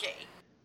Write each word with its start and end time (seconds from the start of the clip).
monkey. 0.00 0.14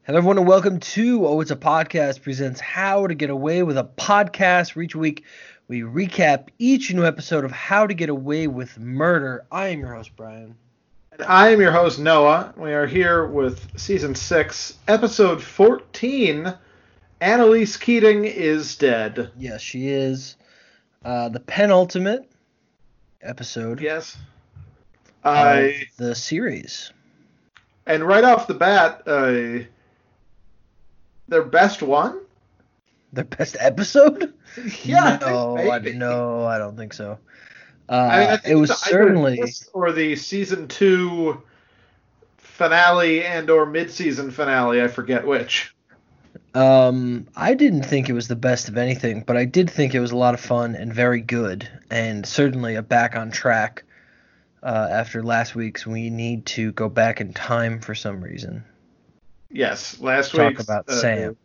Hello, 0.04 0.18
everyone, 0.20 0.38
and 0.38 0.48
welcome 0.48 0.80
to 0.80 1.26
Oh 1.26 1.42
It's 1.42 1.50
a 1.50 1.56
Podcast 1.56 2.22
presents 2.22 2.60
How 2.60 3.08
to 3.08 3.16
Get 3.16 3.32
Away 3.32 3.64
with 3.64 3.80
a 3.80 3.84
Podcast. 3.98 4.76
Where 4.76 4.84
each 4.84 4.96
week 4.96 5.24
we 5.68 5.82
recap 5.82 6.50
each 6.60 6.94
new 6.94 7.04
episode 7.04 7.44
of 7.44 7.52
How 7.52 7.88
to 7.88 7.96
Get 7.96 8.10
Away 8.10 8.46
with 8.46 8.78
Murder. 8.78 9.46
I 9.52 9.70
am 9.70 9.80
your 9.80 9.94
host, 9.96 10.12
Brian. 10.16 10.56
And 11.14 11.24
I 11.24 11.50
am 11.50 11.60
your 11.62 11.72
host, 11.72 12.00
Noah. 12.00 12.54
We 12.58 12.74
are 12.74 12.86
here 12.86 13.26
with 13.26 13.68
season 13.80 14.14
6, 14.14 14.78
episode 14.88 15.42
14 15.42 16.54
Annalise 17.22 17.78
Keating 17.78 18.26
is 18.26 18.76
dead. 18.76 19.32
Yes, 19.38 19.62
she 19.62 19.88
is 19.88 20.36
uh, 21.06 21.30
the 21.30 21.40
penultimate 21.40 22.30
episode 23.24 23.82
Yes. 23.82 24.16
of 25.24 25.36
I 25.36 25.88
the 25.98 26.14
series. 26.14 26.92
And 27.86 28.04
right 28.04 28.24
off 28.24 28.48
the 28.48 28.54
bat, 28.54 29.04
uh, 29.06 29.66
their 31.28 31.44
best 31.44 31.82
one? 31.82 32.22
Their 33.12 33.26
best 33.26 33.58
episode? 33.60 34.34
Yeah, 34.84 35.18
I 35.20 35.32
no, 35.32 35.58
I, 35.58 35.80
maybe. 35.80 35.98
no, 35.98 36.46
I 36.46 36.60
don't 36.60 36.78
think 36.78 36.94
so. 36.94 37.18
Uh, 37.90 37.94
I 37.94 38.20
mean, 38.20 38.30
I 38.30 38.38
think 38.38 38.54
it 38.54 38.56
was 38.56 38.78
certainly 38.80 39.44
or 39.74 39.92
the 39.92 40.16
season 40.16 40.68
2 40.68 41.42
finale 42.38 43.26
and 43.26 43.50
or 43.50 43.66
mid-season 43.66 44.30
finale, 44.30 44.82
I 44.82 44.88
forget 44.88 45.26
which. 45.26 45.74
Um, 46.54 47.28
I 47.36 47.56
didn't 47.56 47.84
think 47.84 48.10
it 48.10 48.14
was 48.14 48.28
the 48.28 48.36
best 48.36 48.70
of 48.70 48.78
anything, 48.78 49.24
but 49.26 49.38
I 49.38 49.46
did 49.46 49.70
think 49.70 49.96
it 49.96 50.00
was 50.00 50.12
a 50.12 50.18
lot 50.18 50.36
of 50.36 50.40
fun 50.40 50.76
and 50.76 50.94
very 50.94 51.22
good, 51.22 51.68
and 51.90 52.26
certainly 52.26 52.76
a 52.76 52.84
back 52.84 53.16
on 53.16 53.32
track. 53.32 53.84
Uh, 54.64 54.88
after 54.90 55.22
last 55.22 55.56
week's, 55.56 55.86
we 55.86 56.10
need 56.10 56.46
to 56.46 56.72
go 56.72 56.88
back 56.88 57.20
in 57.20 57.34
time 57.34 57.82
for 57.82 57.94
some 57.94 58.24
reason. 58.24 58.64
Yes, 59.52 60.00
last 60.00 60.34
week. 60.34 60.56
Talk 60.56 60.64
about 60.64 60.90
uh, 60.90 60.94
Sam, 60.94 61.38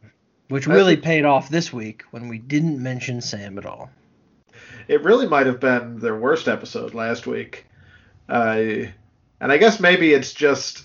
which 0.48 0.68
really 0.68 0.94
week- 0.94 1.02
paid 1.02 1.24
off 1.24 1.48
this 1.48 1.72
week 1.72 2.04
when 2.12 2.28
we 2.28 2.38
didn't 2.38 2.80
mention 2.80 3.20
Sam 3.20 3.58
at 3.58 3.66
all. 3.66 3.90
It 4.86 5.02
really 5.02 5.26
might 5.26 5.46
have 5.46 5.58
been 5.58 5.98
their 5.98 6.16
worst 6.16 6.46
episode 6.46 6.94
last 6.94 7.26
week. 7.26 7.66
Uh, 8.28 8.86
and 9.40 9.52
I 9.52 9.56
guess 9.58 9.80
maybe 9.80 10.12
it's 10.14 10.32
just, 10.32 10.84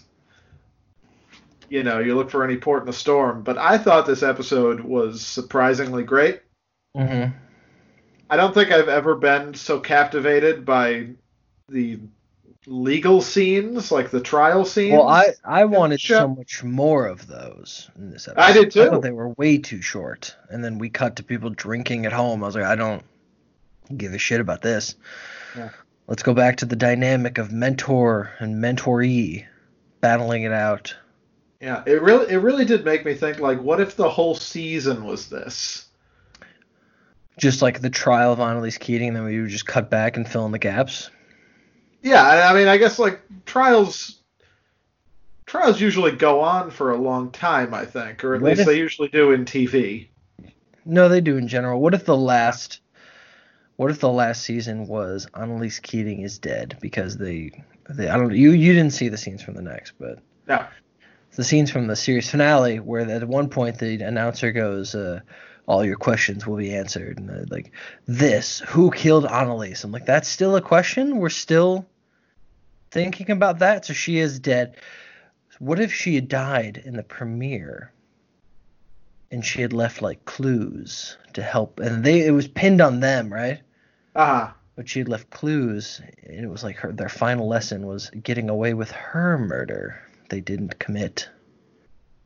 you 1.70 1.84
know, 1.84 2.00
you 2.00 2.16
look 2.16 2.30
for 2.30 2.44
any 2.44 2.58
port 2.58 2.84
in 2.84 2.90
a 2.90 2.94
storm. 2.94 3.44
But 3.44 3.58
I 3.58 3.78
thought 3.78 4.06
this 4.06 4.24
episode 4.24 4.82
was 4.82 5.26
surprisingly 5.26 6.04
great. 6.04 6.42
Mm-hmm. 6.98 7.36
I 8.30 8.36
don't 8.36 8.54
think 8.54 8.72
I've 8.72 8.90
ever 8.90 9.16
been 9.16 9.54
so 9.54 9.80
captivated 9.80 10.66
by 10.66 11.10
the 11.70 12.00
legal 12.66 13.22
scenes, 13.22 13.92
like 13.92 14.10
the 14.10 14.22
trial 14.22 14.66
scenes. 14.66 14.94
Well, 14.94 15.08
I 15.08 15.28
I 15.44 15.66
wanted 15.66 16.00
show. 16.02 16.20
so 16.20 16.28
much 16.30 16.64
more 16.64 17.06
of 17.08 17.28
those 17.28 17.90
in 17.98 18.12
this 18.12 18.28
episode. 18.28 18.42
I 18.42 18.54
did 18.54 18.72
too. 18.72 18.84
I 18.84 18.90
thought 18.90 19.02
they 19.02 19.12
were 19.12 19.30
way 19.30 19.58
too 19.58 19.82
short, 19.82 20.36
and 20.50 20.64
then 20.64 20.78
we 20.80 20.90
cut 20.90 21.16
to 21.18 21.24
people 21.24 21.50
drinking 21.50 22.06
at 22.06 22.14
home. 22.14 22.44
I 22.44 22.48
was 22.48 22.56
like, 22.56 22.66
I 22.66 22.76
don't 22.76 23.04
give 23.96 24.14
a 24.14 24.18
shit 24.18 24.40
about 24.40 24.62
this. 24.62 24.96
Yeah. 25.58 25.70
Let's 26.08 26.24
go 26.24 26.34
back 26.34 26.58
to 26.58 26.66
the 26.66 26.76
dynamic 26.76 27.38
of 27.38 27.52
mentor 27.52 28.32
and 28.40 28.62
mentoree 28.62 29.46
battling 30.02 30.44
it 30.44 30.52
out. 30.52 30.94
yeah, 31.62 31.82
it 31.86 32.02
really 32.02 32.30
it 32.32 32.38
really 32.38 32.66
did 32.66 32.84
make 32.84 33.06
me 33.06 33.14
think 33.14 33.40
like, 33.40 33.62
what 33.62 33.80
if 33.80 33.96
the 33.96 34.10
whole 34.10 34.36
season 34.36 35.06
was 35.06 35.30
this? 35.30 35.86
Just 37.40 37.62
like 37.62 37.82
the 37.82 37.90
trial 37.90 38.32
of 38.34 38.40
Annalise 38.40 38.78
Keating, 38.78 39.08
and 39.10 39.18
then 39.18 39.24
we 39.24 39.42
would 39.42 39.50
just 39.50 39.66
cut 39.66 39.90
back 39.90 40.18
and 40.18 40.28
fill 40.28 40.46
in 40.46 40.52
the 40.52 40.60
gaps. 40.60 41.10
Yeah, 42.04 42.50
I 42.52 42.54
mean, 42.54 42.68
I 42.68 42.78
guess 42.78 43.00
like 43.00 43.22
trials, 43.46 44.20
trials 45.46 45.80
usually 45.82 46.12
go 46.12 46.42
on 46.42 46.70
for 46.70 46.92
a 46.92 46.98
long 46.98 47.32
time, 47.32 47.74
I 47.74 47.86
think, 47.86 48.24
or 48.24 48.36
at 48.36 48.42
What 48.42 48.50
least 48.50 48.62
if- 48.62 48.68
they 48.68 48.78
usually 48.78 49.08
do 49.08 49.32
in 49.32 49.46
TV. 49.46 50.08
No, 50.86 51.08
they 51.08 51.22
do 51.22 51.38
in 51.38 51.48
general. 51.48 51.80
What 51.80 51.94
if 51.94 52.04
the 52.06 52.18
last 52.18 52.82
what 53.78 53.90
if 53.90 54.00
the 54.00 54.12
last 54.12 54.44
season 54.44 54.86
was 54.86 55.28
Annalise 55.34 55.80
Keating 55.80 56.22
is 56.22 56.38
dead 56.38 56.78
because 56.82 57.18
they 57.18 57.52
they 57.90 58.10
I 58.10 58.18
don't 58.18 58.36
you 58.36 58.52
you 58.52 58.74
didn't 58.74 58.92
see 58.92 59.08
the 59.08 59.18
scenes 59.18 59.42
from 59.42 59.54
the 59.56 59.62
next, 59.62 59.94
but 59.98 60.20
No. 60.48 60.64
the 61.38 61.44
scenes 61.46 61.72
from 61.72 61.88
the 61.88 61.96
series 61.96 62.30
finale 62.30 62.80
where 62.82 63.10
at 63.10 63.26
one 63.28 63.48
point 63.50 63.80
the 63.80 64.02
announcer 64.04 64.52
goes 64.52 64.94
uh 64.94 65.22
all 65.68 65.86
your 65.86 65.96
questions 65.96 66.46
will 66.46 66.58
be 66.58 66.76
answered 66.76 67.18
and 67.18 67.50
like 67.50 67.72
this 68.06 68.60
who 68.68 68.92
killed 68.92 69.26
Annalise 69.26 69.86
I'm 69.86 69.92
like 69.94 70.06
that's 70.06 70.28
still 70.28 70.58
a 70.58 70.62
question 70.62 71.18
we're 71.18 71.30
still 71.30 71.86
thinking 72.94 73.32
about 73.32 73.60
that? 73.60 73.86
So 73.86 73.94
she 73.94 74.20
is 74.20 74.40
dead. 74.40 74.78
What 75.60 75.80
if 75.80 75.94
she 75.94 76.16
had 76.16 76.28
died 76.28 76.82
in 76.86 76.96
the 76.96 77.04
premiere 77.04 77.92
and 79.32 79.44
she 79.44 79.62
had 79.62 79.74
left 79.74 80.02
like 80.02 80.26
clues 80.26 81.18
to 81.34 81.42
help? 81.44 81.80
And 81.80 82.04
they 82.04 82.26
it 82.26 82.32
was 82.32 82.48
pinned 82.48 82.82
on 82.82 83.00
them 83.02 83.34
right? 83.34 83.60
Uh 84.16 84.26
huh. 84.26 84.54
but 84.76 84.88
she 84.88 85.00
had 85.00 85.10
left 85.10 85.30
clues 85.32 86.00
and 86.24 86.46
it 86.46 86.50
was 86.50 86.64
like 86.64 86.78
her 86.78 86.92
their 86.92 87.10
final 87.10 87.48
lesson 87.48 87.88
was 87.88 88.12
getting 88.12 88.50
away 88.50 88.74
with 88.74 88.92
her 88.92 89.38
murder 89.38 90.00
they 90.30 90.42
didn't 90.42 90.80
commit. 90.80 91.30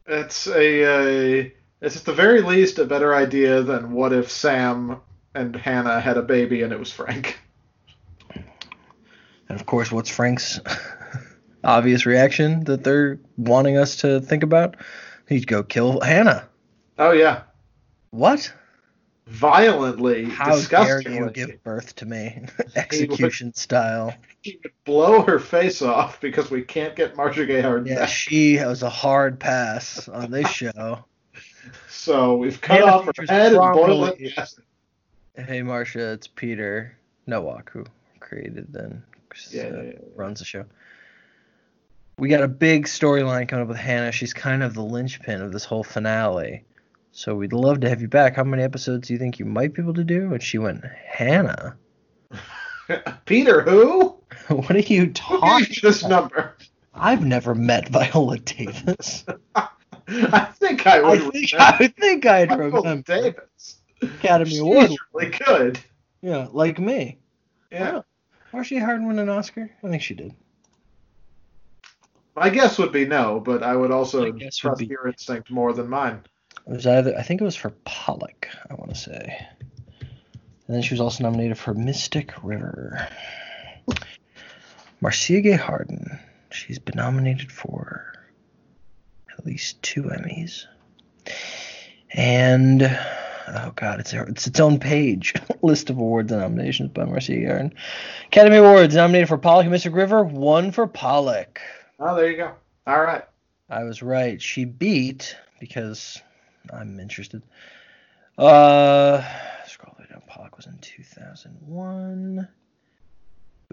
It's 0.06 0.47
a, 0.47 1.44
uh, 1.44 1.50
it's 1.81 1.97
at 1.97 2.06
the 2.06 2.13
very 2.13 2.41
least 2.41 2.79
a 2.79 2.85
better 2.85 3.13
idea 3.13 3.61
than 3.61 3.91
what 3.91 4.13
if 4.13 4.31
Sam 4.31 5.01
and 5.35 5.56
Hannah 5.56 6.00
had 6.00 6.17
a 6.17 6.22
baby 6.22 6.61
and 6.61 6.72
it 6.72 6.79
was 6.79 6.91
Frank. 6.91 7.38
and 9.49 9.59
of 9.59 9.65
course 9.65 9.91
what's 9.91 10.09
frank's 10.09 10.59
obvious 11.63 12.05
reaction 12.05 12.63
that 12.65 12.83
they're 12.83 13.19
wanting 13.37 13.77
us 13.77 13.97
to 13.97 14.21
think 14.21 14.43
about? 14.43 14.75
He'd 15.27 15.47
go 15.47 15.63
kill 15.63 16.01
hannah. 16.01 16.47
Oh 16.97 17.11
yeah, 17.11 17.43
what? 18.11 18.51
Violently, 19.27 20.23
how 20.23 20.57
dare 20.61 21.01
you 21.01 21.29
give 21.31 21.61
birth 21.61 21.95
to 21.97 22.05
me 22.05 22.45
execution 22.77 23.53
style? 23.53 24.13
He 24.41 24.57
would 24.63 24.71
blow 24.85 25.21
her 25.23 25.37
face 25.37 25.81
off 25.81 26.21
because 26.21 26.49
we 26.49 26.61
can't 26.61 26.95
get 26.95 27.17
Marcia 27.17 27.45
Gay 27.45 27.59
Harden 27.59 27.87
yeah 27.87 27.99
back. 27.99 28.09
she 28.09 28.55
has 28.55 28.83
a 28.83 28.89
hard 28.89 29.37
pass 29.37 30.07
on 30.07 30.31
this 30.31 30.49
show. 30.49 31.03
So 31.89 32.37
we've 32.37 32.61
cut 32.61 32.79
Hannah 32.79 32.91
off 32.91 33.05
her 33.17 33.25
head 33.27 33.51
and 33.53 33.73
boiled 33.73 34.09
it. 34.09 34.33
Yes. 34.37 34.57
Hey 35.35 35.61
Marcia, 35.61 36.13
it's 36.13 36.27
Peter 36.27 36.97
Nowalk 37.25 37.69
who 37.71 37.83
created 38.21 38.71
Yeah, 39.51 39.63
uh, 39.63 39.81
yeah, 39.81 39.91
runs 40.15 40.39
the 40.39 40.45
show. 40.45 40.65
We 42.19 42.29
got 42.29 42.41
a 42.41 42.47
big 42.47 42.85
storyline 42.85 43.47
coming 43.47 43.63
up 43.63 43.67
with 43.69 43.77
Hannah. 43.77 44.11
She's 44.11 44.33
kind 44.33 44.63
of 44.63 44.73
the 44.73 44.81
linchpin 44.81 45.41
of 45.41 45.51
this 45.51 45.65
whole 45.65 45.83
finale. 45.83 46.63
So 47.11 47.35
we'd 47.35 47.53
love 47.53 47.79
to 47.81 47.89
have 47.89 48.01
you 48.01 48.07
back. 48.07 48.35
How 48.35 48.43
many 48.43 48.63
episodes 48.63 49.07
do 49.07 49.13
you 49.13 49.19
think 49.19 49.39
you 49.39 49.45
might 49.45 49.73
be 49.73 49.81
able 49.81 49.93
to 49.95 50.03
do? 50.03 50.33
And 50.33 50.41
she 50.41 50.57
went, 50.57 50.83
Hannah, 51.07 51.77
Peter, 53.25 53.61
who? 53.61 54.15
what 54.47 54.71
are 54.75 54.79
you 54.79 55.05
Who 55.05 55.11
talking? 55.13 55.67
you 55.69 55.81
this 55.81 56.03
number? 56.03 56.55
I've 56.93 57.25
never 57.25 57.53
met 57.53 57.89
Viola 57.89 58.39
Davis. 58.39 59.25
I 60.07 60.45
think 60.53 60.87
I 60.87 61.01
would. 61.01 61.21
I 61.21 61.29
think 61.29 61.51
remember 61.51 61.83
I 61.83 61.87
think 61.87 62.25
I'd 62.25 62.49
Viola 62.49 62.71
remember 62.71 63.01
Davis. 63.21 63.77
Academy 64.01 64.57
Award. 64.57 64.89
She's 64.89 64.99
really 65.13 65.37
good. 65.45 65.79
Yeah, 66.21 66.47
like 66.51 66.79
me. 66.79 67.17
Yeah. 67.71 68.01
Marcia 68.53 68.79
Harden 68.79 69.07
win 69.07 69.19
an 69.19 69.29
Oscar? 69.29 69.69
I 69.83 69.89
think 69.89 70.01
she 70.01 70.13
did. 70.15 70.33
My 72.35 72.49
guess 72.49 72.77
would 72.77 72.91
be 72.91 73.05
no, 73.05 73.39
but 73.39 73.63
I 73.63 73.75
would 73.75 73.91
also 73.91 74.31
My 74.31 74.37
guess 74.37 74.63
would 74.63 74.69
trust 74.69 74.79
be- 74.79 74.85
your 74.87 75.07
instinct 75.07 75.49
more 75.51 75.73
than 75.73 75.87
mine. 75.89 76.21
It 76.67 76.71
was 76.71 76.85
either 76.87 77.17
I 77.17 77.23
think 77.23 77.41
it 77.41 77.45
was 77.45 77.55
for 77.55 77.71
Pollock, 77.85 78.47
I 78.69 78.73
want 78.75 78.89
to 78.89 78.95
say. 78.99 79.47
And 79.99 80.75
then 80.75 80.81
she 80.81 80.93
was 80.93 81.01
also 81.01 81.23
nominated 81.23 81.57
for 81.57 81.73
Mystic 81.73 82.33
River. 82.43 83.07
Marcia 85.01 85.39
Gay 85.41 85.53
Harden. 85.53 86.19
She's 86.51 86.79
been 86.79 86.97
nominated 86.97 87.51
for 87.51 88.13
at 89.38 89.45
least 89.45 89.81
two 89.81 90.03
Emmys. 90.03 90.65
And 92.11 92.81
oh 93.47 93.71
god, 93.75 93.99
it's 93.99 94.13
it's 94.13 94.47
its 94.47 94.59
own 94.59 94.79
page. 94.79 95.33
List 95.61 95.89
of 95.89 95.97
awards 95.97 96.31
and 96.31 96.41
nominations 96.41 96.91
by 96.91 97.05
Marcia 97.05 97.33
Gay 97.33 97.45
Harden. 97.45 97.73
Academy 98.27 98.57
Awards 98.57 98.95
nominated 98.95 99.27
for 99.27 99.38
Pollock 99.38 99.63
and 99.63 99.71
Mystic 99.71 99.94
River, 99.94 100.23
one 100.23 100.71
for 100.71 100.88
Pollock. 100.88 101.61
Oh, 101.99 102.15
there 102.15 102.29
you 102.29 102.38
go. 102.38 102.51
All 102.85 103.01
right. 103.01 103.23
I 103.69 103.83
was 103.83 104.01
right. 104.01 104.41
She 104.41 104.65
beat 104.65 105.35
because 105.59 106.21
I'm 106.71 106.99
interested. 106.99 107.41
Uh, 108.38 109.23
scroll 109.65 109.95
way 110.00 110.05
down. 110.09 110.21
Pollock 110.27 110.55
was 110.57 110.67
in 110.67 110.77
2001. 110.79 112.47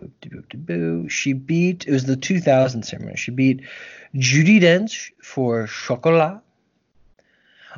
Boop 0.00 0.10
de 0.20 0.28
boop 0.30 0.48
de 0.48 0.56
boo. 0.56 1.08
She 1.08 1.32
beat. 1.32 1.86
It 1.86 1.92
was 1.92 2.04
the 2.04 2.16
2000 2.16 2.82
ceremony. 2.82 3.16
She 3.16 3.30
beat 3.30 3.62
Judi 4.14 4.60
Dench 4.60 5.12
for 5.22 5.66
Chocolat. 5.66 6.40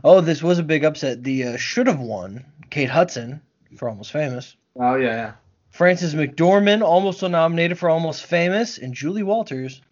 Oh, 0.04 0.20
this 0.20 0.42
was 0.42 0.58
a 0.58 0.62
big 0.62 0.84
upset. 0.84 1.22
The 1.22 1.44
uh, 1.44 1.56
should 1.56 1.86
have 1.86 2.00
won 2.00 2.44
Kate 2.70 2.90
Hudson 2.90 3.40
for 3.76 3.88
Almost 3.88 4.12
Famous. 4.12 4.56
Oh 4.76 4.96
yeah, 4.96 5.06
yeah. 5.06 5.32
Frances 5.70 6.14
McDormand 6.14 6.82
almost 6.82 7.22
nominated 7.22 7.78
for 7.78 7.90
Almost 7.90 8.24
Famous, 8.24 8.78
and 8.78 8.94
Julie 8.94 9.22
Walters 9.22 9.82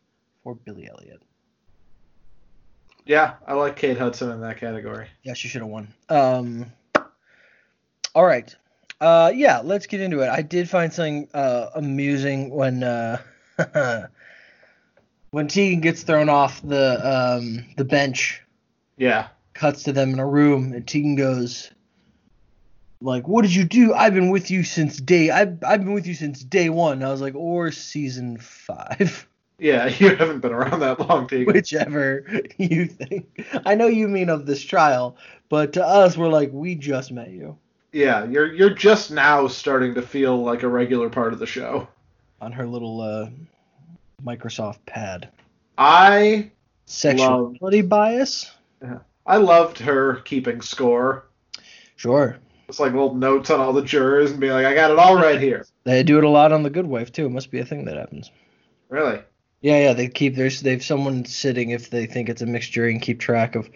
for 0.42 0.54
Billy 0.54 0.88
Elliot. 0.88 1.20
Yeah, 3.06 3.34
I 3.46 3.52
like 3.54 3.76
Kate 3.76 3.98
Hudson 3.98 4.30
in 4.30 4.40
that 4.40 4.56
category. 4.56 5.08
Yeah, 5.22 5.34
she 5.34 5.48
should 5.48 5.60
have 5.60 5.70
won. 5.70 5.92
Um, 6.08 6.72
all 8.14 8.24
right. 8.24 8.54
Uh, 9.00 9.30
yeah, 9.34 9.60
let's 9.62 9.86
get 9.86 10.00
into 10.00 10.20
it. 10.20 10.28
I 10.28 10.40
did 10.40 10.70
find 10.70 10.92
something 10.92 11.28
uh, 11.34 11.68
amusing 11.74 12.48
when 12.50 12.82
uh, 12.82 13.18
when 15.30 15.48
Tegan 15.48 15.80
gets 15.80 16.02
thrown 16.02 16.30
off 16.30 16.62
the 16.62 17.36
um, 17.36 17.66
the 17.76 17.84
bench. 17.84 18.40
Yeah. 18.96 19.28
Cuts 19.54 19.84
to 19.84 19.92
them 19.92 20.12
in 20.12 20.18
a 20.18 20.26
room, 20.26 20.72
and 20.72 20.86
Tegan 20.86 21.14
goes, 21.14 21.70
"Like, 23.00 23.28
what 23.28 23.42
did 23.42 23.54
you 23.54 23.64
do? 23.64 23.94
I've 23.94 24.14
been 24.14 24.30
with 24.30 24.50
you 24.50 24.62
since 24.64 24.98
day. 24.98 25.30
I've 25.30 25.62
I've 25.64 25.80
been 25.84 25.94
with 25.94 26.06
you 26.06 26.14
since 26.14 26.42
day 26.42 26.68
one." 26.70 26.94
And 26.94 27.04
I 27.04 27.10
was 27.10 27.20
like, 27.20 27.34
"Or 27.36 27.70
season 27.70 28.36
five, 28.38 29.26
Yeah, 29.58 29.86
you 29.98 30.16
haven't 30.16 30.40
been 30.40 30.52
around 30.52 30.80
that 30.80 30.98
long, 31.00 31.28
Tegan. 31.28 31.52
whichever 31.52 32.26
you 32.58 32.86
think." 32.86 33.46
I 33.64 33.74
know 33.76 33.86
you 33.86 34.08
mean 34.08 34.28
of 34.28 34.44
this 34.46 34.62
trial, 34.62 35.16
but 35.48 35.72
to 35.74 35.84
us, 35.86 36.16
we're 36.16 36.28
like, 36.28 36.50
"We 36.52 36.74
just 36.74 37.12
met 37.12 37.30
you." 37.30 37.56
Yeah, 37.92 38.24
you're 38.24 38.52
you're 38.52 38.74
just 38.74 39.12
now 39.12 39.46
starting 39.46 39.94
to 39.94 40.02
feel 40.02 40.42
like 40.42 40.64
a 40.64 40.68
regular 40.68 41.08
part 41.08 41.32
of 41.32 41.38
the 41.38 41.46
show. 41.46 41.86
on 42.40 42.50
her 42.50 42.66
little 42.66 43.00
uh, 43.00 43.30
Microsoft 44.24 44.78
pad. 44.84 45.28
I 45.78 46.50
Sexuality 46.86 47.82
bias? 47.82 48.50
I 49.26 49.36
loved 49.38 49.78
her 49.78 50.16
keeping 50.16 50.60
score. 50.60 51.26
Sure. 51.96 52.36
It's 52.68 52.80
like 52.80 52.92
little 52.92 53.14
notes 53.14 53.50
on 53.50 53.60
all 53.60 53.72
the 53.72 53.82
jurors 53.82 54.30
and 54.30 54.40
be 54.40 54.50
like, 54.50 54.66
I 54.66 54.74
got 54.74 54.90
it 54.90 54.98
all 54.98 55.16
right 55.16 55.40
here. 55.40 55.66
They 55.84 56.02
do 56.02 56.18
it 56.18 56.24
a 56.24 56.28
lot 56.28 56.52
on 56.52 56.62
The 56.62 56.70
Good 56.70 56.86
Wife 56.86 57.12
too. 57.12 57.26
It 57.26 57.30
must 57.30 57.50
be 57.50 57.58
a 57.60 57.64
thing 57.64 57.84
that 57.84 57.96
happens. 57.96 58.30
Really? 58.88 59.20
Yeah, 59.60 59.78
yeah. 59.80 59.92
They 59.92 60.08
keep 60.08 60.34
there's 60.34 60.60
they've 60.60 60.84
someone 60.84 61.24
sitting 61.24 61.70
if 61.70 61.90
they 61.90 62.06
think 62.06 62.28
it's 62.28 62.42
a 62.42 62.46
mixed 62.46 62.72
jury 62.72 62.92
and 62.92 63.00
keep 63.02 63.20
track 63.20 63.54
of 63.54 63.68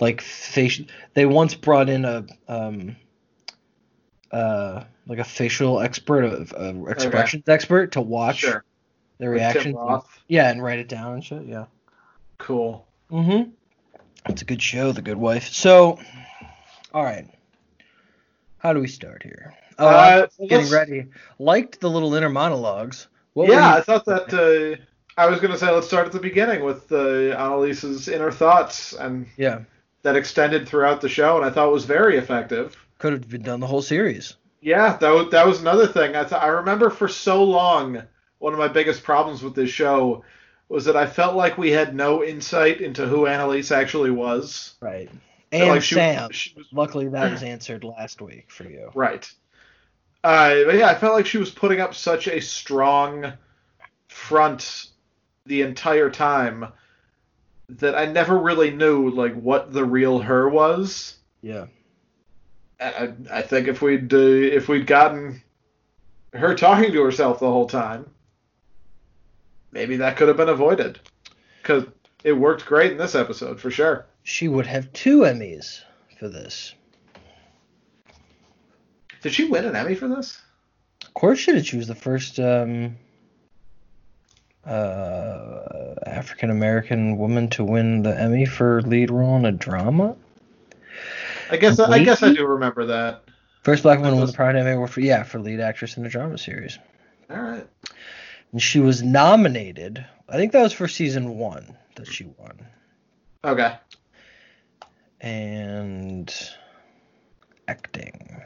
like 0.00 0.20
facial. 0.20 0.86
They 1.14 1.26
once 1.26 1.54
brought 1.54 1.88
in 1.88 2.04
a 2.04 2.26
um 2.48 2.96
uh 4.30 4.84
like 5.06 5.18
a 5.18 5.24
facial 5.24 5.80
expert, 5.80 6.24
a, 6.24 6.46
a 6.56 6.84
expressions 6.86 7.48
expert 7.48 7.92
to 7.92 8.00
watch 8.00 8.38
Sure. 8.38 8.64
the 9.18 9.28
reactions. 9.28 9.76
Yeah, 10.28 10.50
and 10.50 10.62
write 10.62 10.78
it 10.78 10.88
down 10.88 11.14
and 11.14 11.24
shit. 11.24 11.44
Yeah. 11.44 11.66
Cool. 12.38 12.86
Mm-hmm. 13.10 13.50
It's 14.26 14.42
a 14.42 14.44
good 14.44 14.62
show, 14.62 14.92
The 14.92 15.02
Good 15.02 15.16
Wife. 15.16 15.48
So, 15.48 15.98
all 16.94 17.02
right. 17.02 17.28
How 18.58 18.72
do 18.72 18.80
we 18.80 18.86
start 18.86 19.22
here? 19.22 19.54
Oh, 19.78 19.86
Uh, 19.86 20.26
I'm 20.40 20.46
getting 20.46 20.70
ready. 20.70 21.06
Liked 21.38 21.80
the 21.80 21.90
little 21.90 22.14
inner 22.14 22.28
monologues. 22.28 23.08
What 23.32 23.48
yeah, 23.48 23.74
I 23.74 23.80
thought 23.80 24.04
that. 24.04 24.32
Uh, 24.32 24.80
I 25.16 25.26
was 25.26 25.40
going 25.40 25.52
to 25.52 25.58
say 25.58 25.70
let's 25.70 25.86
start 25.86 26.06
at 26.06 26.12
the 26.12 26.20
beginning 26.20 26.64
with 26.64 26.90
uh, 26.92 27.36
Annalise's 27.36 28.08
inner 28.08 28.30
thoughts, 28.30 28.92
and 28.94 29.26
yeah. 29.36 29.60
that 30.02 30.16
extended 30.16 30.68
throughout 30.68 31.00
the 31.00 31.08
show, 31.08 31.36
and 31.36 31.44
I 31.44 31.50
thought 31.50 31.72
was 31.72 31.84
very 31.84 32.16
effective. 32.16 32.76
Could 32.98 33.12
have 33.12 33.28
been 33.28 33.42
done 33.42 33.60
the 33.60 33.66
whole 33.66 33.82
series. 33.82 34.36
Yeah, 34.60 34.96
that 34.98 35.10
was, 35.10 35.30
that 35.32 35.46
was 35.46 35.60
another 35.60 35.86
thing. 35.86 36.14
I 36.14 36.22
th- 36.22 36.40
I 36.40 36.46
remember 36.46 36.88
for 36.88 37.08
so 37.08 37.42
long 37.42 38.02
one 38.38 38.52
of 38.52 38.58
my 38.58 38.68
biggest 38.68 39.02
problems 39.02 39.42
with 39.42 39.54
this 39.54 39.70
show 39.70 40.24
was 40.72 40.86
that 40.86 40.96
I 40.96 41.06
felt 41.06 41.36
like 41.36 41.58
we 41.58 41.70
had 41.70 41.94
no 41.94 42.24
insight 42.24 42.80
into 42.80 43.06
who 43.06 43.26
Annalise 43.26 43.70
actually 43.70 44.10
was. 44.10 44.74
Right. 44.80 45.10
And 45.52 45.68
like 45.68 45.82
she- 45.82 45.96
Sam. 45.96 46.30
she 46.32 46.54
was- 46.56 46.66
Luckily, 46.72 47.08
that 47.08 47.30
was 47.30 47.42
answered 47.42 47.84
last 47.84 48.22
week 48.22 48.50
for 48.50 48.64
you. 48.64 48.90
Right. 48.94 49.30
Uh, 50.24 50.64
but 50.64 50.76
yeah, 50.76 50.88
I 50.88 50.94
felt 50.94 51.12
like 51.14 51.26
she 51.26 51.36
was 51.36 51.50
putting 51.50 51.80
up 51.80 51.94
such 51.94 52.26
a 52.26 52.40
strong 52.40 53.34
front 54.08 54.86
the 55.44 55.60
entire 55.60 56.08
time 56.08 56.68
that 57.68 57.94
I 57.94 58.06
never 58.06 58.38
really 58.38 58.70
knew 58.70 59.10
like 59.10 59.34
what 59.34 59.74
the 59.74 59.84
real 59.84 60.20
her 60.20 60.48
was. 60.48 61.16
Yeah. 61.42 61.66
I, 62.80 63.12
I 63.30 63.42
think 63.42 63.68
if 63.68 63.82
we'd 63.82 64.12
uh, 64.14 64.16
if 64.16 64.68
we'd 64.68 64.86
gotten 64.86 65.42
her 66.32 66.54
talking 66.54 66.92
to 66.92 67.02
herself 67.02 67.40
the 67.40 67.50
whole 67.50 67.68
time, 67.68 68.06
maybe 69.72 69.96
that 69.96 70.16
could 70.16 70.28
have 70.28 70.36
been 70.36 70.48
avoided. 70.48 71.00
Because 71.62 71.84
it 72.24 72.32
worked 72.32 72.66
great 72.66 72.92
in 72.92 72.98
this 72.98 73.14
episode 73.14 73.60
for 73.60 73.70
sure. 73.70 74.06
She 74.22 74.48
would 74.48 74.66
have 74.66 74.92
two 74.92 75.20
Emmys 75.20 75.82
for 76.18 76.28
this. 76.28 76.74
Did 79.22 79.32
she 79.32 79.44
win 79.44 79.64
an 79.64 79.76
Emmy 79.76 79.94
for 79.94 80.08
this? 80.08 80.40
Of 81.04 81.14
course, 81.14 81.38
she 81.38 81.52
did. 81.52 81.66
She 81.66 81.76
was 81.76 81.86
the 81.88 81.94
first 81.94 82.38
um, 82.40 82.96
uh, 84.66 85.94
African 86.06 86.50
American 86.50 87.18
woman 87.18 87.48
to 87.50 87.64
win 87.64 88.02
the 88.02 88.18
Emmy 88.18 88.46
for 88.46 88.82
lead 88.82 89.10
role 89.10 89.36
in 89.36 89.44
a 89.44 89.52
drama. 89.52 90.16
I 91.50 91.56
guess 91.56 91.78
I 91.78 92.02
guess 92.02 92.22
I 92.22 92.32
do 92.32 92.46
remember 92.46 92.86
that. 92.86 93.24
First 93.62 93.82
black 93.84 93.98
woman 93.98 94.12
to 94.12 94.16
win 94.16 94.22
Those- 94.22 94.32
the 94.32 94.36
Prime 94.36 94.56
Emmy 94.56 94.86
for 94.88 95.00
yeah 95.00 95.22
for 95.22 95.38
lead 95.38 95.60
actress 95.60 95.96
in 95.96 96.04
a 96.06 96.08
drama 96.08 96.38
series, 96.38 96.78
All 97.30 97.40
right. 97.40 97.66
And 98.52 98.60
she 98.62 98.80
was 98.80 99.02
nominated. 99.02 100.04
I 100.28 100.36
think 100.36 100.52
that 100.52 100.62
was 100.62 100.72
for 100.72 100.88
season 100.88 101.36
one 101.38 101.76
that 101.96 102.06
she 102.06 102.24
won, 102.24 102.66
Okay. 103.44 103.74
and 105.20 106.32
acting. 107.68 108.40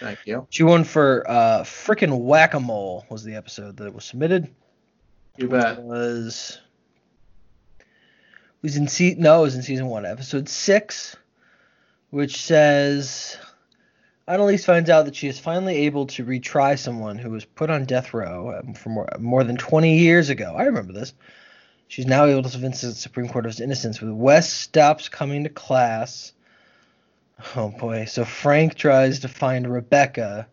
Thank 0.00 0.18
you. 0.26 0.46
She 0.50 0.64
won 0.64 0.84
for 0.84 1.24
uh, 1.30 1.62
frickin' 1.62 2.18
whack 2.24 2.54
a 2.54 2.60
mole 2.60 3.06
was 3.08 3.24
the 3.24 3.34
episode 3.36 3.76
that 3.78 3.94
was 3.94 4.04
submitted. 4.04 4.48
You 5.36 5.48
bet. 5.48 5.80
was 5.82 6.60
was 8.62 8.76
in 8.76 8.86
se- 8.88 9.16
no, 9.18 9.40
it 9.40 9.42
was 9.42 9.54
in 9.56 9.62
season 9.62 9.86
one, 9.86 10.04
episode 10.06 10.48
six, 10.48 11.16
which 12.10 12.42
says 12.42 13.36
Annalise 14.26 14.64
finds 14.64 14.88
out 14.88 15.04
that 15.04 15.16
she 15.16 15.28
is 15.28 15.38
finally 15.38 15.84
able 15.84 16.06
to 16.06 16.24
retry 16.24 16.78
someone 16.78 17.18
who 17.18 17.30
was 17.30 17.44
put 17.44 17.68
on 17.68 17.84
death 17.84 18.14
row 18.14 18.58
um, 18.58 18.72
for 18.72 18.88
more, 18.88 19.08
more 19.18 19.44
than 19.44 19.56
20 19.56 19.98
years 19.98 20.30
ago. 20.30 20.54
I 20.56 20.64
remember 20.64 20.94
this. 20.94 21.12
She's 21.88 22.06
now 22.06 22.24
able 22.24 22.42
to 22.42 22.50
convince 22.50 22.80
the 22.80 22.92
Supreme 22.92 23.28
Court 23.28 23.44
of 23.44 23.52
his 23.52 23.60
innocence. 23.60 24.00
With 24.00 24.10
Wes 24.10 24.50
stops 24.50 25.10
coming 25.10 25.44
to 25.44 25.50
class. 25.50 26.32
Oh 27.54 27.68
boy! 27.68 28.06
So 28.06 28.24
Frank 28.24 28.76
tries 28.76 29.20
to 29.20 29.28
find 29.28 29.70
Rebecca 29.70 30.46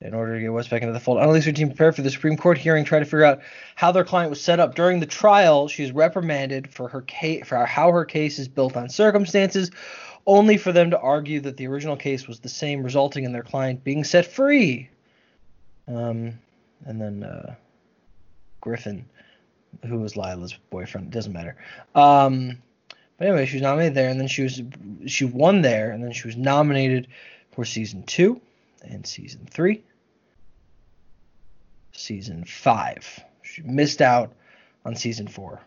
in 0.00 0.14
order 0.14 0.34
to 0.34 0.40
get 0.40 0.52
Wes 0.52 0.68
back 0.68 0.82
into 0.82 0.92
the 0.92 1.00
fold. 1.00 1.18
Annalise 1.18 1.46
and 1.46 1.56
her 1.56 1.60
team 1.60 1.68
prepare 1.68 1.92
for 1.92 2.02
the 2.02 2.10
Supreme 2.10 2.36
Court 2.36 2.56
hearing, 2.56 2.84
try 2.84 3.00
to 3.00 3.04
figure 3.04 3.24
out 3.24 3.40
how 3.74 3.92
their 3.92 4.04
client 4.04 4.30
was 4.30 4.40
set 4.40 4.60
up 4.60 4.74
during 4.74 5.00
the 5.00 5.06
trial. 5.06 5.68
She's 5.68 5.92
reprimanded 5.92 6.72
for 6.72 6.88
her 6.88 7.02
case, 7.02 7.46
for 7.46 7.66
how 7.66 7.90
her 7.90 8.04
case 8.04 8.38
is 8.38 8.48
built 8.48 8.76
on 8.76 8.88
circumstances, 8.88 9.70
only 10.28 10.58
for 10.58 10.70
them 10.70 10.90
to 10.90 11.00
argue 11.00 11.40
that 11.40 11.56
the 11.56 11.66
original 11.66 11.96
case 11.96 12.28
was 12.28 12.38
the 12.38 12.48
same, 12.50 12.82
resulting 12.82 13.24
in 13.24 13.32
their 13.32 13.42
client 13.42 13.82
being 13.82 14.04
set 14.04 14.26
free. 14.26 14.90
Um, 15.88 16.38
and 16.84 17.00
then 17.00 17.24
uh, 17.24 17.54
Griffin, 18.60 19.06
who 19.86 19.98
was 19.98 20.16
Lila's 20.16 20.54
boyfriend, 20.70 21.10
doesn't 21.10 21.32
matter. 21.32 21.56
Um, 21.94 22.58
but 23.16 23.26
anyway, 23.26 23.46
she 23.46 23.56
was 23.56 23.62
nominated 23.62 23.94
there, 23.94 24.10
and 24.10 24.20
then 24.20 24.28
she 24.28 24.42
was 24.42 24.62
she 25.06 25.24
won 25.24 25.62
there, 25.62 25.90
and 25.90 26.04
then 26.04 26.12
she 26.12 26.28
was 26.28 26.36
nominated 26.36 27.08
for 27.50 27.64
season 27.64 28.02
two 28.04 28.40
and 28.82 29.04
season 29.04 29.48
three 29.50 29.82
season 31.92 32.44
five. 32.44 33.18
She 33.42 33.62
missed 33.62 34.02
out 34.02 34.32
on 34.84 34.94
season 34.94 35.26
four. 35.26 35.60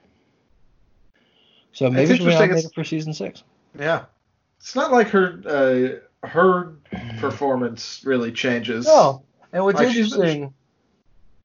So 1.74 1.90
maybe 1.90 2.16
she'll 2.16 2.28
be 2.28 2.34
nominated 2.34 2.74
for 2.74 2.84
season 2.84 3.14
six. 3.14 3.44
Yeah. 3.78 4.06
It's 4.62 4.76
not 4.76 4.92
like 4.92 5.08
her 5.10 5.42
uh, 6.24 6.28
her 6.28 6.76
performance 7.20 8.04
really 8.06 8.32
changes. 8.32 8.86
No, 8.86 9.24
and 9.52 9.64
what's 9.64 9.80
Like, 9.80 9.88
interesting 9.88 10.54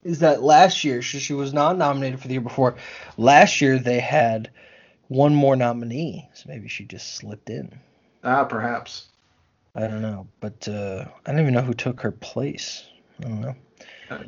is 0.05 0.19
that 0.19 0.43
last 0.43 0.85
year 0.85 1.01
she, 1.01 1.19
she 1.19 1.33
was 1.33 1.55
not 1.55 1.79
nominated 1.79 2.21
for 2.21 2.29
the 2.29 2.35
year 2.35 2.43
before. 2.43 2.77
Last 3.17 3.61
year 3.63 3.79
they 3.79 4.01
had 4.01 4.51
one 5.09 5.35
more 5.35 5.57
nominee, 5.57 6.29
so 6.35 6.45
maybe 6.49 6.69
she 6.69 6.85
just 6.85 7.15
slipped 7.15 7.49
in. 7.49 7.81
Ah, 8.23 8.45
perhaps. 8.45 9.07
I 9.75 9.87
don't 9.87 10.03
know, 10.03 10.29
but 10.41 10.69
uh, 10.69 11.07
I 11.25 11.33
don't 11.33 11.41
even 11.41 11.55
know 11.55 11.63
who 11.63 11.75
took 11.75 12.01
her 12.03 12.13
place. 12.13 12.85
I 13.21 13.23
don't 13.25 13.41
know. 13.41 13.55
Uh, 14.11 14.19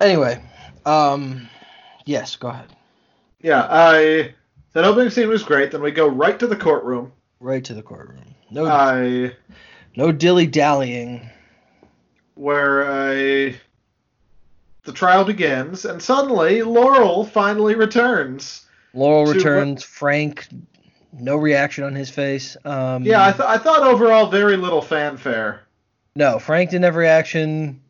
Anyway, 0.00 0.42
um, 0.86 1.48
yes, 2.04 2.36
go 2.36 2.48
ahead. 2.48 2.68
Yeah, 3.40 3.66
I 3.68 4.34
that 4.72 4.84
opening 4.84 5.10
scene 5.10 5.28
was 5.28 5.42
great. 5.42 5.70
Then 5.70 5.82
we 5.82 5.90
go 5.90 6.08
right 6.08 6.38
to 6.38 6.46
the 6.46 6.56
courtroom. 6.56 7.12
Right 7.44 7.62
to 7.64 7.74
the 7.74 7.82
courtroom. 7.82 8.24
No, 8.50 8.64
I 8.64 9.32
no 9.96 10.12
dilly 10.12 10.46
dallying. 10.46 11.28
where 12.36 12.90
I 12.90 13.56
the 14.84 14.92
trial 14.92 15.26
begins, 15.26 15.84
and 15.84 16.02
suddenly 16.02 16.62
Laurel 16.62 17.26
finally 17.26 17.74
returns. 17.74 18.64
Laurel 18.94 19.26
returns. 19.26 19.84
Frank, 19.84 20.48
no 21.12 21.36
reaction 21.36 21.84
on 21.84 21.94
his 21.94 22.08
face. 22.08 22.56
Um, 22.64 23.04
Yeah, 23.04 23.26
I, 23.26 23.32
th- 23.32 23.46
I 23.46 23.58
thought 23.58 23.82
overall 23.82 24.30
very 24.30 24.56
little 24.56 24.80
fanfare. 24.80 25.64
no, 26.16 26.38
Frank 26.38 26.70
didn't 26.70 26.84
have 26.84 26.96
reaction. 26.96 27.82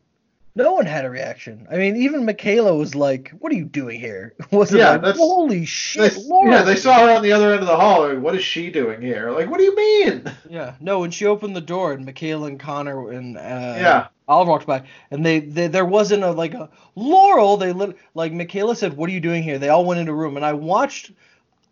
No 0.57 0.71
one 0.71 0.85
had 0.85 1.03
a 1.03 1.09
reaction. 1.09 1.67
I 1.69 1.75
mean, 1.75 1.97
even 1.97 2.25
Michaela 2.25 2.73
was 2.75 2.95
like, 2.95 3.31
"What 3.39 3.51
are 3.51 3.55
you 3.55 3.65
doing 3.65 3.99
here?" 3.99 4.35
Wasn't 4.51 4.79
Yeah, 4.79 4.91
like, 4.91 5.01
that's- 5.01 5.17
"Holy 5.17 5.59
They, 5.59 5.65
shit, 5.65 6.15
Laura!" 6.17 6.49
yeah, 6.51 6.61
they 6.63 6.77
saw 6.77 7.05
her 7.05 7.11
on 7.11 7.23
the 7.23 7.33
other 7.33 7.51
end 7.51 7.59
of 7.61 7.67
the 7.67 7.75
hall. 7.75 8.07
like, 8.07 8.19
What 8.21 8.35
is 8.35 8.43
she 8.43 8.71
doing 8.71 9.01
here? 9.01 9.31
Like, 9.31 9.49
what 9.49 9.57
do 9.57 9.63
you 9.65 9.75
mean? 9.75 10.23
Yeah, 10.49 10.75
no. 10.79 10.99
When 11.01 11.11
she 11.11 11.25
opened 11.25 11.55
the 11.57 11.61
door 11.61 11.91
and 11.91 12.05
Michaela 12.05 12.47
and 12.47 12.57
Connor 12.59 13.11
and 13.11 13.35
uh, 13.37 13.39
Yeah. 13.41 14.07
Oliver 14.29 14.51
walked 14.51 14.65
by, 14.67 14.83
and 15.11 15.25
they, 15.25 15.39
they 15.41 15.67
there 15.67 15.85
wasn't 15.85 16.23
a 16.23 16.31
like 16.31 16.53
a 16.53 16.69
Laurel. 16.95 17.57
They 17.57 17.73
lit, 17.73 17.97
like 18.13 18.31
Michaela 18.31 18.75
said, 18.77 18.95
"What 18.95 19.09
are 19.09 19.13
you 19.13 19.19
doing 19.19 19.43
here?" 19.43 19.59
They 19.59 19.69
all 19.69 19.83
went 19.85 19.99
into 19.99 20.13
a 20.13 20.15
room, 20.15 20.37
and 20.37 20.45
I 20.45 20.53
watched 20.53 21.11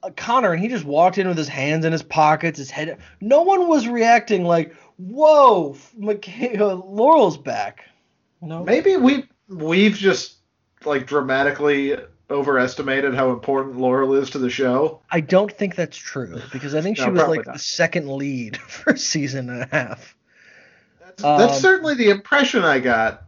uh, 0.03 0.09
Connor, 0.17 0.51
and 0.51 0.61
he 0.61 0.67
just 0.67 0.83
walked 0.85 1.17
in 1.17 1.27
with 1.29 1.37
his 1.37 1.47
hands 1.47 1.85
in 1.85 1.93
his 1.93 2.03
pockets, 2.03 2.57
his 2.59 2.69
head. 2.69 2.97
No 3.21 3.43
one 3.43 3.69
was 3.69 3.87
reacting 3.87 4.43
like, 4.43 4.75
"Whoa, 4.97 5.77
Michaela, 5.97 6.73
Laurel's 6.73 7.37
back." 7.37 7.85
No, 8.43 8.63
Maybe 8.63 8.97
we 8.97 9.25
we've 9.47 9.95
just 9.95 10.35
like 10.85 11.07
dramatically 11.07 11.95
overestimated 12.29 13.13
how 13.13 13.31
important 13.31 13.77
Laurel 13.77 14.15
is 14.15 14.29
to 14.31 14.38
the 14.39 14.50
show. 14.50 15.01
I 15.12 15.19
don't 15.21 15.51
think 15.51 15.75
that's 15.75 15.95
true 15.97 16.41
because 16.51 16.75
I 16.75 16.81
think 16.81 16.97
she 16.97 17.09
was 17.09 17.21
like 17.27 17.45
not. 17.45 17.53
the 17.53 17.59
second 17.59 18.09
lead 18.09 18.57
for 18.67 18.93
a 18.93 18.97
season 18.97 19.50
and 19.50 19.63
a 19.63 19.67
half. 19.71 20.15
That's, 21.00 21.21
that's 21.23 21.53
Um, 21.55 21.59
certainly 21.62 21.95
the 21.95 22.09
impression 22.09 22.63
I 22.63 22.79
got. 22.79 23.23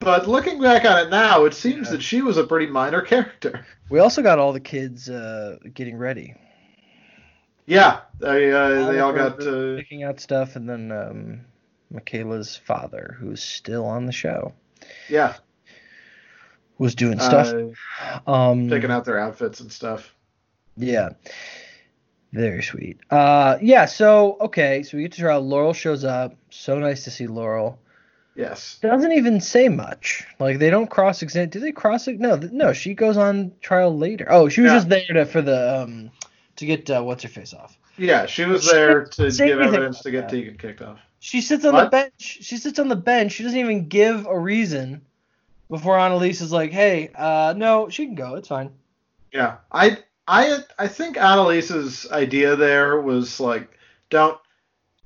But 0.00 0.26
looking 0.28 0.60
back 0.60 0.84
on 0.86 0.98
it 1.06 1.10
now, 1.10 1.44
it 1.44 1.52
seems 1.54 1.88
Yeah. 1.88 1.92
that 1.96 2.02
she 2.02 2.22
was 2.22 2.38
a 2.38 2.44
pretty 2.44 2.66
minor 2.66 3.02
character. 3.02 3.66
We 3.90 3.98
also 3.98 4.22
got 4.22 4.38
all 4.38 4.52
the 4.52 4.60
kids 4.60 5.08
uh, 5.10 5.58
getting 5.74 5.96
ready. 5.96 6.34
Yeah, 7.66 8.00
they, 8.18 8.50
uh, 8.50 8.90
they 8.90 8.98
all 9.00 9.12
got. 9.12 9.40
Uh, 9.46 9.76
picking 9.76 10.02
out 10.02 10.18
stuff, 10.18 10.56
and 10.56 10.68
then 10.68 10.90
um, 10.90 11.40
Michaela's 11.90 12.56
father, 12.56 13.16
who's 13.18 13.42
still 13.42 13.84
on 13.86 14.06
the 14.06 14.12
show, 14.12 14.52
yeah, 15.08 15.34
was 16.78 16.94
doing 16.94 17.18
stuff. 17.18 17.52
uh, 18.26 18.30
um, 18.30 18.68
picking 18.68 18.90
out 18.90 19.04
their 19.04 19.18
outfits 19.18 19.60
and 19.60 19.70
stuff. 19.72 20.14
Yeah, 20.76 21.10
very 22.32 22.62
sweet. 22.62 22.98
Uh, 23.10 23.58
yeah. 23.60 23.84
So 23.86 24.36
okay, 24.40 24.82
so 24.82 24.96
we 24.96 25.02
get 25.04 25.12
to 25.12 25.20
trial. 25.20 25.40
Laurel 25.40 25.72
shows 25.72 26.04
up. 26.04 26.36
So 26.50 26.78
nice 26.78 27.04
to 27.04 27.10
see 27.10 27.26
Laurel. 27.26 27.78
Yes. 28.36 28.78
Doesn't 28.80 29.12
even 29.12 29.40
say 29.40 29.68
much. 29.68 30.24
Like 30.38 30.58
they 30.60 30.70
don't 30.70 30.88
cross 30.88 31.20
examine. 31.22 31.50
Do 31.50 31.58
they 31.60 31.72
cross? 31.72 32.06
No, 32.06 32.38
th- 32.38 32.52
no. 32.52 32.72
She 32.72 32.94
goes 32.94 33.16
on 33.16 33.52
trial 33.60 33.94
later. 33.98 34.26
Oh, 34.30 34.48
she 34.48 34.60
was 34.62 34.70
Yeah. 34.70 34.76
just 34.76 34.88
there 34.88 35.06
to 35.14 35.26
for 35.26 35.42
the 35.42 35.82
um 35.82 36.10
to 36.56 36.64
get 36.66 36.88
uh, 36.88 37.02
what's 37.02 37.24
her 37.24 37.28
face 37.28 37.52
off. 37.52 37.76
Yeah, 37.98 38.24
she 38.26 38.44
was 38.44 38.70
there 38.70 39.04
to 39.04 39.30
give 39.30 39.60
evidence 39.60 40.00
to 40.02 40.10
get 40.10 40.30
that. 40.30 40.36
Tegan 40.36 40.56
kicked 40.56 40.80
off. 40.80 41.00
She 41.20 41.42
sits 41.42 41.64
on 41.66 41.74
the 41.74 41.90
bench. 41.90 42.12
She 42.18 42.56
sits 42.56 42.78
on 42.78 42.88
the 42.88 42.96
bench. 42.96 43.32
She 43.32 43.42
doesn't 43.42 43.58
even 43.58 43.88
give 43.88 44.26
a 44.26 44.38
reason 44.38 45.02
before 45.68 45.98
Annalise 45.98 46.40
is 46.40 46.50
like, 46.50 46.72
"Hey, 46.72 47.10
uh, 47.14 47.54
no, 47.56 47.88
she 47.90 48.06
can 48.06 48.14
go. 48.14 48.34
It's 48.36 48.48
fine." 48.48 48.70
Yeah, 49.32 49.56
I 49.70 49.98
I 50.26 50.58
I 50.78 50.88
think 50.88 51.16
Annalise's 51.18 52.10
idea 52.10 52.56
there 52.56 53.00
was 53.00 53.38
like 53.38 53.70
don't 54.08 54.38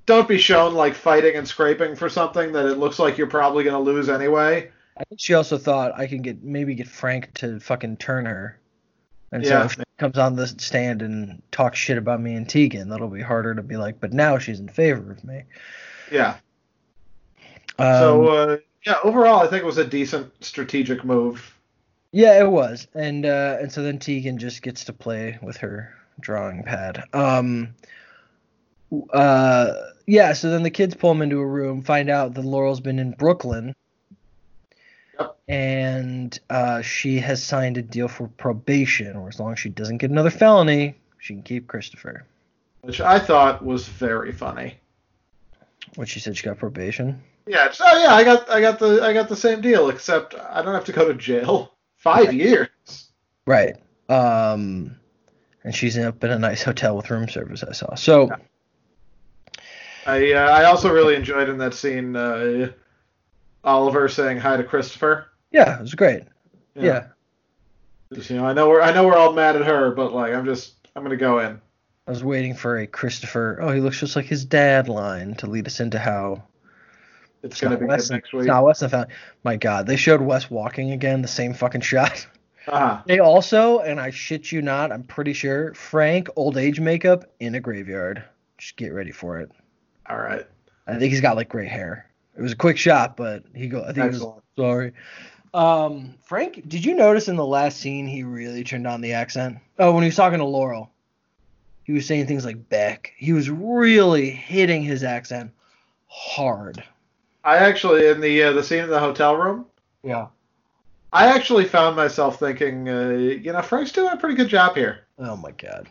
don't 0.06 0.28
be 0.28 0.38
shown 0.38 0.74
like 0.74 0.94
fighting 0.94 1.34
and 1.34 1.48
scraping 1.48 1.96
for 1.96 2.08
something 2.08 2.52
that 2.52 2.66
it 2.66 2.78
looks 2.78 2.98
like 2.98 3.18
you're 3.18 3.26
probably 3.26 3.64
gonna 3.64 3.80
lose 3.80 4.08
anyway. 4.08 4.70
I 4.96 5.04
think 5.04 5.20
she 5.20 5.34
also 5.34 5.58
thought 5.58 5.98
I 5.98 6.06
can 6.06 6.22
get 6.22 6.44
maybe 6.44 6.74
get 6.74 6.86
Frank 6.86 7.34
to 7.34 7.58
fucking 7.58 7.96
turn 7.96 8.26
her. 8.26 8.60
And 9.32 9.42
Yeah. 9.42 9.62
so 9.62 9.64
if 9.64 9.72
she 9.72 9.82
comes 9.98 10.16
on 10.16 10.36
the 10.36 10.46
stand 10.46 11.02
and 11.02 11.42
talks 11.50 11.78
shit 11.78 11.98
about 11.98 12.20
me 12.20 12.34
and 12.34 12.48
Tegan, 12.48 12.88
that'll 12.88 13.08
be 13.08 13.20
harder 13.20 13.54
to 13.54 13.62
be 13.62 13.76
like, 13.76 13.98
but 13.98 14.12
now 14.12 14.38
she's 14.38 14.60
in 14.60 14.68
favor 14.68 15.10
of 15.10 15.24
me. 15.24 15.42
Yeah. 16.10 16.36
Um, 17.78 17.94
so 17.98 18.26
uh, 18.28 18.56
yeah, 18.86 18.96
overall 19.02 19.40
I 19.40 19.46
think 19.48 19.62
it 19.62 19.66
was 19.66 19.78
a 19.78 19.84
decent 19.86 20.32
strategic 20.44 21.04
move. 21.04 21.56
yeah, 22.12 22.38
it 22.40 22.48
was, 22.48 22.86
and 22.94 23.26
uh, 23.26 23.56
and 23.60 23.72
so 23.72 23.82
then 23.82 23.98
Tegan 23.98 24.38
just 24.38 24.62
gets 24.62 24.84
to 24.84 24.92
play 24.92 25.38
with 25.42 25.56
her 25.58 25.94
drawing 26.20 26.62
pad. 26.62 27.04
Um, 27.12 27.74
uh, 29.12 29.72
yeah. 30.06 30.32
So 30.34 30.50
then 30.50 30.62
the 30.62 30.70
kids 30.70 30.94
pull 30.94 31.10
him 31.12 31.22
into 31.22 31.38
a 31.38 31.46
room, 31.46 31.82
find 31.82 32.08
out 32.10 32.34
that 32.34 32.44
Laurel's 32.44 32.80
been 32.80 32.98
in 33.00 33.10
Brooklyn, 33.12 33.74
Yep. 35.18 35.36
and 35.48 36.38
uh, 36.50 36.82
she 36.82 37.18
has 37.18 37.42
signed 37.42 37.76
a 37.78 37.82
deal 37.82 38.06
for 38.08 38.28
probation, 38.28 39.16
or 39.16 39.28
as 39.28 39.40
long 39.40 39.52
as 39.52 39.58
she 39.58 39.68
doesn't 39.70 39.98
get 39.98 40.10
another 40.10 40.30
felony, 40.30 40.94
she 41.18 41.34
can 41.34 41.42
keep 41.42 41.66
Christopher. 41.66 42.24
Which 42.82 43.00
I 43.00 43.18
thought 43.18 43.64
was 43.64 43.88
very 43.88 44.30
funny. 44.30 44.76
What 45.96 46.08
she 46.08 46.20
said 46.20 46.36
she 46.36 46.44
got 46.44 46.58
probation. 46.58 47.22
Yeah, 47.46 47.72
oh 47.80 48.02
yeah, 48.02 48.14
I 48.14 48.24
got 48.24 48.50
I 48.50 48.60
got 48.60 48.78
the 48.78 49.02
I 49.02 49.12
got 49.12 49.28
the 49.28 49.36
same 49.36 49.60
deal 49.60 49.90
except 49.90 50.34
I 50.34 50.62
don't 50.62 50.74
have 50.74 50.86
to 50.86 50.92
go 50.92 51.06
to 51.06 51.14
jail. 51.14 51.74
Five 51.96 52.32
years. 52.34 53.10
Right. 53.46 53.76
Um, 54.08 54.96
and 55.62 55.74
she's 55.74 55.96
up 55.98 56.22
in 56.22 56.30
a 56.30 56.38
nice 56.38 56.62
hotel 56.62 56.96
with 56.96 57.10
room 57.10 57.28
service. 57.28 57.62
I 57.62 57.72
saw. 57.72 57.94
So. 57.94 58.26
Yeah. 58.26 58.36
I 60.06 60.32
uh, 60.32 60.50
I 60.50 60.64
also 60.64 60.92
really 60.92 61.14
enjoyed 61.14 61.48
in 61.48 61.58
that 61.58 61.74
scene 61.74 62.14
uh, 62.14 62.72
Oliver 63.62 64.08
saying 64.08 64.38
hi 64.38 64.56
to 64.56 64.64
Christopher. 64.64 65.28
Yeah, 65.50 65.78
it 65.78 65.80
was 65.80 65.94
great. 65.94 66.24
Yeah. 66.74 66.82
Yeah. 66.82 67.06
Just, 68.12 68.30
you 68.30 68.36
know, 68.36 68.44
I 68.44 68.52
know 68.52 68.68
we're 68.68 68.82
I 68.82 68.92
know 68.92 69.06
we're 69.06 69.16
all 69.16 69.32
mad 69.32 69.56
at 69.56 69.64
her, 69.64 69.92
but 69.92 70.12
like 70.12 70.34
I'm 70.34 70.44
just 70.44 70.74
I'm 70.94 71.02
gonna 71.02 71.16
go 71.16 71.38
in. 71.38 71.60
I 72.06 72.10
was 72.10 72.22
waiting 72.22 72.54
for 72.54 72.78
a 72.78 72.86
Christopher. 72.86 73.58
Oh, 73.60 73.70
he 73.72 73.80
looks 73.80 73.98
just 73.98 74.14
like 74.16 74.26
his 74.26 74.44
dad 74.44 74.88
line 74.88 75.34
to 75.36 75.46
lead 75.46 75.66
us 75.66 75.80
into 75.80 75.98
how 75.98 76.42
It's 77.42 77.60
gonna 77.60 77.78
be 77.78 77.86
Wes- 77.86 78.08
good 78.08 78.14
next 78.14 78.32
week. 78.32 78.46
not 78.46 78.64
Wes 78.64 78.82
and 78.82 78.90
found. 78.90 79.06
My 79.42 79.56
God, 79.56 79.86
they 79.86 79.96
showed 79.96 80.20
Wes 80.20 80.50
walking 80.50 80.90
again, 80.92 81.22
the 81.22 81.28
same 81.28 81.54
fucking 81.54 81.80
shot. 81.80 82.26
Uh-huh. 82.66 83.02
They 83.04 83.18
also, 83.18 83.80
and 83.80 84.00
I 84.00 84.08
shit 84.08 84.50
you 84.50 84.62
not, 84.62 84.90
I'm 84.90 85.02
pretty 85.02 85.34
sure 85.34 85.74
Frank 85.74 86.28
old 86.34 86.56
age 86.56 86.80
makeup 86.80 87.24
in 87.38 87.54
a 87.54 87.60
graveyard. 87.60 88.24
Just 88.56 88.76
get 88.76 88.94
ready 88.94 89.10
for 89.10 89.38
it. 89.40 89.50
All 90.08 90.16
right. 90.16 90.46
I 90.86 90.98
think 90.98 91.10
he's 91.12 91.20
got 91.20 91.36
like 91.36 91.50
gray 91.50 91.66
hair. 91.66 92.10
It 92.36 92.40
was 92.42 92.52
a 92.52 92.56
quick 92.56 92.78
shot, 92.78 93.16
but 93.18 93.44
he 93.54 93.68
go. 93.68 93.82
I 93.82 93.92
think 93.92 94.14
he 94.14 94.18
was 94.18 94.26
sorry. 94.56 94.92
Um, 95.52 96.14
Frank, 96.24 96.66
did 96.68 96.84
you 96.84 96.94
notice 96.94 97.28
in 97.28 97.36
the 97.36 97.46
last 97.46 97.78
scene 97.78 98.06
he 98.06 98.24
really 98.24 98.64
turned 98.64 98.86
on 98.86 99.00
the 99.02 99.12
accent? 99.12 99.58
Oh, 99.78 99.92
when 99.92 100.02
he 100.02 100.08
was 100.08 100.16
talking 100.16 100.38
to 100.38 100.44
Laurel, 100.44 100.90
he 101.84 101.92
was 101.92 102.06
saying 102.06 102.26
things 102.26 102.44
like 102.44 102.68
Beck. 102.68 103.12
He 103.16 103.32
was 103.32 103.48
really 103.48 104.30
hitting 104.30 104.82
his 104.82 105.04
accent 105.04 105.52
hard. 106.08 106.82
I 107.44 107.58
actually 107.58 108.08
in 108.08 108.20
the 108.20 108.42
uh, 108.42 108.52
the 108.52 108.62
scene 108.62 108.84
in 108.84 108.90
the 108.90 109.00
hotel 109.00 109.36
room, 109.36 109.66
Yeah. 110.02 110.28
I 111.12 111.26
actually 111.26 111.66
found 111.66 111.94
myself 111.94 112.40
thinking, 112.40 112.88
uh, 112.88 113.10
you 113.10 113.52
know, 113.52 113.62
Frank's 113.62 113.92
doing 113.92 114.10
a 114.10 114.16
pretty 114.16 114.34
good 114.34 114.48
job 114.48 114.74
here. 114.74 115.06
Oh 115.18 115.36
my 115.36 115.52
god. 115.52 115.88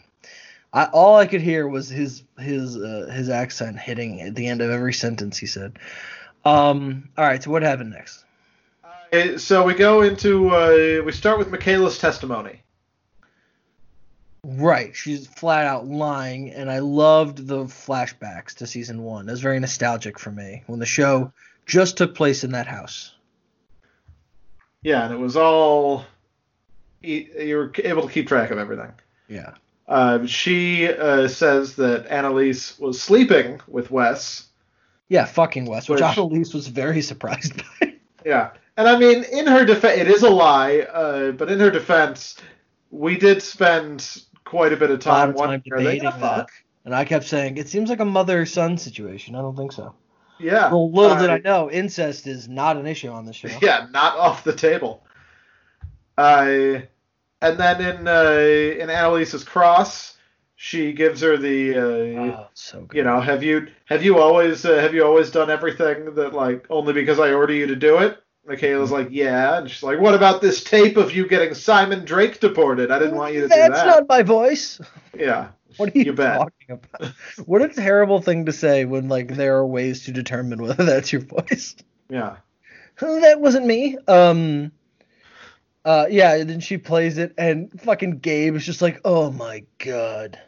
I, 0.74 0.86
all 0.86 1.16
I 1.16 1.28
could 1.28 1.42
hear 1.42 1.68
was 1.68 1.88
his 1.88 2.24
his 2.40 2.76
uh, 2.76 3.10
his 3.14 3.30
accent 3.30 3.78
hitting 3.80 4.22
at 4.22 4.36
the 4.36 4.48
end 4.48 4.62
of 4.62 4.72
every 4.72 4.94
sentence 4.94 5.38
he 5.38 5.46
said. 5.46 5.78
Um. 6.44 7.08
All 7.18 7.24
right. 7.24 7.42
So 7.42 7.52
what 7.52 7.62
happened 7.62 7.92
next? 7.92 8.26
Uh, 9.14 9.38
so 9.38 9.64
we 9.64 9.76
go 9.76 10.02
into 10.02 10.50
uh, 10.50 11.04
we 11.06 11.12
start 11.12 11.38
with 11.38 11.52
Michaela's 11.52 12.00
testimony. 12.00 12.62
Right. 14.46 14.94
She's 14.96 15.26
flat 15.28 15.66
out 15.66 15.88
lying, 15.88 16.52
and 16.52 16.70
I 16.70 16.80
loved 16.80 17.48
the 17.48 17.64
flashbacks 17.66 18.56
to 18.56 18.68
season 18.68 19.04
one. 19.04 19.28
It 19.28 19.32
was 19.32 19.42
very 19.42 19.60
nostalgic 19.60 20.20
for 20.20 20.32
me 20.32 20.64
when 20.68 20.80
the 20.80 20.86
show 20.86 21.32
just 21.66 21.98
took 21.98 22.14
place 22.14 22.44
in 22.44 22.52
that 22.52 22.68
house. 22.68 23.16
Yeah, 24.82 25.06
and 25.06 25.14
it 25.14 25.18
was 25.18 25.38
all 25.38 26.04
you 27.02 27.26
you 27.40 27.56
were 27.56 27.72
able 27.84 28.02
to 28.06 28.12
keep 28.14 28.28
track 28.28 28.52
of 28.52 28.58
everything. 28.58 28.92
Yeah. 29.30 29.52
Uh, 29.88 30.26
she 30.26 30.90
uh, 30.90 31.28
says 31.30 31.76
that 31.76 32.08
Annalise 32.08 32.78
was 32.80 33.02
sleeping 33.02 33.62
with 33.68 33.92
Wes. 33.92 34.48
Yeah, 35.08 35.26
fucking 35.26 35.66
Wes, 35.66 35.88
which 35.88 36.02
Which- 36.02 36.18
Annalise 36.18 36.54
was 36.54 36.68
very 36.68 37.02
surprised 37.12 37.56
by. 37.80 37.94
Yeah, 38.26 38.52
and 38.76 38.90
I 38.90 38.98
mean, 38.98 39.24
in 39.24 39.48
her 39.48 39.64
defense, 39.64 40.00
it 40.02 40.08
is 40.10 40.24
a 40.24 40.30
lie. 40.30 40.80
Uh, 40.80 41.32
but 41.32 41.50
in 41.52 41.60
her 41.62 41.72
defense, 41.72 42.36
we 42.92 43.18
did 43.18 43.42
spend 43.42 44.24
quite 44.54 44.72
a 44.72 44.78
bit 44.78 44.92
of 44.92 45.00
time 45.00 45.32
of 45.32 45.36
time 45.36 45.50
wondering, 45.50 45.64
are 45.72 45.78
they 45.78 45.96
debating 45.96 46.22
that. 46.22 46.38
fuck? 46.38 46.52
And 46.86 46.94
I 46.94 47.06
kept 47.06 47.26
saying, 47.26 47.58
it 47.58 47.70
seems 47.70 47.90
like 47.90 48.02
a 48.02 48.06
mother 48.06 48.46
son 48.46 48.78
situation. 48.78 49.36
I 49.36 49.42
don't 49.42 49.56
think 49.56 49.72
so. 49.72 49.96
Yeah. 50.40 50.70
Well, 50.72 50.92
little 50.92 51.18
did 51.18 51.30
Uh, 51.30 51.34
I 51.34 51.38
know, 51.40 51.72
incest 51.72 52.28
is 52.28 52.48
not 52.48 52.78
an 52.78 52.86
issue 52.86 53.10
on 53.10 53.26
the 53.26 53.34
show. 53.34 53.50
Yeah, 53.62 53.88
not 53.92 54.16
off 54.18 54.44
the 54.44 54.54
table. 54.54 55.04
Uh, 56.18 56.82
and 57.42 57.58
then 57.60 57.82
in 57.82 58.08
uh, 58.08 58.82
in 58.84 58.90
Annalise's 58.90 59.44
cross, 59.44 60.18
she 60.56 60.94
gives 60.94 61.22
her 61.22 61.36
the 61.38 61.76
uh, 61.76 62.22
Oh, 62.22 62.48
so 62.54 62.82
good. 62.82 62.98
you 62.98 63.04
know 63.04 63.20
have 63.20 63.44
you 63.44 63.68
have 63.86 64.04
you 64.04 64.20
always 64.20 64.64
uh, 64.66 64.76
have 64.80 64.94
you 64.94 65.04
always 65.04 65.32
done 65.32 65.50
everything 65.50 66.14
that 66.16 66.34
like 66.34 66.68
only 66.70 66.94
because 66.94 67.20
I 67.20 67.34
order 67.34 67.54
you 67.54 67.68
to 67.68 67.76
do 67.76 67.98
it? 67.98 68.23
Michaela's 68.46 68.92
like 68.92 69.08
yeah, 69.12 69.58
and 69.58 69.70
she's 69.70 69.84
like, 69.84 70.00
what 70.00 70.14
about 70.14 70.42
this 70.42 70.64
tape 70.64 70.98
of 70.98 71.16
you 71.16 71.28
getting 71.28 71.54
Simon 71.54 72.04
Drake 72.04 72.40
deported? 72.40 72.92
I 72.92 73.00
didn't 73.00 73.16
want 73.16 73.34
you 73.34 73.42
to 73.42 73.48
do 73.48 73.56
that. 73.56 73.72
That's 73.72 73.86
not 73.86 74.10
my 74.10 74.22
voice. 74.22 74.82
Yeah, 75.18 75.50
What 75.78 75.90
are 75.90 75.98
you, 75.98 76.06
You 76.06 76.16
talking 76.16 76.52
about? 76.70 77.14
What 77.46 77.62
a 77.62 77.70
terrible 77.70 78.22
thing 78.22 78.46
to 78.46 78.52
say 78.52 78.86
when 78.86 79.10
like 79.10 79.36
there 79.36 79.58
are 79.58 79.66
ways 79.66 80.06
to 80.06 80.12
determine 80.12 80.62
whether 80.62 80.84
that's 80.84 81.12
your 81.12 81.22
voice. 81.22 81.76
yeah. 82.10 82.38
that 83.00 83.40
wasn't 83.40 83.66
me. 83.66 83.98
Um, 84.08 84.72
uh, 85.86 86.06
yeah, 86.10 86.36
and 86.36 86.50
then 86.50 86.60
she 86.60 86.78
plays 86.78 87.18
it, 87.18 87.34
and 87.38 87.70
fucking 87.82 88.20
Gabe 88.20 88.56
is 88.56 88.66
just 88.66 88.82
like, 88.82 89.02
oh 89.04 89.32
my 89.32 89.64
god. 89.80 90.40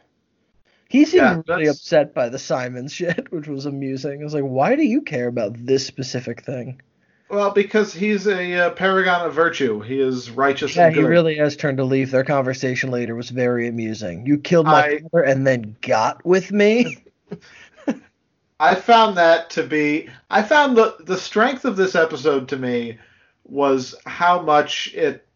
He 0.88 1.04
seemed 1.04 1.22
Yeah, 1.22 1.42
really 1.48 1.66
upset 1.66 2.14
by 2.14 2.28
the 2.28 2.38
Simons 2.38 2.92
shit, 2.92 3.32
which 3.32 3.48
was 3.48 3.66
amusing. 3.66 4.20
I 4.20 4.24
was 4.24 4.34
like, 4.34 4.44
why 4.44 4.76
do 4.76 4.84
you 4.84 5.02
care 5.02 5.26
about 5.26 5.54
this 5.56 5.84
specific 5.84 6.44
thing? 6.44 6.80
Well, 7.28 7.50
because 7.50 7.92
he's 7.92 8.28
a 8.28 8.54
uh, 8.54 8.70
paragon 8.70 9.26
of 9.26 9.34
virtue. 9.34 9.80
He 9.80 10.00
is 10.00 10.30
righteous 10.30 10.76
Yeah, 10.76 10.86
and 10.86 10.94
he 10.96 11.02
really 11.02 11.34
has 11.36 11.56
turned 11.56 11.80
a 11.80 11.84
leaf. 11.84 12.10
Their 12.12 12.22
conversation 12.24 12.90
later 12.90 13.16
was 13.16 13.30
very 13.30 13.66
amusing. 13.66 14.24
You 14.26 14.38
killed 14.38 14.66
my 14.66 14.84
I- 14.84 15.00
father 15.00 15.24
and 15.24 15.46
then 15.46 15.76
got 15.82 16.24
with 16.24 16.52
me. 16.52 16.98
I 18.58 18.74
found 18.74 19.18
that 19.18 19.50
to 19.50 19.64
be. 19.64 20.08
I 20.30 20.42
found 20.42 20.76
the 20.76 20.96
the 21.00 21.18
strength 21.18 21.64
of 21.66 21.76
this 21.76 21.94
episode 21.94 22.48
to 22.48 22.56
me 22.56 22.98
was 23.44 23.94
how 24.06 24.40
much 24.40 24.94
it 24.94 25.26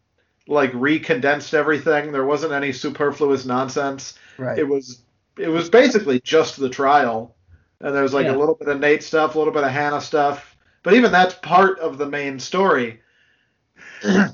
like 0.47 0.71
recondensed 0.73 1.53
everything. 1.53 2.11
There 2.11 2.25
wasn't 2.25 2.53
any 2.53 2.71
superfluous 2.71 3.45
nonsense. 3.45 4.15
right. 4.37 4.57
It 4.57 4.67
was 4.67 5.01
it 5.37 5.49
was 5.49 5.69
basically 5.69 6.19
just 6.21 6.57
the 6.59 6.69
trial, 6.69 7.35
and 7.79 7.93
there 7.93 8.01
was 8.01 8.13
like 8.13 8.25
Yeah. 8.25 8.35
a 8.35 8.39
little 8.39 8.55
bit 8.55 8.67
of 8.69 8.79
Nate 8.79 9.03
stuff, 9.03 9.35
a 9.35 9.37
little 9.37 9.53
bit 9.53 9.63
of 9.63 9.69
Hannah 9.71 10.01
stuff. 10.01 10.50
But 10.83 10.93
even 10.93 11.11
that's 11.11 11.35
part 11.35 11.79
of 11.79 11.97
the 11.97 12.07
main 12.07 12.39
story. 12.39 13.01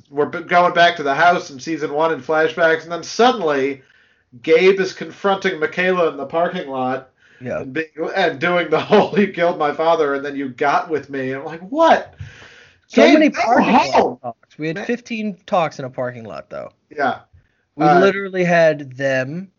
We're 0.10 0.26
going 0.30 0.74
back 0.74 0.96
to 0.98 1.04
the 1.04 1.16
house 1.16 1.50
in 1.50 1.60
season 1.60 1.94
one 1.94 2.14
in 2.14 2.22
flashbacks, 2.22 2.84
and 2.84 2.92
then 2.92 3.04
suddenly 3.04 3.82
Gabe 4.42 4.80
is 4.80 4.94
confronting 4.94 5.60
Michaela 5.60 6.10
in 6.10 6.18
the 6.18 6.26
parking 6.26 6.70
lot 6.70 7.10
yeah. 7.42 7.62
and, 7.62 7.74
being, 7.74 7.88
and 8.16 8.40
doing 8.40 8.70
the 8.70 8.80
whole 8.80 9.18
"you 9.20 9.32
killed 9.32 9.58
my 9.58 9.74
father" 9.74 10.14
and 10.16 10.26
then 10.26 10.36
you 10.36 10.50
got 10.50 10.90
with 10.90 11.10
me. 11.10 11.32
And 11.32 11.42
I'm 11.42 11.46
like, 11.46 11.62
what? 11.62 12.16
So 12.88 13.02
Gabe, 13.02 13.14
many 13.14 13.30
parking 13.30 13.74
lot 13.74 14.22
talks. 14.22 14.58
We 14.58 14.68
had 14.68 14.86
15 14.86 15.38
talks 15.46 15.80
in 15.80 15.86
a 15.86 15.90
parking 15.90 16.24
lot, 16.24 16.50
though. 16.50 16.72
Yeah, 16.90 17.22
We 17.76 17.86
Uh, 17.86 18.00
literally 18.00 18.46
had 18.46 18.94
them, 18.94 19.52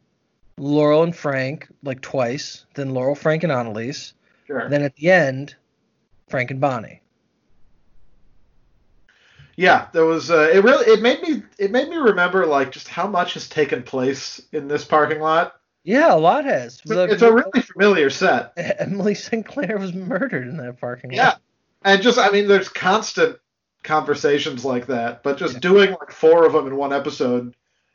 Laurel 0.56 1.02
and 1.02 1.14
Frank, 1.14 1.68
like 1.82 2.00
twice. 2.00 2.64
Then 2.74 2.94
Laurel, 2.94 3.14
Frank, 3.14 3.42
and 3.42 3.52
Annalise. 3.52 4.14
sure. 4.46 4.68
Then 4.70 4.82
at 4.82 4.96
the 4.96 5.10
end, 5.10 5.56
Frank 6.28 6.50
and 6.50 6.60
Bonnie. 6.60 7.00
Yeah, 9.56 9.88
there 9.92 10.04
was. 10.04 10.30
Uh, 10.30 10.50
it 10.52 10.62
really 10.62 10.86
it 10.86 11.02
made 11.02 11.20
me 11.22 11.42
it 11.58 11.72
made 11.72 11.88
me 11.88 11.96
remember 11.96 12.46
like 12.46 12.70
just 12.70 12.86
how 12.86 13.08
much 13.08 13.34
has 13.34 13.48
taken 13.48 13.82
place 13.82 14.40
in 14.52 14.68
this 14.68 14.84
parking 14.84 15.20
lot. 15.20 15.54
Yeah, 15.82 16.14
a 16.14 16.16
lot 16.16 16.44
has. 16.44 16.80
The- 16.84 17.04
it's 17.04 17.22
a 17.22 17.32
really 17.32 17.62
familiar 17.62 18.10
set. 18.10 18.52
Emily 18.56 19.14
Sinclair 19.14 19.78
was 19.78 19.92
murdered 19.94 20.46
in 20.46 20.56
that 20.58 20.80
parking 20.80 21.10
lot. 21.10 21.16
Yeah, 21.16 21.34
and 21.82 22.02
just 22.02 22.18
I 22.18 22.30
mean, 22.30 22.46
there's 22.46 22.68
constant 22.68 23.38
conversations 23.82 24.64
like 24.64 24.86
that, 24.86 25.22
but 25.24 25.38
just 25.38 25.54
Yeah. 25.54 25.60
doing 25.60 25.90
like 25.90 26.12
four 26.12 26.46
of 26.46 26.52
them 26.52 26.66
in 26.68 26.76
one 26.76 26.92
episode 26.92 27.54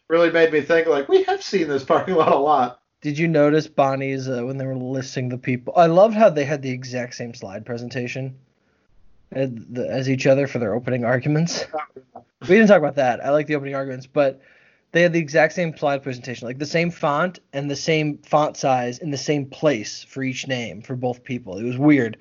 really 0.10 0.32
made 0.32 0.52
me 0.52 0.60
think 0.62 0.88
like 0.88 1.08
we 1.08 1.24
have 1.24 1.42
seen 1.42 1.70
this 1.70 1.84
parking 1.86 2.16
lot 2.16 2.34
a 2.34 2.38
lot. 2.38 2.82
Did 3.04 3.18
you 3.18 3.28
notice 3.28 3.68
Bonnie's 3.68 4.30
uh, 4.30 4.44
when 4.46 4.58
they 4.58 4.66
were 4.66 4.78
listing 4.78 5.28
the 5.28 5.38
people? 5.38 5.74
I 5.76 5.88
loved 5.88 6.16
how 6.16 6.30
they 6.30 6.46
had 6.46 6.62
the 6.62 6.70
exact 6.70 7.16
same 7.16 7.34
slide 7.34 7.66
presentation 7.66 8.34
as, 9.34 10.10
each 10.10 10.26
other 10.26 10.48
for 10.48 10.60
their 10.60 10.74
opening 10.74 11.04
arguments. 11.04 11.66
we 12.42 12.48
didn't 12.48 12.70
talk 12.70 12.78
about 12.78 12.96
that. 12.96 13.22
I 13.22 13.32
like 13.32 13.48
the 13.48 13.56
opening 13.56 13.76
arguments, 13.76 14.08
but 14.08 14.40
they 14.94 15.02
had 15.02 15.12
the 15.12 15.20
exact 15.20 15.52
same 15.52 15.76
slide 15.76 16.02
presentation, 16.02 16.48
like 16.48 16.60
the 16.60 16.66
same 16.66 16.92
font 16.92 17.42
and 17.52 17.70
the 17.70 17.76
same 17.76 18.20
font 18.20 18.56
size 18.56 19.00
in 19.00 19.12
the 19.12 19.18
same 19.18 19.48
place 19.48 20.04
for 20.04 20.24
each 20.24 20.48
name 20.48 20.82
for 20.82 20.96
both 20.96 21.26
people. 21.26 21.58
It 21.58 21.64
was 21.64 21.78
weird. 21.78 22.16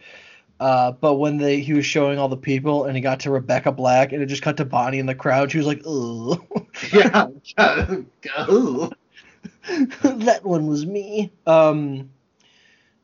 Uh, 0.59 0.91
but 0.91 1.15
when 1.15 1.37
they 1.37 1.61
he 1.61 1.75
was 1.75 1.87
showing 1.87 2.19
all 2.19 2.29
the 2.29 2.37
people 2.37 2.87
and 2.87 2.97
he 2.97 3.03
got 3.03 3.21
to 3.21 3.31
Rebecca 3.31 3.71
Black 3.71 4.13
and 4.13 4.21
it 4.21 4.27
just 4.27 4.43
cut 4.43 4.57
to 4.57 4.65
Bonnie 4.65 4.99
in 4.99 5.07
the 5.07 5.15
crowd, 5.15 5.53
she 5.53 5.59
was 5.59 5.67
like, 5.69 5.83
"Ugh, 5.87 6.43
Yeah. 6.93 7.29
Ugh. 8.49 8.93
that 10.03 10.41
one 10.43 10.67
was 10.67 10.87
me." 10.87 11.33
Um, 11.47 12.11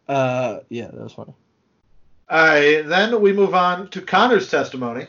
uh, 0.09 0.61
yeah, 0.69 0.87
that 0.87 1.01
was 1.01 1.13
funny. 1.13 1.35
All 2.31 2.47
right, 2.47 2.83
then 2.83 3.21
we 3.21 3.33
move 3.33 3.55
on 3.55 3.89
to 3.91 4.03
Connor's 4.03 4.51
testimony. 4.51 5.07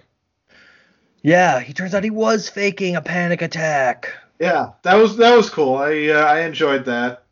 Yeah, 1.21 1.59
he 1.59 1.73
turns 1.73 1.93
out 1.93 2.03
he 2.03 2.09
was 2.09 2.47
faking 2.47 2.95
a 2.95 3.01
panic 3.01 3.41
attack. 3.41 4.13
Yeah, 4.39 4.71
that 4.83 4.95
was 4.95 5.17
that 5.17 5.35
was 5.35 5.49
cool. 5.49 5.75
I 5.75 6.07
uh, 6.07 6.23
I 6.23 6.41
enjoyed 6.41 6.85
that. 6.85 7.23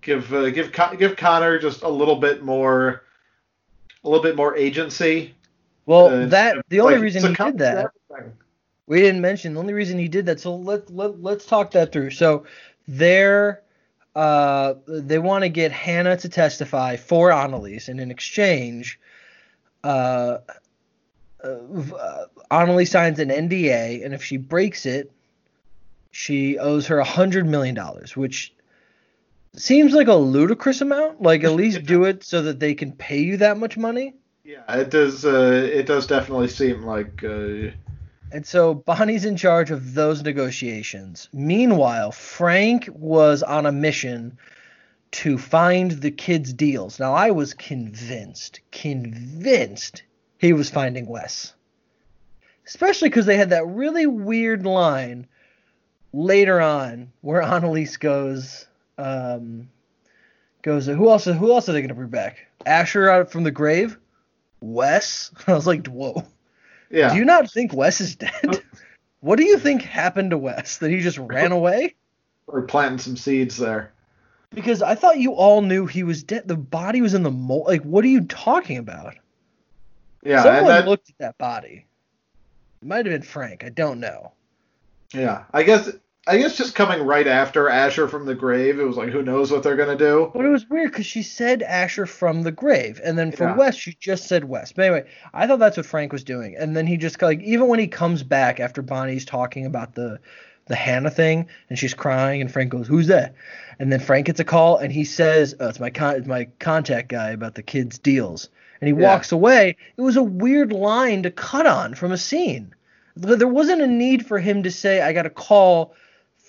Give 0.00 0.32
uh, 0.32 0.50
give 0.50 0.72
Con- 0.72 0.96
give 0.96 1.16
Connor 1.16 1.58
just 1.58 1.82
a 1.82 1.88
little 1.88 2.16
bit 2.16 2.42
more, 2.42 3.02
a 4.02 4.08
little 4.08 4.22
bit 4.22 4.36
more 4.36 4.56
agency. 4.56 5.34
Well, 5.84 6.06
Uh, 6.06 6.26
that 6.26 6.56
the 6.68 6.80
only 6.80 6.94
like, 6.94 7.02
reason 7.02 7.34
he 7.34 7.34
did 7.34 7.58
that 7.58 7.92
we 8.86 9.00
didn't 9.00 9.20
mention 9.20 9.54
the 9.54 9.60
only 9.60 9.74
reason 9.74 9.98
he 9.98 10.08
did 10.08 10.26
that. 10.26 10.40
So 10.40 10.54
let 10.54 10.90
let 10.90 11.20
let's 11.20 11.46
talk 11.46 11.72
that 11.72 11.92
through. 11.92 12.10
So 12.10 12.44
they're 12.88 13.62
uh 14.14 14.74
they 14.86 15.18
want 15.18 15.42
to 15.42 15.48
get 15.48 15.72
Hannah 15.72 16.16
to 16.16 16.28
testify 16.28 16.96
for 16.96 17.30
Annalise, 17.32 17.88
and 17.88 18.00
in 18.00 18.10
exchange, 18.10 18.98
uh, 19.84 20.38
uh, 21.44 21.48
uh 21.48 22.24
Annalise 22.50 22.90
signs 22.90 23.18
an 23.18 23.28
NDA, 23.28 24.04
and 24.04 24.14
if 24.14 24.22
she 24.22 24.36
breaks 24.36 24.86
it, 24.86 25.12
she 26.10 26.58
owes 26.58 26.86
her 26.86 26.98
a 26.98 27.04
hundred 27.04 27.46
million 27.46 27.74
dollars, 27.74 28.16
which 28.16 28.54
seems 29.54 29.92
like 29.92 30.08
a 30.08 30.14
ludicrous 30.14 30.80
amount. 30.80 31.20
Like 31.20 31.44
at 31.44 31.52
least 31.52 31.84
do 31.84 32.04
it 32.04 32.24
so 32.24 32.42
that 32.42 32.60
they 32.60 32.74
can 32.74 32.92
pay 32.92 33.18
you 33.18 33.36
that 33.38 33.58
much 33.58 33.76
money. 33.76 34.14
Yeah, 34.44 34.62
it 34.72 34.90
does. 34.90 35.26
Uh, 35.26 35.68
it 35.70 35.86
does 35.86 36.06
definitely 36.06 36.48
seem 36.48 36.84
like. 36.84 37.22
Uh, 37.24 37.72
And 38.32 38.44
so 38.44 38.74
Bonnie's 38.74 39.24
in 39.24 39.36
charge 39.36 39.70
of 39.70 39.94
those 39.94 40.22
negotiations. 40.22 41.28
Meanwhile, 41.32 42.12
Frank 42.12 42.88
was 42.92 43.42
on 43.42 43.66
a 43.66 43.72
mission 43.72 44.38
to 45.12 45.38
find 45.38 45.92
the 45.92 46.10
kids' 46.10 46.52
deals. 46.52 46.98
Now, 46.98 47.14
I 47.14 47.30
was 47.30 47.54
convinced, 47.54 48.60
convinced 48.72 50.02
he 50.38 50.52
was 50.52 50.68
finding 50.68 51.06
Wes. 51.06 51.54
Especially 52.66 53.08
because 53.08 53.26
they 53.26 53.36
had 53.36 53.50
that 53.50 53.66
really 53.66 54.06
weird 54.06 54.66
line 54.66 55.26
later 56.12 56.60
on 56.60 57.12
where 57.20 57.42
Annalise 57.42 57.96
goes, 57.96 58.66
um, 58.98 59.68
goes, 60.62 60.86
who 60.86 61.08
else, 61.08 61.26
who 61.26 61.52
else 61.52 61.68
are 61.68 61.72
they 61.72 61.80
going 61.80 61.88
to 61.88 61.94
bring 61.94 62.08
back? 62.08 62.46
Asher 62.66 63.08
out 63.08 63.30
from 63.30 63.44
the 63.44 63.52
grave? 63.52 63.96
Wes? 64.60 65.30
I 65.46 65.52
was 65.52 65.66
like, 65.66 65.86
whoa. 65.86 66.24
Yeah. 66.90 67.10
Do 67.12 67.16
you 67.18 67.24
not 67.24 67.50
think 67.50 67.72
Wes 67.72 68.00
is 68.00 68.16
dead? 68.16 68.62
what 69.20 69.36
do 69.38 69.44
you 69.44 69.58
think 69.58 69.82
happened 69.82 70.30
to 70.30 70.38
Wes? 70.38 70.78
That 70.78 70.90
he 70.90 71.00
just 71.00 71.18
ran 71.18 71.52
away? 71.60 71.94
We're 72.46 72.62
planting 72.62 72.98
some 72.98 73.16
seeds 73.16 73.56
there. 73.56 73.92
Because 74.50 74.80
I 74.80 74.94
thought 74.94 75.18
you 75.18 75.32
all 75.32 75.60
knew 75.60 75.86
he 75.86 76.04
was 76.04 76.22
dead. 76.22 76.46
The 76.46 76.56
body 76.56 77.02
was 77.02 77.14
in 77.14 77.22
the 77.24 77.30
mold. 77.30 77.66
Like, 77.66 77.82
what 77.82 78.04
are 78.04 78.08
you 78.08 78.22
talking 78.22 78.78
about? 78.78 79.14
Yeah, 80.24 80.42
Someone 80.42 80.66
that, 80.66 80.86
looked 80.88 81.08
at 81.10 81.18
that 81.18 81.38
body. 81.38 81.86
It 82.82 82.88
might 82.88 83.06
have 83.06 83.12
been 83.12 83.22
Frank. 83.22 83.64
I 83.64 83.68
don't 83.70 84.00
know. 84.00 84.32
yeah. 85.12 85.44
I 85.52 85.62
guess 85.64 85.90
I 86.28 86.38
guess 86.38 86.56
just 86.56 86.74
coming 86.74 87.02
right 87.02 87.26
after 87.28 87.68
Asher 87.68 88.08
from 88.08 88.26
the 88.26 88.34
grave, 88.34 88.80
it 88.80 88.84
was 88.84 88.96
like 88.96 89.10
who 89.10 89.22
knows 89.22 89.52
what 89.52 89.62
they're 89.62 89.76
gonna 89.76 89.96
do. 89.96 90.32
But 90.34 90.44
it 90.44 90.48
was 90.48 90.68
weird 90.68 90.90
because 90.90 91.06
she 91.06 91.22
said 91.22 91.62
Asher 91.62 92.04
from 92.04 92.42
the 92.42 92.50
grave, 92.50 93.00
and 93.04 93.16
then 93.16 93.30
for 93.30 93.44
Yeah. 93.44 93.54
Wes, 93.56 93.76
she 93.76 93.96
just 94.00 94.26
said 94.26 94.44
West. 94.44 94.74
But 94.74 94.86
anyway, 94.86 95.04
I 95.32 95.46
thought 95.46 95.60
that's 95.60 95.76
what 95.76 95.86
Frank 95.86 96.12
was 96.12 96.24
doing, 96.24 96.56
and 96.58 96.76
then 96.76 96.86
he 96.86 96.96
just 96.96 97.22
like 97.22 97.40
even 97.42 97.68
when 97.68 97.78
he 97.78 97.86
comes 97.86 98.24
back 98.24 98.58
after 98.58 98.82
Bonnie's 98.82 99.24
talking 99.24 99.66
about 99.66 99.94
the 99.94 100.18
the 100.66 100.74
Hannah 100.74 101.10
thing, 101.10 101.46
and 101.70 101.78
she's 101.78 101.94
crying, 101.94 102.40
and 102.40 102.50
Frank 102.50 102.70
goes, 102.70 102.88
"Who's 102.88 103.06
that?" 103.06 103.34
And 103.78 103.92
then 103.92 104.00
Frank 104.00 104.26
gets 104.26 104.40
a 104.40 104.44
call, 104.44 104.78
and 104.78 104.92
he 104.92 105.04
says, 105.04 105.54
oh, 105.60 105.68
"It's 105.68 105.78
my 105.78 105.90
con- 105.90 106.16
it's 106.16 106.26
my 106.26 106.48
contact 106.58 107.08
guy 107.08 107.30
about 107.30 107.54
the 107.54 107.62
kids' 107.62 107.98
deals," 107.98 108.48
and 108.80 108.88
he 108.88 109.00
Yeah. 109.00 109.08
walks 109.12 109.30
away. 109.30 109.76
It 109.96 110.02
was 110.02 110.16
a 110.16 110.24
weird 110.24 110.72
line 110.72 111.22
to 111.22 111.30
cut 111.30 111.66
on 111.66 111.94
from 111.94 112.10
a 112.10 112.18
scene. 112.18 112.74
There 113.14 113.46
wasn't 113.46 113.80
a 113.80 113.86
need 113.86 114.26
for 114.26 114.40
him 114.40 114.64
to 114.64 114.72
say, 114.72 115.02
"I 115.02 115.12
got 115.12 115.24
a 115.24 115.30
call." 115.30 115.94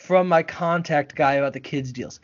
From 0.07 0.27
my 0.27 0.41
contact 0.41 1.15
guy 1.15 1.33
about 1.33 1.53
the 1.53 1.59
kids' 1.59 1.91
deals 1.91 2.19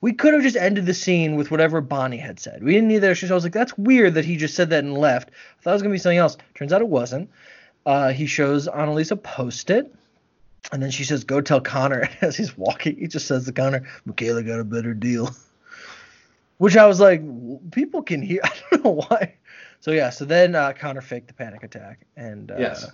we 0.00 0.12
could 0.12 0.32
have 0.32 0.42
just 0.42 0.56
ended 0.56 0.86
the 0.86 0.94
scene 0.94 1.34
with 1.34 1.50
whatever 1.50 1.80
Bonnie 1.80 2.18
had 2.18 2.38
said. 2.38 2.62
We 2.62 2.72
didn't 2.72 2.88
need 2.88 2.98
that. 2.98 3.30
I 3.30 3.34
was 3.34 3.44
like, 3.44 3.52
that's 3.52 3.76
weird 3.76 4.14
that 4.14 4.24
he 4.24 4.36
just 4.36 4.54
said 4.54 4.70
that 4.70 4.84
and 4.84 4.96
left. 4.96 5.30
I 5.30 5.62
thought 5.62 5.70
it 5.70 5.74
was 5.74 5.82
gonna 5.82 5.94
be 5.94 5.98
something 5.98 6.18
else. 6.18 6.36
Turns 6.54 6.72
out 6.72 6.80
it 6.80 6.88
wasn't. 6.88 7.30
Uh, 7.84 8.12
he 8.12 8.26
shows 8.26 8.68
Annalisa 8.68 9.20
post-it, 9.20 9.92
and 10.70 10.82
then 10.82 10.90
she 10.90 11.04
says, 11.04 11.24
"Go 11.24 11.40
tell 11.40 11.60
Connor." 11.60 12.08
As 12.20 12.36
he's 12.36 12.56
walking, 12.56 12.96
he 12.96 13.06
just 13.08 13.26
says 13.26 13.46
to 13.46 13.52
Connor, 13.52 13.88
"Michaela 14.04 14.42
got 14.42 14.60
a 14.60 14.64
better 14.64 14.94
deal," 14.94 15.30
which 16.58 16.76
I 16.76 16.86
was 16.86 17.00
like, 17.00 17.22
people 17.72 18.02
can 18.02 18.22
hear. 18.22 18.40
I 18.44 18.52
don't 18.70 18.84
know 18.84 19.02
why. 19.08 19.34
So 19.80 19.90
yeah. 19.90 20.10
So 20.10 20.24
then 20.24 20.54
uh, 20.54 20.74
Connor 20.74 21.00
faked 21.00 21.28
the 21.28 21.34
panic 21.34 21.62
attack, 21.64 22.00
and 22.16 22.50
uh, 22.50 22.56
Yes. 22.58 22.90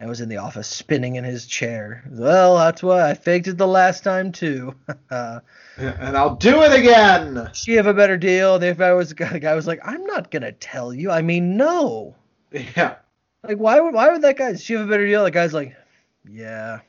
I 0.00 0.06
was 0.06 0.20
in 0.22 0.30
the 0.30 0.38
office 0.38 0.66
spinning 0.66 1.16
in 1.16 1.24
his 1.24 1.46
chair. 1.46 2.02
Well, 2.10 2.56
that's 2.56 2.82
why 2.82 3.10
I 3.10 3.14
faked 3.14 3.48
it 3.48 3.58
the 3.58 3.66
last 3.66 4.02
time 4.02 4.32
too. 4.32 4.74
And 5.76 6.14
I'll 6.14 6.34
do 6.36 6.62
it 6.62 6.78
again. 6.78 7.48
she 7.54 7.72
have 7.74 7.86
a 7.86 7.94
better 7.94 8.18
deal. 8.18 8.58
The 8.58 8.74
guy 8.74 8.92
was 8.92 9.14
the 9.14 9.38
guy 9.40 9.54
was 9.54 9.66
like, 9.66 9.80
I'm 9.82 10.04
not 10.04 10.30
gonna 10.30 10.52
tell 10.52 10.92
you. 10.92 11.10
I 11.10 11.22
mean, 11.22 11.56
no. 11.56 12.14
Yeah. 12.50 12.96
Like, 13.42 13.56
why 13.56 13.80
would 13.80 13.94
why 13.94 14.10
would 14.10 14.20
that 14.20 14.36
guy? 14.36 14.54
She 14.56 14.74
have 14.74 14.86
a 14.86 14.90
better 14.90 15.06
deal? 15.06 15.24
The 15.24 15.30
guy's 15.30 15.54
like, 15.54 15.74
yeah. 16.28 16.80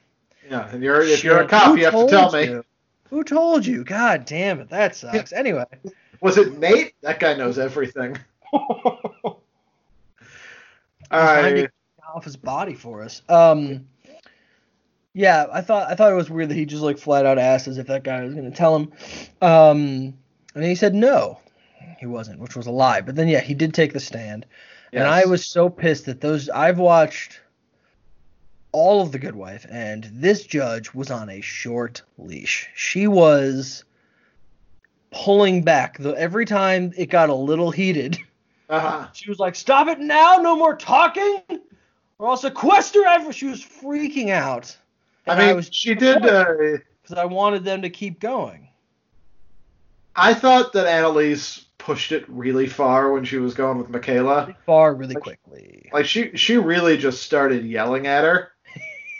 Yeah, 0.49 0.67
and 0.73 0.83
you're 0.83 1.01
if 1.01 1.23
you're 1.23 1.39
a 1.39 1.47
cop, 1.47 1.77
you 1.77 1.85
have 1.85 1.93
to 1.93 2.07
tell 2.07 2.31
me. 2.33 2.59
Who 3.09 3.23
told 3.23 3.65
you? 3.65 3.85
God 3.85 4.25
damn 4.25 4.59
it, 4.59 4.69
that 4.69 4.95
sucks. 4.95 5.31
Anyway, 5.31 5.65
Was 6.19 6.37
it 6.37 6.57
Nate? 6.57 6.93
That 7.01 7.19
guy 7.21 7.33
knows 7.35 7.59
everything. 7.59 8.17
All 8.53 9.41
right. 11.11 11.69
Off 12.13 12.25
his 12.25 12.35
body 12.35 12.73
for 12.73 13.03
us. 13.03 13.21
Um, 13.29 13.87
yeah, 15.13 15.45
I 15.51 15.61
thought 15.61 15.91
I 15.91 15.95
thought 15.95 16.11
it 16.11 16.15
was 16.15 16.29
weird 16.29 16.49
that 16.49 16.55
he 16.55 16.65
just 16.65 16.83
like 16.83 16.97
flat 16.97 17.25
out 17.25 17.37
asked 17.37 17.67
as 17.67 17.77
if 17.77 17.87
that 17.87 18.03
guy 18.03 18.23
was 18.23 18.33
gonna 18.33 18.51
tell 18.51 18.75
him. 18.75 18.91
Um, 19.41 20.13
and 20.55 20.63
he 20.63 20.75
said 20.75 20.95
no, 20.95 21.39
he 21.99 22.05
wasn't, 22.05 22.39
which 22.39 22.55
was 22.55 22.67
a 22.67 22.71
lie. 22.71 23.01
But 23.01 23.15
then 23.15 23.27
yeah, 23.27 23.41
he 23.41 23.53
did 23.53 23.73
take 23.73 23.93
the 23.93 23.99
stand, 23.99 24.45
and 24.93 25.03
I 25.03 25.25
was 25.25 25.45
so 25.45 25.69
pissed 25.69 26.05
that 26.05 26.21
those 26.21 26.49
I've 26.49 26.79
watched 26.79 27.41
all 28.71 29.01
of 29.01 29.11
the 29.11 29.19
Good 29.19 29.35
Wife, 29.35 29.65
and 29.69 30.09
this 30.13 30.45
judge 30.45 30.93
was 30.93 31.11
on 31.11 31.29
a 31.29 31.41
short 31.41 32.01
leash. 32.17 32.69
She 32.75 33.07
was 33.07 33.83
pulling 35.11 35.61
back 35.61 35.97
the 35.97 36.11
every 36.11 36.45
time 36.45 36.93
it 36.97 37.09
got 37.09 37.29
a 37.29 37.35
little 37.35 37.71
heated. 37.71 38.17
Uh-huh. 38.69 39.07
She 39.11 39.29
was 39.29 39.39
like, 39.39 39.55
"Stop 39.55 39.89
it 39.89 39.99
now! 39.99 40.37
No 40.37 40.55
more 40.55 40.77
talking, 40.77 41.41
or 42.21 42.29
I'll 42.29 42.37
sequester 42.37 43.05
everyone." 43.05 43.33
She 43.33 43.47
was 43.47 43.61
freaking 43.61 44.29
out. 44.29 44.75
I 45.27 45.37
mean, 45.37 45.55
was 45.55 45.69
she 45.71 45.93
did. 45.93 46.25
Uh, 46.25 46.77
because 47.01 47.17
I 47.17 47.25
wanted 47.25 47.63
them 47.63 47.81
to 47.81 47.89
keep 47.89 48.19
going. 48.19 48.69
I 50.15 50.33
thought 50.33 50.73
that 50.73 50.87
Annalise 50.87 51.65
pushed 51.77 52.11
it 52.11 52.25
really 52.27 52.67
far 52.67 53.11
when 53.11 53.25
she 53.25 53.37
was 53.37 53.53
going 53.53 53.77
with 53.77 53.89
Michaela. 53.89 54.55
Far 54.65 54.93
really 54.93 55.15
quickly. 55.15 55.89
Like 55.91 56.05
she, 56.05 56.35
she 56.37 56.57
really 56.57 56.97
just 56.97 57.23
started 57.23 57.65
yelling 57.65 58.07
at 58.07 58.23
her. 58.23 58.51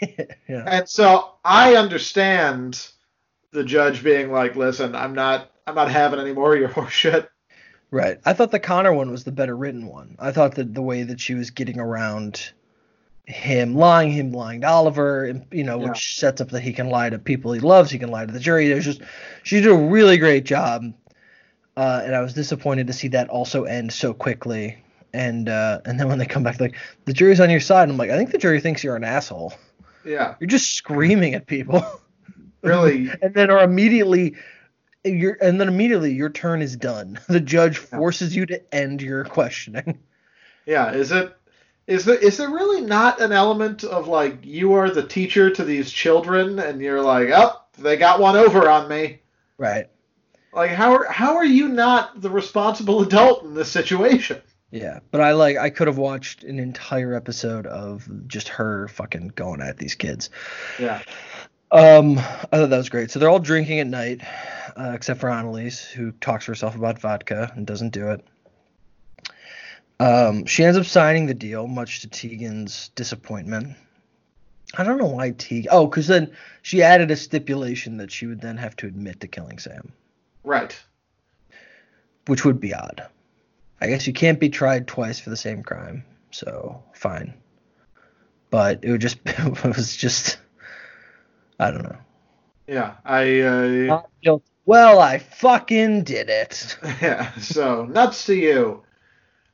yeah. 0.48 0.64
And 0.66 0.88
so 0.88 1.34
I 1.44 1.76
understand 1.76 2.88
the 3.50 3.64
judge 3.64 4.02
being 4.02 4.30
like, 4.30 4.56
"Listen, 4.56 4.94
I'm 4.94 5.14
not, 5.14 5.50
I'm 5.66 5.74
not 5.74 5.90
having 5.90 6.20
any 6.20 6.32
more 6.32 6.54
of 6.54 6.60
your 6.60 6.68
horse 6.72 6.92
shit." 6.92 7.28
Right. 7.90 8.18
I 8.24 8.32
thought 8.32 8.50
the 8.50 8.60
Connor 8.60 8.94
one 8.94 9.10
was 9.10 9.24
the 9.24 9.32
better 9.32 9.54
written 9.54 9.86
one. 9.86 10.16
I 10.18 10.32
thought 10.32 10.54
that 10.54 10.72
the 10.72 10.80
way 10.80 11.02
that 11.02 11.20
she 11.20 11.34
was 11.34 11.50
getting 11.50 11.78
around 11.78 12.52
him 13.26 13.74
lying, 13.74 14.10
him 14.10 14.32
lying 14.32 14.60
to 14.62 14.68
Oliver, 14.68 15.24
and, 15.24 15.46
you 15.52 15.64
know, 15.64 15.78
Yeah. 15.80 15.88
which 15.90 16.16
sets 16.18 16.40
up 16.40 16.48
that 16.50 16.60
he 16.62 16.72
can 16.72 16.88
lie 16.88 17.08
to 17.10 17.18
people 17.18 17.52
he 17.52 17.60
loves, 17.60 17.90
he 17.90 17.98
can 17.98 18.10
lie 18.10 18.26
to 18.26 18.32
the 18.32 18.40
jury. 18.40 18.68
There's 18.68 18.84
just 18.84 19.00
she 19.42 19.60
did 19.60 19.70
a 19.70 19.74
really 19.76 20.18
great 20.18 20.44
job. 20.44 20.92
Uh, 21.76 22.02
and 22.04 22.14
I 22.14 22.20
was 22.20 22.34
disappointed 22.34 22.86
to 22.88 22.92
see 22.92 23.08
that 23.08 23.30
also 23.30 23.64
end 23.64 23.92
so 23.92 24.12
quickly. 24.12 24.76
And 25.14 25.48
uh, 25.48 25.80
and 25.84 25.98
then 26.00 26.08
when 26.08 26.18
they 26.18 26.26
come 26.26 26.42
back, 26.42 26.60
like 26.60 26.74
the 27.04 27.12
jury's 27.12 27.40
on 27.40 27.48
your 27.50 27.60
side, 27.60 27.88
I'm 27.88 27.96
like, 27.96 28.10
I 28.10 28.16
think 28.16 28.30
the 28.32 28.38
jury 28.38 28.60
thinks 28.60 28.82
you're 28.84 28.96
an 28.96 29.04
asshole. 29.04 29.54
Yeah, 30.04 30.34
You're 30.40 30.48
just 30.48 30.72
screaming 30.74 31.34
at 31.34 31.46
people. 31.46 31.84
really. 32.62 33.08
and 33.22 33.32
then 33.34 33.50
are 33.50 33.62
immediately 33.62 34.34
your 35.04 35.36
and 35.40 35.60
then 35.60 35.68
immediately 35.68 36.12
your 36.12 36.28
turn 36.30 36.60
is 36.62 36.76
done. 36.76 37.20
The 37.28 37.40
judge 37.40 37.76
forces 37.78 38.34
you 38.34 38.46
to 38.46 38.74
end 38.74 39.00
your 39.02 39.24
questioning. 39.24 39.98
Yeah, 40.66 40.92
is 40.92 41.12
it? 41.12 41.34
Is 41.86 42.04
there 42.04 42.16
is 42.16 42.36
there 42.36 42.50
really 42.50 42.80
not 42.80 43.20
an 43.20 43.32
element 43.32 43.84
of 43.84 44.08
like 44.08 44.44
you 44.44 44.74
are 44.74 44.90
the 44.90 45.02
teacher 45.02 45.50
to 45.50 45.64
these 45.64 45.90
children 45.90 46.58
and 46.58 46.80
you're 46.80 47.02
like, 47.02 47.28
oh, 47.34 47.60
they 47.78 47.96
got 47.96 48.20
one 48.20 48.36
over 48.36 48.68
on 48.68 48.88
me. 48.88 49.20
Right. 49.58 49.86
Like 50.52 50.70
how 50.70 50.94
are 50.94 51.04
how 51.10 51.36
are 51.36 51.44
you 51.44 51.68
not 51.68 52.20
the 52.20 52.30
responsible 52.30 53.02
adult 53.02 53.44
in 53.44 53.54
this 53.54 53.70
situation? 53.70 54.40
Yeah, 54.70 55.00
but 55.10 55.20
I 55.20 55.32
like 55.32 55.58
I 55.58 55.70
could 55.70 55.86
have 55.86 55.98
watched 55.98 56.44
an 56.44 56.58
entire 56.58 57.14
episode 57.14 57.66
of 57.66 58.08
just 58.26 58.48
her 58.48 58.88
fucking 58.88 59.32
going 59.34 59.60
at 59.60 59.76
these 59.76 59.94
kids. 59.94 60.30
Yeah. 60.78 61.02
Um, 61.70 62.18
I 62.18 62.58
thought 62.58 62.70
that 62.70 62.76
was 62.76 62.90
great. 62.90 63.10
So 63.10 63.18
they're 63.18 63.30
all 63.30 63.38
drinking 63.38 63.80
at 63.80 63.86
night, 63.86 64.20
uh, 64.76 64.92
except 64.94 65.20
for 65.20 65.30
Annalise, 65.30 65.84
who 65.84 66.12
talks 66.12 66.44
to 66.44 66.50
herself 66.50 66.76
about 66.76 66.98
vodka 66.98 67.50
and 67.56 67.66
doesn't 67.66 67.90
do 67.90 68.10
it. 68.10 68.26
Um, 70.02 70.46
she 70.46 70.64
ends 70.64 70.76
up 70.76 70.84
signing 70.84 71.26
the 71.26 71.34
deal, 71.34 71.68
much 71.68 72.00
to 72.00 72.08
Tegan's 72.08 72.88
disappointment. 72.96 73.76
I 74.76 74.82
don't 74.82 74.98
know 74.98 75.06
why 75.06 75.30
Tegan. 75.30 75.68
Oh, 75.70 75.86
because 75.86 76.08
then 76.08 76.32
she 76.62 76.82
added 76.82 77.10
a 77.12 77.16
stipulation 77.16 77.98
that 77.98 78.10
she 78.10 78.26
would 78.26 78.40
then 78.40 78.56
have 78.56 78.74
to 78.76 78.86
admit 78.88 79.20
to 79.20 79.28
killing 79.28 79.58
Sam, 79.60 79.92
Right. 80.42 80.76
which 82.26 82.44
would 82.44 82.58
be 82.58 82.74
odd. 82.74 83.06
I 83.80 83.86
guess 83.86 84.06
you 84.06 84.12
can't 84.12 84.40
be 84.40 84.48
tried 84.48 84.88
twice 84.88 85.20
for 85.20 85.30
the 85.30 85.36
same 85.36 85.62
crime, 85.62 86.04
so 86.32 86.82
fine. 86.94 87.34
But 88.50 88.80
it 88.82 88.90
would 88.90 89.00
just 89.00 89.18
it 89.26 89.76
was 89.76 89.96
just 89.96 90.38
I 91.60 91.70
don't 91.70 91.84
know. 91.84 91.98
Yeah. 92.66 92.94
I 93.04 93.40
uh, 93.40 94.02
Well, 94.64 95.00
I 95.00 95.18
fucking 95.18 96.04
did 96.04 96.28
it. 96.28 96.76
yeah. 97.00 97.32
So 97.34 97.84
nuts 97.84 98.26
to 98.26 98.34
you. 98.34 98.82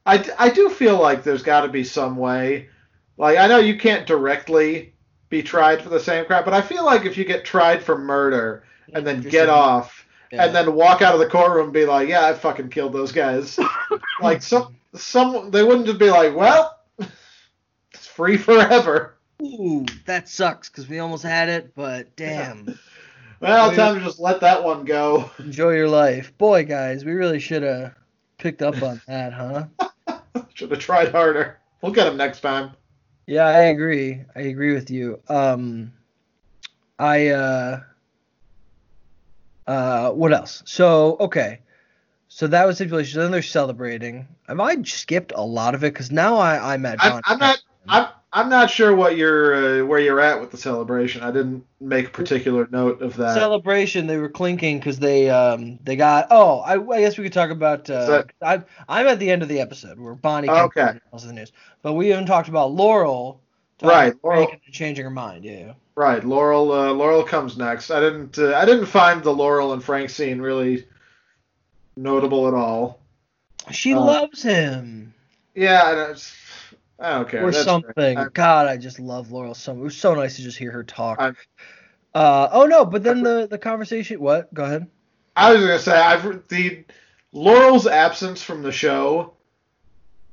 I, 0.08 0.24
I 0.38 0.48
do 0.50 0.68
feel 0.70 0.98
like 0.98 1.22
there's 1.22 1.42
got 1.42 1.60
to 1.62 1.68
be 1.68 1.84
some 1.84 2.16
way. 2.16 2.68
Like 3.16 3.38
I 3.38 3.46
know 3.46 3.58
you 3.58 3.76
can't 3.78 4.06
directly 4.06 4.94
be 5.28 5.42
tried 5.42 5.82
for 5.82 5.88
the 5.90 6.00
same 6.00 6.24
crime, 6.24 6.44
but 6.44 6.54
I 6.54 6.62
feel 6.62 6.84
like 6.84 7.04
if 7.04 7.18
you 7.18 7.24
get 7.24 7.44
tried 7.44 7.82
for 7.82 7.98
murder 7.98 8.64
and 8.94 9.06
then 9.06 9.20
get 9.20 9.46
some- 9.48 9.54
off 9.58 10.06
Yeah. 10.32 10.44
and 10.46 10.54
then 10.54 10.74
walk 10.74 11.02
out 11.02 11.14
of 11.14 11.20
the 11.20 11.26
courtroom 11.28 11.64
and 11.64 11.72
be 11.72 11.84
like, 11.84 12.08
"Yeah, 12.08 12.26
I 12.26 12.32
fucking 12.34 12.70
killed 12.70 12.92
those 12.94 13.12
guys." 13.12 13.58
like 14.22 14.42
some 14.42 14.74
some 14.94 15.50
they 15.50 15.62
wouldn't 15.62 15.86
just 15.86 15.98
be 15.98 16.10
like, 16.10 16.34
"Well, 16.34 16.78
it's 17.92 18.06
free 18.06 18.36
forever." 18.38 19.16
Ooh, 19.42 19.84
that 20.06 20.28
sucks 20.28 20.68
because 20.68 20.88
we 20.88 20.98
almost 20.98 21.22
had 21.22 21.48
it, 21.48 21.74
but 21.74 22.14
damn. 22.16 22.78
Well, 23.40 23.70
Yeah. 23.70 23.76
time 23.76 23.94
to 24.00 24.04
just 24.04 24.18
let 24.18 24.40
that 24.40 24.64
one 24.64 24.84
go. 24.84 25.30
Enjoy 25.38 25.70
your 25.70 25.88
life. 25.88 26.36
Boy, 26.38 26.64
guys, 26.64 27.04
we 27.04 27.12
really 27.12 27.38
should 27.38 27.62
have 27.62 27.94
picked 28.36 28.62
up 28.62 28.82
on 28.82 29.00
that, 29.06 29.32
huh? 29.32 29.66
Should 30.54 30.70
have 30.70 30.80
tried 30.80 31.12
harder. 31.12 31.58
We'll 31.82 31.92
get 31.92 32.06
him 32.06 32.16
next 32.16 32.40
time. 32.40 32.72
Yeah, 33.26 33.46
I 33.46 33.64
agree. 33.64 34.22
I 34.34 34.40
agree 34.40 34.72
with 34.72 34.90
you. 34.90 35.20
Um, 35.28 35.92
I 36.98 37.28
uh, 37.28 37.80
uh, 39.66 40.10
what 40.12 40.32
else? 40.32 40.62
So 40.64 41.16
okay, 41.20 41.60
so 42.28 42.46
that 42.46 42.66
was 42.66 42.76
stipulation. 42.76 43.20
Then 43.20 43.30
they're 43.30 43.42
celebrating. 43.42 44.26
Have 44.48 44.60
I 44.60 44.82
skipped 44.82 45.32
a 45.34 45.42
lot 45.42 45.74
of 45.74 45.84
it? 45.84 45.92
Because 45.92 46.10
now 46.10 46.36
I 46.36 46.74
I'm 46.74 46.86
at. 46.86 46.98
I'm, 47.00 47.20
I'm 47.26 47.38
not. 47.38 47.62
I'm. 47.88 48.08
I'm 48.30 48.50
not 48.50 48.70
sure 48.70 48.94
what 48.94 49.16
you're 49.16 49.80
uh, 49.82 49.86
where 49.86 49.98
you're 50.00 50.20
at 50.20 50.38
with 50.40 50.50
the 50.50 50.58
celebration. 50.58 51.22
I 51.22 51.30
didn't 51.30 51.64
make 51.80 52.12
particular 52.12 52.68
note 52.70 53.00
of 53.00 53.16
that. 53.16 53.34
celebration. 53.34 54.06
They 54.06 54.18
were 54.18 54.28
clinking 54.28 54.78
because 54.78 54.98
they 54.98 55.30
um 55.30 55.78
they 55.82 55.96
got. 55.96 56.26
Oh, 56.30 56.58
I, 56.58 56.74
I 56.74 57.00
guess 57.00 57.16
we 57.16 57.24
could 57.24 57.32
talk 57.32 57.50
about. 57.50 57.88
Uh, 57.88 58.06
that- 58.06 58.30
I'm 58.42 58.64
I'm 58.88 59.06
at 59.06 59.18
the 59.18 59.30
end 59.30 59.42
of 59.42 59.48
the 59.48 59.60
episode 59.60 59.98
where 59.98 60.14
Bonnie. 60.14 60.48
comes 60.48 60.72
Okay. 60.76 60.98
tells 61.10 61.26
the 61.26 61.32
news, 61.32 61.52
but 61.80 61.94
we 61.94 62.08
haven't 62.08 62.26
talked 62.26 62.48
about 62.50 62.72
Laurel. 62.72 63.40
Right, 63.80 64.08
about 64.12 64.24
Laurel- 64.24 64.52
changing 64.72 65.04
her 65.04 65.10
mind. 65.10 65.44
Yeah. 65.44 65.72
right, 65.94 66.22
Laurel. 66.22 66.70
Uh, 66.72 66.92
Laurel 66.92 67.22
comes 67.22 67.56
next. 67.56 67.90
I 67.90 68.00
didn't. 68.00 68.38
Uh, 68.38 68.54
I 68.56 68.66
didn't 68.66 68.86
find 68.86 69.22
the 69.22 69.32
Laurel 69.32 69.72
and 69.72 69.82
Frank 69.82 70.10
scene 70.10 70.40
really 70.40 70.86
notable 71.96 72.46
at 72.48 72.54
all. 72.54 73.00
She 73.70 73.94
Uh, 73.94 74.00
loves 74.00 74.42
him. 74.42 75.14
Yeah, 75.54 76.12
I 76.98 77.14
don't, 77.14 77.28
care. 77.28 77.44
or 77.44 77.52
That's 77.52 77.64
something. 77.64 78.18
I- 78.18 78.28
God, 78.28 78.66
I 78.66 78.76
just 78.76 78.98
love 78.98 79.30
Laurel 79.30 79.54
so 79.54 79.74
much. 79.74 79.80
It 79.80 79.84
was 79.84 79.96
so 79.96 80.14
nice 80.14 80.36
to 80.36 80.42
just 80.42 80.58
hear 80.58 80.72
her 80.72 80.84
talk. 80.84 81.20
I'm- 81.20 81.36
uh, 82.14 82.48
oh 82.52 82.66
no, 82.66 82.84
but 82.84 83.02
then 83.04 83.22
the 83.22 83.46
the 83.48 83.58
conversation. 83.58 84.18
What? 84.18 84.52
Go 84.52 84.64
ahead. 84.64 84.88
I 85.36 85.52
was 85.52 85.60
gonna 85.60 85.78
say 85.78 85.96
I've 85.96 86.48
the 86.48 86.84
Laurel's 87.32 87.86
absence 87.86 88.42
from 88.42 88.62
the 88.62 88.72
show 88.72 89.34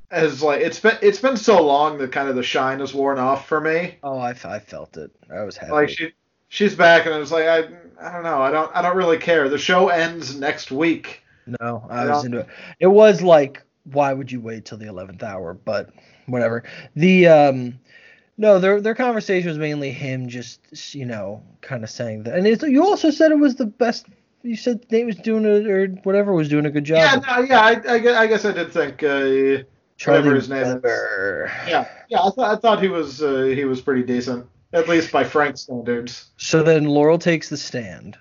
has 0.10 0.42
like 0.42 0.62
it's 0.62 0.80
been 0.80 0.98
it's 1.02 1.20
been 1.20 1.38
so 1.38 1.64
long 1.64 1.98
that 1.98 2.12
kind 2.12 2.30
of 2.30 2.36
the 2.36 2.44
shine 2.44 2.80
has 2.80 2.94
worn 2.94 3.20
off 3.20 3.48
for 3.48 3.60
me. 3.60 3.96
Oh, 4.02 4.18
I, 4.18 4.30
I 4.46 4.60
felt 4.60 4.98
it. 4.98 5.12
I 5.32 5.44
was 5.44 5.58
happy. 5.58 5.74
Like 5.74 5.90
she 5.90 6.14
she's 6.48 6.76
back 6.76 7.06
and 7.06 7.14
I 7.14 7.18
was 7.18 7.32
like 7.32 7.46
I 7.46 7.68
I 8.02 8.12
don't 8.12 8.24
know 8.24 8.42
I 8.42 8.52
don't 8.52 8.74
I 8.76 8.82
don't 8.82 8.96
really 8.96 9.18
care. 9.18 9.50
The 9.50 9.58
show 9.58 9.90
ends 9.90 10.40
next 10.40 10.72
week. 10.72 11.22
no, 11.46 11.86
I 11.90 12.04
I 12.04 12.06
was 12.10 12.24
into 12.24 12.40
it. 12.40 12.48
It 12.80 12.88
was 12.88 13.22
like, 13.22 13.62
why 13.84 14.14
would 14.14 14.32
you 14.32 14.40
wait 14.40 14.66
till 14.66 14.78
the 14.78 14.88
eleventh 14.88 15.22
hour? 15.24 15.54
But 15.54 15.90
whatever. 16.28 16.64
The 16.96 17.28
um. 17.28 17.80
No, 18.38 18.60
their 18.60 18.82
their 18.82 18.96
conversation 18.96 19.48
was 19.48 19.58
mainly 19.58 19.92
him 19.92 20.28
just 20.28 20.60
you 20.94 21.06
know 21.06 21.42
kind 21.62 21.84
of 21.84 21.90
saying 21.90 22.24
that, 22.24 22.38
and 22.38 22.46
it's, 22.46 22.64
you 22.64 22.84
also 22.84 23.10
said 23.10 23.32
it 23.32 23.40
was 23.40 23.56
the 23.56 23.66
best. 23.66 24.08
You 24.42 24.58
said 24.58 24.86
Nate 24.92 25.06
was 25.06 25.16
doing 25.16 25.46
it 25.46 25.68
or 25.68 25.88
whatever 26.04 26.34
was 26.34 26.50
doing 26.50 26.66
a 26.66 26.70
good 26.72 26.84
job. 26.84 26.98
Yeah, 26.98 27.16
no, 27.16 27.44
yeah, 27.44 27.62
I, 27.62 27.94
I, 27.94 28.00
guess, 28.00 28.18
I 28.18 28.28
guess 28.28 28.46
I 28.46 28.52
did 28.52 28.72
think. 28.72 29.02
Uh, 29.02 29.64
Charlie 29.98 30.20
whatever 30.20 30.36
his 30.36 30.50
name 30.50 30.82
is. 30.84 31.52
Yeah, 31.68 31.88
yeah, 32.10 32.22
I 32.22 32.30
thought 32.30 32.40
I 32.40 32.56
thought 32.58 32.82
he 32.82 32.90
was 32.90 33.22
uh, 33.22 33.44
he 33.44 33.66
was 33.66 33.82
pretty 33.82 34.04
decent, 34.04 34.46
at 34.74 34.88
least 34.90 35.12
by 35.12 35.24
Frank 35.24 35.58
standards. 35.58 36.32
So 36.38 36.64
then 36.64 36.86
Laurel 36.86 37.18
takes 37.18 37.50
the 37.50 37.58
stand. 37.58 38.18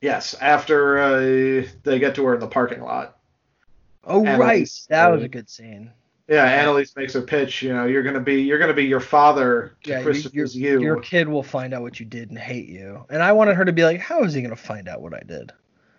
Yes, 0.00 0.34
after 0.40 0.98
uh, 0.98 1.66
they 1.84 1.98
get 1.98 2.14
to 2.16 2.24
her 2.26 2.34
in 2.34 2.40
the 2.40 2.46
parking 2.46 2.82
lot. 2.82 3.16
Oh 4.04 4.24
And 4.24 4.38
right, 4.38 4.68
that 4.88 5.08
was 5.08 5.22
uh, 5.22 5.24
a 5.24 5.28
good 5.28 5.48
scene. 5.48 5.90
Yeah, 6.28 6.44
Annalise 6.44 6.96
makes 6.96 7.12
her 7.14 7.22
pitch. 7.22 7.62
You 7.62 7.72
know, 7.72 7.84
you're 7.86 8.02
gonna 8.02 8.20
be 8.20 8.42
you're 8.42 8.58
gonna 8.58 8.74
be 8.74 8.84
your 8.84 9.00
father 9.00 9.76
to 9.84 9.90
Yeah, 9.90 10.02
Christopher's 10.02 10.56
your, 10.56 10.80
you. 10.80 10.82
your 10.82 11.00
kid 11.00 11.28
will 11.28 11.42
find 11.44 11.72
out 11.72 11.82
what 11.82 12.00
you 12.00 12.06
did 12.06 12.30
and 12.30 12.38
hate 12.38 12.68
you. 12.68 13.04
And 13.10 13.22
I 13.22 13.32
wanted 13.32 13.54
her 13.56 13.64
to 13.64 13.72
be 13.72 13.84
like, 13.84 14.00
how 14.00 14.22
is 14.24 14.34
he 14.34 14.42
gonna 14.42 14.56
find 14.56 14.88
out 14.88 15.00
what 15.00 15.14
I 15.14 15.20
did? 15.20 15.52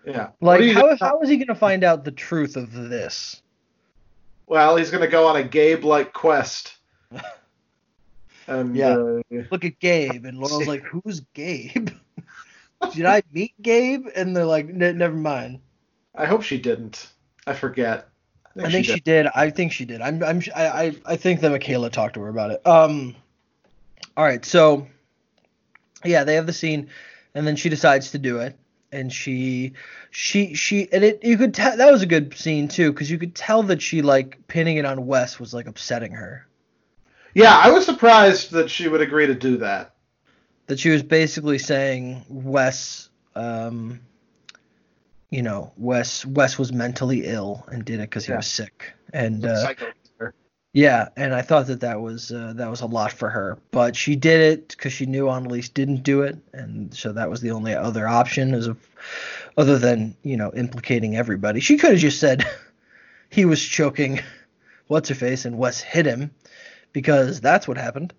yeah. 0.06 0.30
Like, 0.40 0.62
how, 0.72 0.82
gonna- 0.82 0.96
how 1.00 1.20
is 1.22 1.28
he 1.30 1.36
gonna 1.38 1.58
find 1.58 1.82
out 1.84 2.04
the 2.04 2.10
truth 2.12 2.56
of 2.56 2.72
this? 2.72 3.42
Well, 4.46 4.76
he's 4.76 4.90
gonna 4.90 5.08
go 5.08 5.26
on 5.26 5.36
a 5.36 5.42
Gabe-like 5.44 6.12
quest. 6.12 6.76
And 8.46 8.74
Yeah. 8.74 8.96
uh, 8.96 9.42
Look 9.50 9.64
at 9.66 9.78
Gabe, 9.78 10.24
and 10.24 10.38
Laurel's 10.38 10.66
like, 10.66 10.82
who's 10.82 11.20
Gabe? 11.34 11.90
did 12.94 13.04
I 13.04 13.22
meet 13.30 13.52
Gabe? 13.60 14.06
And 14.16 14.34
they're 14.34 14.46
like, 14.46 14.66
never 14.68 15.14
mind. 15.16 15.60
I 16.14 16.24
hope 16.24 16.42
she 16.42 16.58
didn't. 16.58 17.10
I 17.46 17.52
forget. 17.52 18.08
I 18.58 18.70
think 18.70 18.86
she 18.86 19.00
did. 19.00 19.26
I 19.34 19.50
think 19.50 19.72
she 19.72 19.84
did. 19.84 20.00
I'm. 20.00 20.22
I'm. 20.22 20.42
I. 20.54 20.66
I, 20.66 20.96
I 21.06 21.16
think 21.16 21.40
that 21.40 21.50
Michaela 21.50 21.90
talked 21.90 22.14
to 22.14 22.20
her 22.20 22.28
about 22.28 22.50
it. 22.50 22.66
Um. 22.66 23.14
All 24.16 24.24
right. 24.24 24.44
So. 24.44 24.86
Yeah, 26.04 26.22
they 26.22 26.36
have 26.36 26.46
the 26.46 26.52
scene, 26.52 26.90
and 27.34 27.44
then 27.44 27.56
she 27.56 27.68
decides 27.68 28.12
to 28.12 28.18
do 28.18 28.38
it, 28.38 28.56
and 28.92 29.12
she, 29.12 29.72
she, 30.12 30.54
she, 30.54 30.88
and 30.92 31.02
it. 31.02 31.24
You 31.24 31.36
could 31.36 31.52
tell 31.52 31.76
that 31.76 31.90
was 31.90 32.02
a 32.02 32.06
good 32.06 32.38
scene 32.38 32.68
too, 32.68 32.92
because 32.92 33.10
you 33.10 33.18
could 33.18 33.34
tell 33.34 33.64
that 33.64 33.82
she 33.82 34.00
like 34.00 34.46
pinning 34.46 34.76
it 34.76 34.84
on 34.84 35.08
Wes 35.08 35.40
was 35.40 35.52
like 35.52 35.66
upsetting 35.66 36.12
her. 36.12 36.46
Yeah, 37.34 37.52
I 37.52 37.72
was 37.72 37.84
surprised 37.84 38.52
that 38.52 38.70
she 38.70 38.86
would 38.86 39.00
agree 39.00 39.26
to 39.26 39.34
do 39.34 39.56
that. 39.56 39.94
That 40.68 40.78
she 40.78 40.90
was 40.90 41.02
basically 41.02 41.58
saying 41.58 42.24
Wes. 42.28 43.08
Um. 43.34 43.98
You 45.30 45.42
know, 45.42 45.72
Wes. 45.76 46.24
Wes 46.24 46.58
was 46.58 46.72
mentally 46.72 47.24
ill 47.26 47.64
and 47.70 47.84
did 47.84 47.96
it 48.00 48.08
because 48.10 48.24
he 48.26 48.32
Yeah. 48.32 48.38
was 48.38 48.46
sick, 48.46 48.92
and. 49.12 49.44
Uh. 49.44 49.74
Yeah, 50.74 51.08
and 51.16 51.34
I 51.34 51.40
thought 51.40 51.66
that 51.68 51.80
that 51.80 52.02
was 52.02 52.30
uh, 52.30 52.52
that 52.56 52.68
was 52.70 52.82
a 52.82 52.86
lot 52.86 53.10
for 53.10 53.30
her, 53.30 53.58
but 53.70 53.96
she 53.96 54.16
did 54.16 54.40
it 54.40 54.68
because 54.68 54.92
she 54.92 55.06
knew 55.06 55.28
Annalise 55.30 55.70
didn't 55.70 56.02
do 56.02 56.20
it, 56.22 56.36
and 56.52 56.94
so 56.94 57.10
that 57.12 57.30
was 57.30 57.40
the 57.40 57.52
only 57.52 57.74
other 57.74 58.06
option, 58.06 58.52
as 58.52 58.66
of 58.66 58.76
other 59.56 59.78
than 59.78 60.14
you 60.22 60.36
know 60.36 60.52
implicating 60.54 61.16
everybody. 61.16 61.60
She 61.60 61.78
could 61.78 61.92
have 61.92 61.98
just 61.98 62.20
said 62.20 62.44
he 63.30 63.46
was 63.46 63.64
choking 63.64 64.20
what's 64.88 65.08
her 65.08 65.14
face, 65.14 65.46
and 65.46 65.56
Wes 65.58 65.80
hit 65.80 66.04
him 66.04 66.30
because 66.92 67.40
that's 67.40 67.66
what 67.66 67.78
happened. 67.78 68.12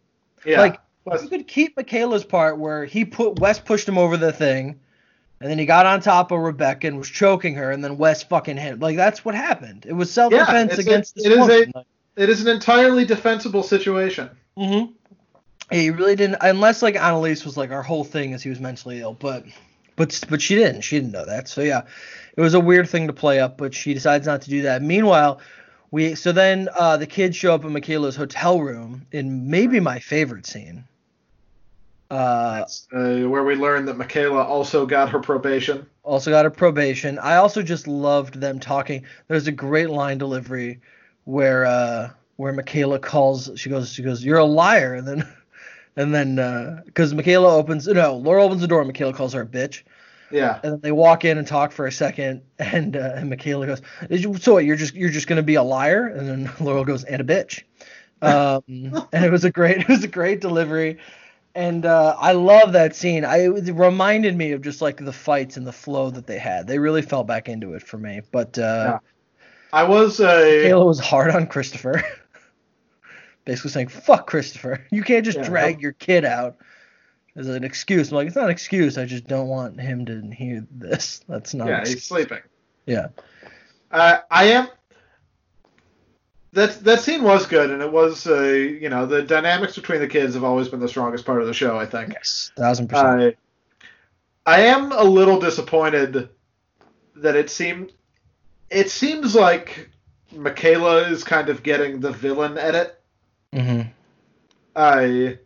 Yeah. 0.44 0.60
like, 0.60 0.80
Plus- 1.04 1.22
You 1.24 1.30
could 1.30 1.48
keep 1.48 1.78
Michaela's 1.78 2.26
part 2.26 2.58
where 2.58 2.84
he 2.84 3.06
put 3.06 3.40
Wes 3.40 3.60
pushed 3.60 3.88
him 3.88 3.98
over 4.00 4.18
the 4.18 4.34
thing, 4.34 4.80
and 5.42 5.50
then 5.50 5.58
he 5.58 5.66
got 5.66 5.86
on 5.86 6.02
top 6.02 6.32
of 6.32 6.40
Rebecca 6.40 6.88
and 6.88 6.98
was 6.98 7.10
choking 7.10 7.56
her, 7.56 7.72
and 7.72 7.84
then 7.84 7.98
Wes 7.98 8.24
fucking 8.24 8.58
hit. 8.58 8.74
him. 8.74 8.80
Like 8.80 8.98
that's 8.98 9.24
what 9.24 9.36
happened. 9.36 9.86
It 9.88 9.94
was 9.94 10.12
self 10.12 10.32
defense 10.32 10.78
a- 10.78 10.82
against 10.82 11.16
this 11.16 11.26
it 11.26 11.32
is 11.32 11.38
a- 11.38 11.42
woman. 11.42 11.72
Like, 11.76 11.86
it 12.16 12.30
is 12.30 12.42
an 12.42 12.48
entirely 12.50 13.06
defensible 13.06 13.64
situation. 13.64 14.30
Mm-hmm. 14.58 14.92
He 15.72 15.90
really 15.92 16.16
didn't, 16.16 16.38
unless 16.42 16.82
like 16.82 16.96
Annalise 16.96 17.46
was 17.46 17.56
like 17.56 17.72
our 17.72 17.84
whole 17.84 18.04
thing 18.04 18.32
is 18.32 18.42
he 18.42 18.50
was 18.50 18.60
mentally 18.60 19.00
ill, 19.02 19.14
but 19.14 19.46
but 19.96 20.20
but 20.30 20.42
she 20.42 20.56
didn't. 20.56 20.82
She 20.82 20.98
didn't 20.98 21.12
know 21.12 21.26
that. 21.26 21.48
So 21.48 21.62
yeah, 21.62 21.84
it 22.36 22.42
was 22.42 22.56
a 22.56 22.60
weird 22.60 22.90
thing 22.90 23.08
to 23.08 23.14
play 23.14 23.40
up, 23.40 23.58
but 23.58 23.74
she 23.74 23.94
decides 23.94 24.26
not 24.26 24.42
to 24.42 24.50
do 24.50 24.64
that. 24.64 24.82
Meanwhile, 24.82 25.40
we 25.92 26.16
so 26.16 26.32
then 26.32 26.70
uh, 26.78 26.98
the 26.98 27.06
kids 27.08 27.36
show 27.38 27.54
up 27.54 27.64
in 27.64 27.72
Michaela's 27.72 28.16
hotel 28.16 28.60
room 28.60 29.06
in 29.12 29.50
maybe 29.50 29.80
my 29.80 30.00
favorite 30.00 30.46
scene. 30.48 30.86
Uh, 32.10 32.66
Uh, 32.92 33.20
where 33.30 33.44
we 33.44 33.56
learned 33.56 33.88
that 33.88 33.98
Michaela 33.98 34.44
also 34.44 34.86
got 34.86 35.10
her 35.10 35.20
probation. 35.20 35.86
also 36.04 36.32
got 36.32 36.44
her 36.46 36.50
probation. 36.52 37.20
I 37.20 37.36
also 37.36 37.62
just 37.62 37.88
loved 37.88 38.40
them 38.40 38.60
talking. 38.60 39.06
There's 39.28 39.46
a 39.48 39.52
great 39.52 39.90
line 39.92 40.18
delivery 40.18 40.80
where 41.26 41.66
uh 41.66 42.10
where 42.38 42.54
Michaela 42.54 42.98
calls 43.00 43.52
she 43.56 43.70
goes 43.70 43.92
she 43.94 44.02
goes 44.02 44.24
you're 44.26 44.40
a 44.40 44.46
liar 44.46 44.96
and 44.96 45.08
then 45.08 45.28
and 45.96 46.14
then 46.16 46.82
because 46.86 47.14
Michaela 47.14 47.56
opens 47.56 47.88
no 47.88 48.16
Laura 48.16 48.44
opens 48.44 48.62
the 48.62 48.68
door 48.68 48.80
and 48.80 48.88
Michaela 48.88 49.14
calls 49.14 49.34
her 49.34 49.42
a 49.42 49.46
bitch 49.46 49.84
Yeah. 50.32 50.60
and 50.64 50.74
then 50.74 50.80
they 50.82 50.92
walk 50.92 51.26
in 51.26 51.38
and 51.38 51.46
talk 51.46 51.72
for 51.72 51.86
a 51.86 51.92
second 51.92 52.42
and 52.58 52.96
uh, 52.98 53.12
and 53.18 53.30
Michaela 53.30 53.68
goes 53.68 53.82
"Is 54.10 54.24
you- 54.24 54.38
so 54.38 54.54
what, 54.54 54.66
you're 54.66 54.78
just 54.78 54.96
you're 54.96 55.10
just 55.12 55.28
gonna 55.28 55.44
be 55.44 55.56
a 55.56 55.64
liar 55.64 56.08
and 56.08 56.28
then 56.28 56.52
Laurel 56.60 56.86
goes 56.86 57.04
and 57.04 57.22
a 57.22 57.26
bitch 57.26 57.62
um 58.24 58.64
and 59.14 59.26
it 59.26 59.32
was 59.32 59.44
a 59.46 59.52
great 59.52 59.78
it 59.82 59.88
was 59.90 60.04
a 60.04 60.08
great 60.08 60.42
delivery 60.42 60.98
and 61.56 61.86
uh, 61.86 62.16
I 62.20 62.34
love 62.34 62.74
that 62.74 62.96
scene. 62.96 63.26
I 63.26 63.38
it 63.48 63.74
reminded 63.74 64.36
me 64.36 64.52
of 64.52 64.62
just 64.62 64.82
like 64.82 64.98
the 64.98 65.14
fights 65.14 65.58
and 65.58 65.66
the 65.66 65.72
flow 65.74 66.10
that 66.12 66.28
they 66.28 66.38
had. 66.40 66.68
They 66.68 66.80
really 66.80 67.02
fell 67.02 67.24
back 67.24 67.50
into 67.50 67.74
it 67.74 67.84
for 67.84 67.98
me. 67.98 68.22
But 68.32 68.58
uh, 68.58 69.00
I 69.74 69.84
was 69.84 70.20
uh, 70.20 70.60
Michaela 70.64 70.86
was 70.86 71.00
hard 71.00 71.32
on 71.32 71.48
Christopher, 71.48 72.04
basically 73.46 73.72
saying 73.72 73.88
"fuck 73.90 74.28
Christopher." 74.28 74.86
You 74.92 75.04
can't 75.04 75.26
just 75.26 75.38
Yeah. 75.40 75.46
drag 75.46 75.82
your 75.82 75.94
kid 75.94 76.26
out 76.26 76.58
as 77.36 77.48
an 77.48 77.64
excuse. 77.64 78.12
I'm 78.12 78.16
like, 78.18 78.28
it's 78.28 78.36
not 78.36 78.46
an 78.46 78.52
excuse. 78.52 78.98
I 78.98 79.06
just 79.06 79.28
don't 79.28 79.48
want 79.48 79.80
him 79.80 80.06
to 80.06 80.22
hear 80.36 80.66
this. 80.72 81.22
That's 81.28 81.54
not. 81.54 81.68
yeah, 81.68 81.80
he's 81.82 82.04
sleeping. 82.04 82.40
yeah. 82.86 83.08
Uh, 83.92 84.20
I 84.30 84.46
am. 84.46 84.68
That 86.54 86.84
that 86.84 87.02
scene 87.02 87.24
was 87.24 87.46
good, 87.46 87.70
and 87.70 87.82
it 87.82 87.92
was 87.92 88.26
uh, 88.26 88.42
you 88.44 88.90
know 88.90 89.06
the 89.06 89.22
dynamics 89.22 89.76
between 89.76 90.00
the 90.00 90.08
kids 90.08 90.34
have 90.34 90.44
always 90.44 90.68
been 90.68 90.80
the 90.80 90.88
strongest 90.88 91.26
part 91.26 91.42
of 91.42 91.48
the 91.48 91.54
show. 91.54 91.78
I 91.78 91.86
think. 91.86 92.14
Yes, 92.14 92.52
thousand 92.56 92.88
percent. 92.88 93.36
I 94.46 94.56
I 94.58 94.62
am 94.62 94.92
a 94.92 95.04
little 95.04 95.40
disappointed 95.40 96.30
that 97.18 97.36
it 97.36 97.50
seemed 97.50 97.92
it 98.70 98.90
seems 98.90 99.36
like 99.36 99.90
Michaela 100.36 101.10
is 101.10 101.24
kind 101.24 101.50
of 101.50 101.64
getting 101.64 102.00
the 102.00 102.12
villain 102.12 102.58
edit. 102.58 103.00
hmm 103.54 103.82
I 104.76 105.38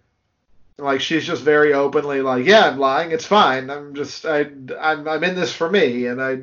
like 0.77 1.01
she's 1.01 1.25
just 1.25 1.43
very 1.43 1.73
openly 1.73 2.21
like, 2.21 2.45
yeah, 2.45 2.67
I'm 2.67 2.77
lying. 2.77 3.11
It's 3.11 3.25
fine. 3.25 3.69
I'm 3.69 3.93
just 3.95 4.25
I 4.25 4.47
I'm 4.79 5.07
I'm 5.07 5.23
in 5.23 5.35
this 5.35 5.53
for 5.53 5.69
me, 5.69 6.07
and 6.07 6.21
I 6.21 6.39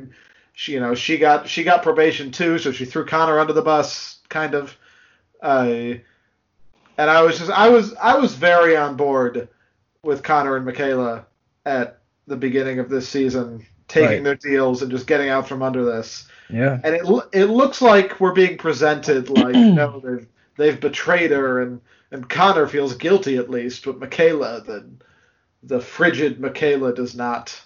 she 0.52 0.72
you 0.72 0.80
know 0.80 0.94
she 0.94 1.18
got 1.18 1.48
she 1.48 1.64
got 1.64 1.82
probation 1.82 2.30
too, 2.30 2.58
so 2.58 2.72
she 2.72 2.84
threw 2.84 3.04
Connor 3.04 3.38
under 3.38 3.52
the 3.52 3.62
bus, 3.62 4.19
kind 4.30 4.54
of. 4.54 4.74
Uh, 5.42 5.94
and 6.98 7.10
I 7.10 7.22
was 7.22 7.38
just 7.38 7.50
I 7.50 7.68
was 7.68 7.94
I 7.94 8.16
was 8.16 8.34
very 8.34 8.76
on 8.76 8.96
board 8.96 9.48
with 10.02 10.22
Connor 10.22 10.56
and 10.56 10.64
Michaela 10.64 11.26
at 11.66 11.98
the 12.26 12.36
beginning 12.36 12.78
of 12.78 12.88
this 12.88 13.08
season, 13.08 13.66
taking 13.88 14.08
Right. 14.08 14.24
their 14.24 14.34
deals 14.36 14.82
and 14.82 14.90
just 14.90 15.06
getting 15.06 15.28
out 15.28 15.48
from 15.48 15.62
under 15.62 15.84
this 15.84 16.26
Yeah. 16.48 16.78
and 16.84 16.94
it 16.94 17.02
it 17.32 17.46
looks 17.46 17.82
like 17.82 18.20
we're 18.20 18.32
being 18.34 18.56
presented 18.58 19.28
like 19.30 19.54
no 19.54 20.00
they've 20.04 20.26
they've 20.56 20.80
betrayed 20.80 21.30
her 21.32 21.62
and 21.62 21.80
and 22.10 22.28
Connor 22.28 22.66
feels 22.66 22.94
guilty 22.94 23.36
at 23.36 23.50
least 23.50 23.84
but 23.84 23.98
Michaela 23.98 24.60
the 24.62 24.86
the 25.62 25.80
frigid 25.80 26.38
Michaela 26.40 26.94
does 26.94 27.14
not 27.14 27.58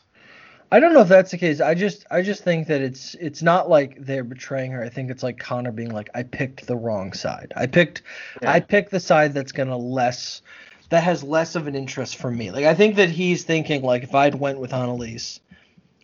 I 0.75 0.81
don't 0.81 0.93
know 0.93 1.03
if 1.03 1.09
that's 1.09 1.31
the 1.31 1.39
case. 1.39 1.61
I 1.61 1.75
just 1.75 2.05
I 2.11 2.21
just 2.23 2.43
think 2.43 2.67
that 2.67 2.81
it's 2.81 3.15
it's 3.21 3.43
not 3.43 3.69
like 3.71 3.97
they're 4.05 4.25
betraying 4.25 4.73
her. 4.73 4.83
I 4.83 4.89
think 4.89 5.09
it's 5.09 5.23
like 5.23 5.39
Connor 5.39 5.71
being 5.71 5.91
like, 5.93 6.11
I 6.17 6.25
picked 6.25 6.67
the 6.67 6.75
wrong 6.75 7.13
side. 7.13 7.53
I 7.55 7.67
picked 7.67 8.03
Yeah. 8.43 8.51
I 8.51 8.59
picked 8.59 8.91
the 8.91 8.99
side 8.99 9.35
that's 9.35 9.53
gonna 9.53 9.79
less 9.79 10.43
that 10.91 11.05
has 11.05 11.23
less 11.23 11.55
of 11.55 11.69
an 11.69 11.77
interest 11.77 12.17
for 12.17 12.29
me. 12.29 12.51
Like 12.51 12.65
I 12.65 12.75
think 12.75 12.97
that 12.97 13.09
he's 13.09 13.45
thinking 13.45 13.83
like 13.83 14.03
if 14.03 14.17
I'd 14.17 14.35
went 14.35 14.59
with 14.59 14.73
Annalise, 14.75 15.39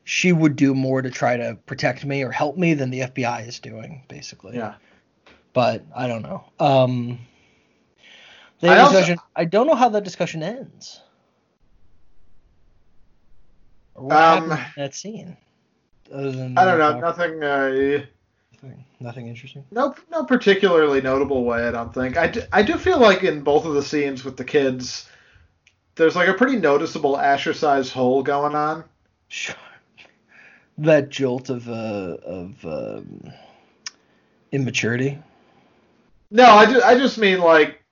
she 0.05 0.33
would 0.33 0.55
do 0.55 0.73
more 0.73 1.03
to 1.03 1.11
try 1.11 1.37
to 1.37 1.59
protect 1.67 2.05
me 2.05 2.23
or 2.23 2.31
help 2.31 2.57
me 2.57 2.75
than 2.75 2.91
the 2.91 3.01
FBI 3.01 3.49
is 3.49 3.59
doing, 3.59 4.05
basically. 4.09 4.57
yeah 4.57 4.75
But 5.53 5.85
I 5.97 6.07
don't 6.07 6.23
know. 6.23 6.45
Um 6.61 7.19
the 8.61 8.69
I 8.69 8.79
also- 8.79 8.93
discussion 8.99 9.19
I 9.35 9.47
don't 9.47 9.67
know 9.67 9.75
how 9.75 9.89
that 9.89 10.05
discussion 10.05 10.45
ends. 10.45 11.01
What 14.01 14.17
Um, 14.17 14.59
that 14.77 14.95
scene? 14.95 15.37
Other 16.13 16.33
than 16.33 16.57
I 16.59 16.65
don't 16.65 16.79
know 16.79 16.93
talk- 16.93 17.03
nothing 17.03 17.43
uh, 17.45 18.05
nothing, 18.63 18.85
nothing 18.99 19.29
interesting. 19.29 19.65
no 19.71 19.95
no 20.11 20.25
particularly 20.25 21.01
notable 21.01 21.45
way 21.45 21.67
I 21.69 21.71
don't 21.71 21.93
think 21.95 22.17
I 22.17 22.27
do, 22.29 22.43
I 22.53 22.63
do 22.63 22.77
feel 22.77 22.99
like 22.99 23.23
in 23.23 23.43
both 23.43 23.65
of 23.65 23.75
the 23.75 23.83
scenes 23.83 24.25
with 24.25 24.37
the 24.37 24.45
kids 24.45 25.09
there's 25.95 26.17
like 26.17 26.29
a 26.29 26.35
pretty 26.35 26.57
noticeable 26.57 27.17
Asher 27.19 27.53
size 27.55 27.91
hole 27.91 28.23
going 28.23 28.55
on 28.55 28.85
Sure. 29.29 29.55
That 30.79 31.11
jolt 31.11 31.51
of 31.51 31.69
uh, 31.69 32.17
of 32.25 32.65
um, 32.65 33.31
immaturity. 34.51 35.19
no 36.31 36.45
I 36.45 36.67
just 36.67 36.85
I 36.87 36.99
just 36.99 37.19
mean 37.19 37.39
like 37.39 37.83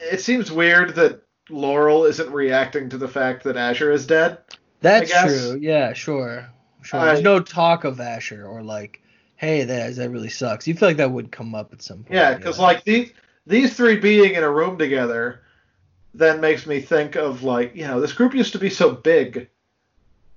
it 0.00 0.20
seems 0.20 0.50
weird 0.50 0.94
that 0.96 1.22
Laurel 1.50 2.04
isn't 2.06 2.30
reacting 2.32 2.88
to 2.88 2.98
the 2.98 3.08
fact 3.08 3.44
that 3.44 3.56
Asher 3.56 3.92
is 3.92 4.06
dead 4.06 4.38
That's 4.80 5.10
true. 5.10 5.58
Yeah, 5.60 5.92
sure. 5.92 6.48
Sure. 6.82 7.00
I- 7.00 7.06
There's 7.06 7.22
no 7.22 7.40
talk 7.40 7.84
of 7.84 8.00
Asher 8.00 8.46
or 8.46 8.62
like, 8.62 9.02
hey, 9.36 9.64
that 9.64 9.96
that 9.96 10.10
really 10.10 10.28
sucks. 10.30 10.66
You 10.66 10.74
feel 10.74 10.88
like 10.88 10.96
that 10.98 11.10
would 11.10 11.30
come 11.30 11.54
up 11.54 11.72
at 11.72 11.82
some 11.82 11.98
point. 11.98 12.12
Yeah, 12.14 12.34
because 12.34 12.58
like 12.58 12.84
these 12.84 13.12
these 13.46 13.74
three 13.76 13.96
being 13.96 14.34
in 14.34 14.42
a 14.42 14.50
room 14.50 14.78
together, 14.78 15.42
then 16.14 16.40
makes 16.40 16.66
me 16.66 16.80
think 16.80 17.16
of 17.16 17.42
like 17.42 17.74
you 17.76 17.86
know 17.86 18.00
this 18.00 18.12
group 18.12 18.34
used 18.34 18.52
to 18.52 18.58
be 18.58 18.70
so 18.70 18.92
big. 18.92 19.48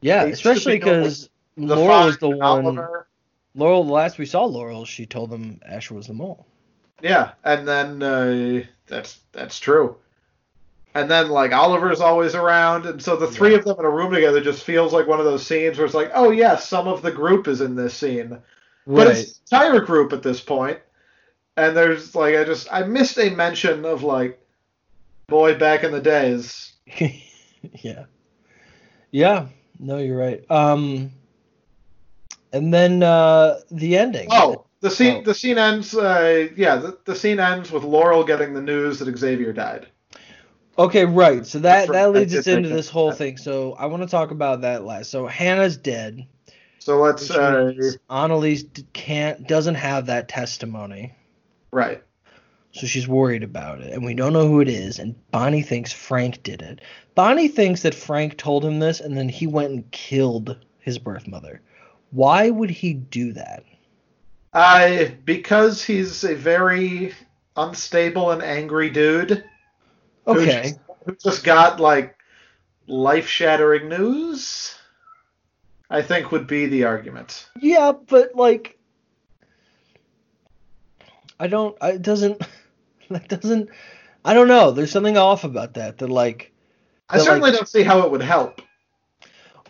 yeah, 0.01 0.23
especially 0.23 0.79
because 0.79 1.29
Laurel 1.55 2.05
was 2.07 2.17
the 2.17 2.29
one. 2.29 2.41
Oliver. 2.41 3.07
Laurel, 3.55 3.83
the 3.83 3.91
last 3.93 4.17
we 4.17 4.25
saw 4.25 4.43
Laurel, 4.45 4.83
she 4.83 5.05
told 5.05 5.29
them 5.29 5.59
Asher 5.63 5.93
was 5.93 6.07
the 6.07 6.13
mole. 6.13 6.47
Yeah, 7.01 7.33
and 7.43 7.67
then 7.67 8.01
uh, 8.01 8.63
that's 8.87 9.19
that's 9.31 9.59
true. 9.59 9.95
And 10.95 11.09
then 11.09 11.29
like 11.29 11.51
Oliver's 11.53 12.01
always 12.01 12.35
around, 12.35 12.85
and 12.85 13.01
so 13.01 13.15
the 13.15 13.27
three 13.27 13.51
Yeah. 13.51 13.57
of 13.57 13.65
them 13.65 13.79
in 13.79 13.85
a 13.85 13.89
room 13.89 14.11
together 14.11 14.41
just 14.41 14.63
feels 14.63 14.93
like 14.93 15.07
one 15.07 15.19
of 15.19 15.25
those 15.25 15.45
scenes 15.45 15.77
where 15.77 15.85
it's 15.85 15.95
like, 15.95 16.11
oh 16.13 16.29
yes, 16.29 16.67
some 16.69 16.87
of 16.87 17.01
the 17.01 17.11
group 17.11 17.47
is 17.47 17.61
in 17.61 17.75
this 17.75 17.95
scene, 17.95 18.37
but 18.85 19.07
it's 19.07 19.39
the 19.49 19.55
entire 19.57 19.79
group 19.79 20.13
at 20.13 20.21
this. 20.21 20.45
And 21.55 21.75
there's 21.77 22.13
like 22.15 22.35
I 22.35 22.43
just 22.43 22.67
I 22.71 22.83
missed 22.83 23.17
a 23.17 23.31
mention 23.31 23.85
of 23.85 24.03
like 24.03 24.39
boy 25.27 25.57
back 25.57 25.83
in 25.83 25.91
the 25.91 26.01
days. 26.01 26.73
yeah. 27.81 28.05
Yeah. 29.11 29.47
No, 29.79 29.97
you're 29.97 30.17
right. 30.17 30.43
Um, 30.51 31.11
and 32.51 32.73
then 32.73 33.01
uh, 33.03 33.59
the 33.71 33.97
ending. 33.97 34.27
Oh, 34.31 34.65
the 34.81 34.91
scene 34.91 35.17
Oh. 35.17 35.23
the 35.23 35.33
scene 35.33 35.57
ends. 35.57 35.95
Uh, 35.95 36.49
yeah, 36.55 36.75
the, 36.75 36.97
the 37.05 37.15
scene 37.15 37.39
ends 37.39 37.71
with 37.71 37.83
Laurel 37.83 38.23
getting 38.23 38.53
the 38.53 38.61
news 38.61 38.99
that 38.99 39.17
Xavier 39.17 39.53
died. 39.53 39.87
Okay, 40.77 41.05
right. 41.05 41.45
So 41.45 41.59
that 41.59 41.89
that 41.89 42.11
leads 42.11 42.35
us 42.35 42.47
into 42.47 42.69
this 42.69 42.89
whole 42.89 43.11
thing. 43.11 43.37
So 43.37 43.73
I 43.73 43.85
want 43.85 44.03
to 44.03 44.09
talk 44.09 44.31
about 44.31 44.61
that 44.61 44.83
last. 44.83 45.11
So 45.11 45.27
Hannah's 45.27 45.77
dead. 45.77 46.25
So 46.79 46.99
let's 46.99 47.29
uh, 47.29 47.73
Annalise 48.09 48.65
can't 48.93 49.47
doesn't 49.47 49.75
have 49.75 50.07
that 50.07 50.27
testimony. 50.27 51.13
right. 51.71 52.03
So 52.71 52.87
she's 52.87 53.07
worried 53.07 53.43
about 53.43 53.81
it, 53.81 53.93
and 53.93 54.03
we 54.03 54.15
don't 54.15 54.33
know 54.33 54.47
who 54.47 54.59
it 54.59 54.67
is. 54.67 54.97
And 54.97 55.13
Bonnie 55.29 55.61
thinks 55.61 55.93
Frank 55.93 56.41
did 56.41 56.63
it. 56.63 56.81
Bonnie 57.13 57.47
thinks 57.47 57.83
that 57.83 57.93
Frank 57.93 58.35
told 58.37 58.65
him 58.65 58.79
this, 58.79 58.99
and 58.99 59.15
then 59.15 59.29
he 59.29 59.45
went 59.45 59.71
and 59.71 59.91
killed 59.91 60.57
his 60.79 60.97
birth 60.97 61.27
mother. 61.27 61.61
Why 62.09 62.49
would 62.49 62.71
he 62.71 62.95
do 62.95 63.31
that? 63.33 63.63
I 64.53 65.15
because 65.23 65.83
he's 65.83 66.23
a 66.23 66.35
very 66.35 67.13
unstable 67.55 68.31
and 68.31 68.41
angry 68.41 68.89
dude. 68.89 69.43
Okay, 70.27 70.61
just- 70.63 70.79
Who 71.05 71.15
just 71.15 71.43
got 71.43 71.79
like 71.79 72.15
life 72.87 73.27
shattering 73.27 73.89
news. 73.89 74.75
I 75.89 76.01
think 76.01 76.31
would 76.31 76.47
be 76.47 76.65
the 76.65 76.85
argument. 76.85 77.47
yeah, 77.59 77.91
but 77.91 78.35
like, 78.35 78.77
I 81.39 81.47
don't. 81.47 81.77
I- 81.81 81.91
It 81.93 82.01
doesn't. 82.01 82.41
That 83.09 83.27
doesn't. 83.27 83.69
I 84.25 84.33
don't 84.33 84.47
know. 84.47 84.71
There's 84.71 84.89
something 84.91 85.17
off 85.17 85.43
about 85.43 85.73
that. 85.75 85.97
That 85.99 86.07
like. 86.09 86.51
I 87.09 87.17
certainly 87.19 87.51
like- 87.51 87.59
don't 87.59 87.67
see 87.67 87.83
how 87.83 87.99
it 88.01 88.11
would 88.11 88.21
help. 88.23 88.61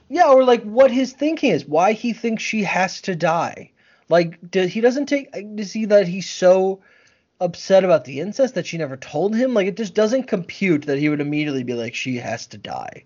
Yeah, 0.08 0.28
or 0.30 0.44
like 0.44 0.62
what 0.64 0.92
his 0.92 1.12
thinking 1.14 1.52
is, 1.52 1.66
why 1.66 1.94
he 1.94 2.14
thinks 2.14 2.44
she 2.44 2.62
has 2.64 3.02
to 3.02 3.16
die. 3.16 3.72
Like, 4.08 4.38
he 4.54 4.80
doesn't 4.80 5.08
take 5.08 5.32
to 5.34 5.66
see 5.66 5.86
that 5.86 6.08
he's 6.08 6.30
so 6.30 6.82
upset 7.44 7.84
about 7.84 8.06
the 8.06 8.20
incest 8.20 8.56
that 8.56 8.66
she 8.66 8.78
never 8.78 8.98
told 8.98 9.36
him? 9.36 9.54
Like, 9.54 9.68
it 9.68 9.78
just 9.78 9.94
doesn't 9.94 10.24
compute 10.24 10.86
that 10.86 10.98
he 10.98 11.10
would 11.10 11.22
immediately 11.22 11.64
be 11.64 11.74
like, 11.74 11.94
she 11.94 12.18
has 12.18 12.48
to 12.48 12.58
die. 12.58 13.04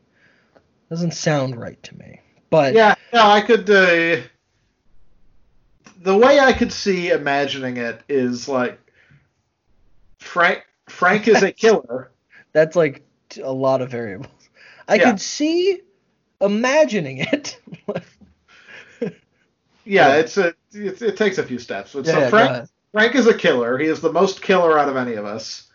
Doesn't 0.89 1.13
sound 1.13 1.55
right 1.55 1.81
to 1.83 1.97
me. 1.97 2.21
But 2.49 2.73
Yeah, 2.73 2.95
no, 3.11 3.21
I 3.23 3.41
could. 3.41 3.69
Uh, 3.69 4.21
the 6.01 6.15
way 6.15 6.39
I 6.39 6.53
could 6.53 6.71
see 6.71 7.09
imagining 7.09 7.77
it 7.77 8.01
is 8.07 8.47
like 8.47 8.79
Frank. 10.19 10.63
Frank 10.87 11.27
is 11.27 11.43
a 11.43 11.51
killer. 11.51 12.11
that's 12.53 12.75
like 12.77 13.03
a 13.43 13.51
lot 13.51 13.81
of 13.81 13.91
variables. 13.91 14.31
I 14.87 14.95
Yeah. 14.95 15.11
could 15.11 15.19
see 15.19 15.81
imagining 16.39 17.17
it. 17.17 17.59
Yeah, 19.83 20.15
it's 20.17 20.37
a. 20.37 20.53
It, 20.73 21.01
it 21.01 21.17
takes 21.17 21.37
a 21.37 21.43
few 21.43 21.59
steps. 21.59 21.91
So 21.91 22.01
yeah, 22.01 22.29
Frank. 22.29 22.69
Frank 22.91 23.15
is 23.15 23.27
a 23.27 23.33
killer. 23.37 23.77
He 23.77 23.87
is 23.87 24.01
the 24.01 24.11
most 24.11 24.41
killer 24.41 24.77
out 24.77 24.89
of 24.89 24.95
any 24.95 25.13
of 25.13 25.25
us. 25.25 25.67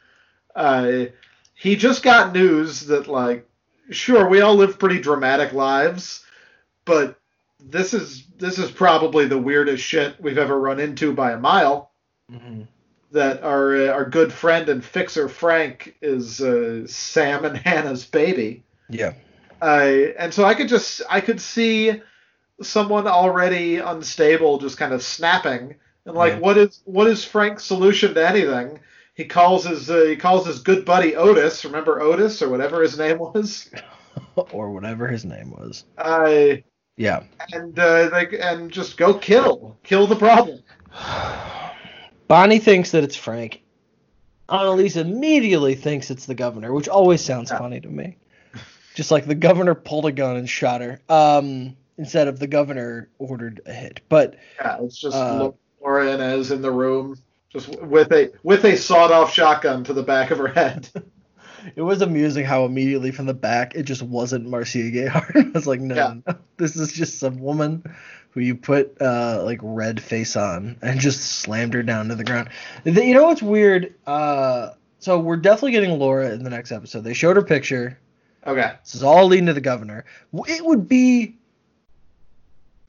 Uh, 0.54 1.06
he 1.54 1.76
just 1.76 2.02
got 2.02 2.32
news 2.32 2.86
that 2.86 3.06
like, 3.06 3.48
sure, 3.90 4.28
we 4.28 4.40
all 4.40 4.54
live 4.54 4.78
pretty 4.78 5.00
dramatic 5.00 5.52
lives, 5.52 6.24
but 6.84 7.18
this 7.60 7.94
is 7.94 8.24
this 8.38 8.58
is 8.58 8.70
probably 8.70 9.26
the 9.26 9.38
weirdest 9.38 9.84
shit 9.84 10.20
we've 10.20 10.38
ever 10.38 10.58
run 10.58 10.80
into 10.80 11.12
by 11.12 11.32
a 11.32 11.38
mile. 11.38 11.92
Mhm. 12.30 12.66
That 13.12 13.42
our 13.44 13.76
uh, 13.76 13.86
our 13.92 14.04
good 14.04 14.32
friend 14.32 14.68
and 14.68 14.84
fixer 14.84 15.28
Frank 15.28 15.94
is 16.02 16.40
uh, 16.40 16.86
Sam 16.86 17.44
and 17.44 17.56
Hannah's 17.66 18.04
baby. 18.04 18.64
Yeah. 18.88 19.12
Uh, 19.60 20.12
and 20.18 20.34
so 20.34 20.44
I 20.44 20.54
could 20.54 20.68
just 20.68 21.02
I 21.08 21.20
could 21.20 21.40
see 21.40 22.02
someone 22.62 23.06
already 23.06 23.78
unstable 23.78 24.58
just 24.58 24.78
kind 24.78 24.92
of 24.92 25.02
snapping 25.02 25.76
and 26.06 26.14
like 26.16 26.34
Yeah. 26.34 26.38
what 26.40 26.58
is 26.58 26.80
what 26.84 27.06
is 27.06 27.24
Frank's 27.24 27.64
solution 27.64 28.14
to 28.14 28.28
anything? 28.28 28.80
He 29.14 29.24
calls 29.24 29.64
his 29.64 29.90
uh, 29.90 30.04
he 30.08 30.16
calls 30.16 30.46
his 30.46 30.60
good 30.60 30.84
buddy 30.84 31.14
Otis. 31.16 31.64
Remember 31.64 32.00
Otis 32.00 32.40
or 32.42 32.48
whatever 32.48 32.82
his 32.82 32.98
name 32.98 33.18
was? 33.18 33.70
or 34.52 34.70
whatever 34.70 35.06
his 35.08 35.24
name 35.24 35.50
was. 35.50 35.84
Uh, 35.98 36.56
Yeah. 36.96 37.24
and 37.52 37.78
uh, 37.78 38.08
like 38.12 38.32
and 38.32 38.70
just 38.70 38.96
go 38.96 39.14
kill 39.14 39.76
kill 39.84 40.06
the 40.06 40.16
problem. 40.16 40.60
Bonnie 42.28 42.58
thinks 42.58 42.90
that 42.92 43.04
it's 43.04 43.16
Frank. 43.16 43.60
Annalise 44.48 44.96
immediately 44.96 45.74
thinks 45.74 46.10
it's 46.10 46.26
the 46.26 46.34
governor, 46.34 46.72
which 46.72 46.88
always 46.88 47.22
sounds 47.22 47.50
Yeah. 47.50 47.58
funny 47.58 47.80
to 47.80 47.88
me. 47.88 48.16
Just 48.94 49.10
like 49.10 49.24
the 49.26 49.34
governor 49.34 49.74
pulled 49.74 50.06
a 50.06 50.12
gun 50.12 50.36
and 50.36 50.48
shot 50.48 50.80
her, 50.82 51.00
um, 51.08 51.76
instead 51.96 52.28
of 52.28 52.38
the 52.38 52.46
governor 52.46 53.08
ordered 53.18 53.60
a 53.66 53.72
hit. 53.72 54.00
But 54.08 54.36
Yeah, 54.60 54.78
it's 54.82 54.98
just 55.00 55.16
Uh, 55.16 55.52
Inez 56.04 56.50
in 56.50 56.62
the 56.62 56.70
room, 56.70 57.16
just 57.50 57.68
with 57.80 58.12
a 58.12 58.32
with 58.42 58.64
a 58.64 58.76
sawed 58.76 59.10
off 59.12 59.32
shotgun 59.32 59.84
to 59.84 59.92
the 59.92 60.02
back 60.02 60.30
of 60.30 60.38
her 60.38 60.48
head. 60.48 60.88
it 61.76 61.82
was 61.82 62.02
amusing 62.02 62.44
how 62.44 62.64
immediately 62.64 63.10
from 63.10 63.26
the 63.26 63.34
back 63.34 63.74
it 63.74 63.84
just 63.84 64.02
wasn't 64.02 64.46
Marcia 64.48 64.90
Gay 64.90 65.06
Harden. 65.06 65.50
I 65.54 65.58
was 65.58 65.66
like, 65.66 65.80
no, 65.80 65.94
Yeah. 65.94 66.14
no, 66.26 66.34
this 66.56 66.76
is 66.76 66.92
just 66.92 67.18
some 67.18 67.38
woman 67.40 67.84
who 68.30 68.40
you 68.40 68.54
put 68.54 68.96
uh, 69.00 69.42
like 69.44 69.58
red 69.62 70.02
face 70.02 70.36
on 70.36 70.76
and 70.82 70.98
just 70.98 71.20
slammed 71.20 71.74
her 71.74 71.82
down 71.82 72.08
to 72.08 72.14
the 72.14 72.24
ground. 72.24 72.48
The- 72.84 73.04
you 73.04 73.14
know 73.14 73.24
what's 73.24 73.42
weird? 73.42 73.94
Uh, 74.06 74.70
so 75.00 75.18
we're 75.18 75.36
definitely 75.36 75.72
getting 75.72 75.98
Laura 75.98 76.30
in 76.32 76.42
the 76.42 76.50
next 76.50 76.72
episode. 76.72 77.02
They 77.04 77.12
showed 77.14 77.36
her 77.36 77.42
picture. 77.42 77.98
Okay. 78.46 78.72
This 78.82 78.94
is 78.94 79.02
all 79.02 79.26
leading 79.26 79.46
to 79.46 79.52
the 79.52 79.60
governor. 79.60 80.04
It 80.32 80.64
would 80.64 80.88
be. 80.88 81.36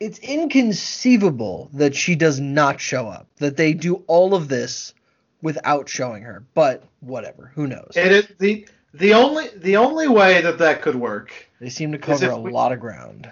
It's 0.04 0.20
inconceivable 0.20 1.70
that 1.74 1.96
she 1.96 2.16
does 2.16 2.40
not 2.40 2.80
show 2.82 3.08
up. 3.08 3.28
That 3.38 3.58
they 3.58 3.74
do 3.74 4.04
all 4.08 4.36
of 4.36 4.48
this 4.50 4.94
without 5.42 5.88
showing 5.90 6.24
her. 6.24 6.44
But 6.54 6.84
whatever. 7.00 7.52
Who 7.56 7.68
knows? 7.68 7.94
It 7.96 8.12
is 8.12 8.28
the 8.40 8.68
the 8.94 9.14
only 9.14 9.48
the 9.56 9.78
only 9.78 10.08
way 10.08 10.42
that 10.42 10.58
that 10.60 10.82
could 10.82 10.96
work 10.96 11.32
They 11.60 11.70
seem 11.70 11.92
to 11.94 11.98
cover 11.98 12.30
a 12.32 12.38
we- 12.38 12.52
lot 12.52 12.72
of 12.72 12.80
ground. 12.80 13.30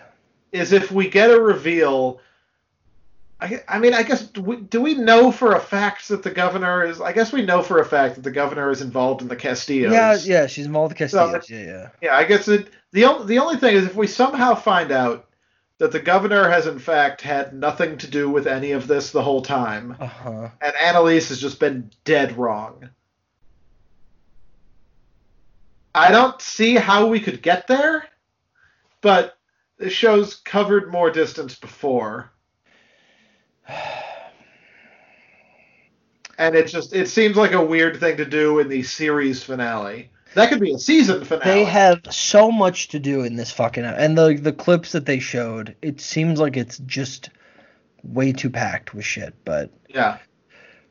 is 0.52 0.72
if 0.72 0.92
we 0.92 1.10
get 1.10 1.30
a 1.32 1.40
reveal. 1.40 2.20
I, 3.40 3.64
I 3.68 3.80
mean, 3.80 3.96
I 3.96 4.04
guess 4.04 4.22
do 4.22 4.42
we, 4.42 4.58
do 4.58 4.80
we 4.82 4.94
know 4.94 5.32
for 5.32 5.54
a 5.56 5.60
fact 5.60 6.08
that 6.10 6.22
the 6.22 6.30
governor 6.30 6.84
is? 6.86 7.02
I 7.02 7.12
guess 7.12 7.34
we 7.34 7.42
know 7.44 7.64
for 7.64 7.80
a 7.80 7.86
fact 7.86 8.16
that 8.16 8.22
the 8.22 8.30
governor 8.32 8.70
is 8.70 8.82
involved 8.84 9.24
in 9.24 9.28
the 9.28 9.36
Castillos. 9.36 9.92
Yeah, 9.92 10.16
yeah, 10.24 10.46
she's 10.48 10.68
involved 10.68 10.98
with 11.00 11.10
So- 11.10 11.32
Castillo. 11.32 11.60
yeah, 11.64 11.66
yeah. 11.72 11.90
Yeah, 12.04 12.16
I 12.16 12.24
guess 12.24 12.48
it. 12.48 12.68
The 12.92 13.06
only 13.06 13.26
the 13.26 13.40
only 13.40 13.58
thing 13.58 13.76
is 13.76 13.86
if 13.86 13.96
we 13.96 14.06
somehow 14.08 14.54
find 14.56 14.92
out 14.92 15.26
that 15.82 15.92
the 15.92 16.00
governor 16.00 16.48
has 16.48 16.68
in 16.68 16.78
fact 16.78 17.22
had 17.22 17.56
nothing 17.56 17.98
to 17.98 18.06
do 18.08 18.30
with 18.30 18.46
any 18.46 18.74
of 18.74 18.86
this 18.86 19.10
the 19.12 19.24
whole 19.24 19.42
time, 19.42 19.98
Uh 20.00 20.06
huh. 20.06 20.50
and 20.62 20.74
Annalise 20.80 21.30
has 21.30 21.42
just 21.42 21.60
been 21.60 21.90
dead 22.04 22.38
wrong. 22.38 22.88
I 25.96 26.12
don't 26.12 26.40
see 26.40 26.76
how 26.76 27.08
we 27.08 27.20
could 27.20 27.42
get 27.42 27.66
there, 27.66 28.06
but 29.02 29.40
the 29.80 29.90
show's 29.90 30.36
covered 30.36 30.92
more 30.92 31.10
distance 31.10 31.56
before. 31.56 32.32
And 36.38 36.56
it 36.56 36.68
just 36.68 36.94
it 36.96 37.08
seems 37.08 37.36
like 37.38 37.52
a 37.52 37.64
weird 37.64 38.00
thing 38.00 38.18
to 38.18 38.26
do 38.26 38.58
in 38.60 38.68
the 38.68 38.82
series 38.82 39.44
finale. 39.44 40.10
That 40.34 40.50
could 40.50 40.60
be 40.60 40.74
a 40.74 40.80
season 40.80 41.26
finale. 41.26 41.46
They 41.52 41.64
have 41.66 42.02
so 42.10 42.52
much 42.52 42.90
to 42.90 43.00
do 43.00 43.24
in 43.24 43.36
this 43.36 43.52
fucking 43.52 43.84
and 43.84 44.18
the 44.18 44.34
the 44.34 44.54
clips 44.54 44.94
that 44.94 45.06
they 45.06 45.20
showed, 45.20 45.76
it 45.82 46.00
seems 46.00 46.40
like 46.40 46.56
it's 46.56 46.78
just 46.80 47.30
way 48.04 48.32
too 48.32 48.50
packed 48.50 48.94
with 48.94 49.06
shit. 49.06 49.34
But 49.44 49.72
yeah. 49.90 50.20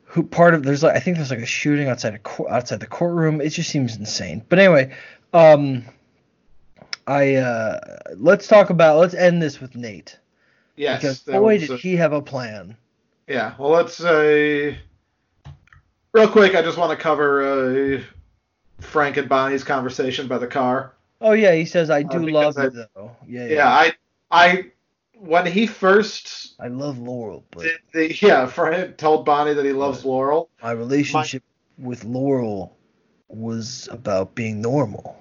who 0.04 0.22
part 0.22 0.54
of 0.54 0.62
there's 0.62 0.82
like 0.82 0.96
I 0.96 1.00
think 1.00 1.16
there's 1.16 1.30
like 1.30 1.40
a 1.40 1.46
shooting 1.46 1.88
outside 1.88 2.20
a 2.22 2.52
outside 2.52 2.80
the 2.80 2.86
courtroom. 2.86 3.40
It 3.40 3.50
just 3.50 3.70
seems 3.70 3.96
insane. 3.96 4.44
But 4.48 4.58
anyway, 4.58 4.94
um, 5.32 5.84
I 7.06 7.36
uh 7.36 7.98
let's 8.16 8.46
talk 8.46 8.70
about 8.70 8.98
let's 8.98 9.14
end 9.14 9.40
this 9.40 9.60
with 9.60 9.74
Nate 9.74 10.18
Yes. 10.76 11.00
because 11.00 11.18
boy 11.20 11.58
did 11.58 11.70
uh, 11.70 11.76
he 11.76 11.96
have 11.96 12.12
a 12.12 12.22
plan. 12.22 12.76
Yeah, 13.26 13.54
well, 13.58 13.70
let's 13.70 13.94
say 13.94 14.78
real 16.12 16.28
quick. 16.28 16.54
I 16.54 16.62
just 16.62 16.78
want 16.78 16.90
to 16.90 17.02
cover 17.02 17.42
uh, 17.42 18.02
Frank 18.80 19.16
and 19.16 19.28
Bonnie's 19.28 19.64
conversation 19.64 20.26
by 20.28 20.38
the 20.38 20.46
car. 20.46 20.94
Oh 21.20 21.32
yeah, 21.32 21.52
he 21.54 21.64
says 21.64 21.90
I 21.90 22.00
uh, 22.02 22.04
do 22.04 22.26
because 22.26 22.56
love 22.56 22.58
I- 22.58 22.64
you 22.64 22.86
though. 22.94 23.16
Yeah, 23.26 23.46
yeah. 23.46 23.54
Yeah, 23.54 23.68
I 23.68 23.92
I 24.30 24.64
when 25.14 25.46
he 25.46 25.66
first 25.66 26.54
I 26.60 26.68
love 26.68 26.98
Laurel, 26.98 27.44
but 27.50 27.62
did 27.62 27.78
the 27.92 28.16
yeah, 28.20 28.46
Frank 28.46 28.96
told 28.96 29.24
Bonnie 29.24 29.54
that 29.54 29.64
he 29.64 29.72
loves 29.72 30.04
Laurel. 30.04 30.48
my 30.62 30.72
relationship 30.72 31.42
with 31.78 32.04
Laurel 32.04 32.76
was 33.28 33.88
about 33.92 34.34
being 34.34 34.60
normal. 34.60 35.16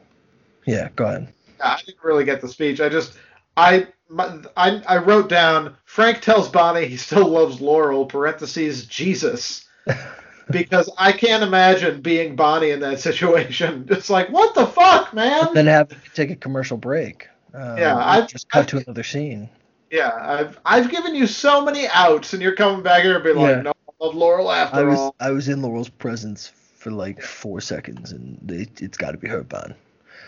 Yeah, 0.66 0.90
go 0.96 1.06
ahead. 1.06 1.34
I 1.64 1.80
didn't 1.86 2.04
really 2.04 2.26
get 2.26 2.42
the 2.42 2.48
speech. 2.48 2.80
I 2.82 2.90
just 2.90 3.18
I 3.58 3.88
my, 4.08 4.40
I 4.56 4.82
I 4.88 4.98
wrote 4.98 5.30
down 5.30 5.76
Frank 5.86 6.22
tells 6.22 6.50
Bonnie 6.50 6.86
he 6.88 6.98
still 6.98 7.28
loves 7.28 7.60
Laurel 7.62 8.06
parentheses 8.06 8.86
Jesus 8.86 9.66
because 10.52 10.90
I 10.98 11.12
can't 11.12 11.44
imagine 11.44 12.02
being 12.02 12.36
Bonnie 12.36 12.72
in 12.72 12.80
that 12.82 13.00
situation. 13.00 13.86
It's 13.92 14.10
like 14.10 14.30
what 14.30 14.56
the 14.56 14.66
fuck, 14.68 15.14
man? 15.14 15.54
Then 15.54 15.68
have 15.68 15.90
to 15.90 15.96
take 16.14 16.32
a 16.32 16.36
commercial 16.36 16.78
break. 16.78 17.28
Um, 17.54 17.78
Yeah, 17.78 17.96
I've- 17.98 18.28
just 18.28 18.50
cut 18.50 18.68
to 18.70 18.78
I've- 18.78 18.86
another 18.88 19.04
scene. 19.04 19.50
Yeah, 19.92 20.12
I've 20.22 20.60
I've 20.66 20.92
given 20.92 21.16
you 21.16 21.26
so 21.26 21.64
many 21.66 21.88
outs, 21.88 22.34
and 22.34 22.42
you're 22.44 22.56
coming 22.56 22.84
back 22.84 23.02
here 23.02 23.16
and 23.16 23.24
being 23.24 23.38
like, 23.38 23.56
Yeah. 23.56 23.62
no, 23.64 23.72
I 23.72 24.06
love 24.06 24.14
Laurel 24.16 24.52
after 24.52 24.78
I 24.78 24.84
was 24.84 25.00
all. 25.00 25.16
I 25.20 25.32
was 25.32 25.50
in 25.50 25.64
Laurel's 25.64 25.90
presence 25.90 26.52
for 26.76 26.92
like 26.92 27.22
four 27.24 27.60
seconds, 27.60 28.12
and 28.12 28.52
it, 28.52 28.82
it's 28.84 28.98
got 29.00 29.12
to 29.12 29.18
be 29.18 29.28
her, 29.28 29.42
Bon. 29.44 29.74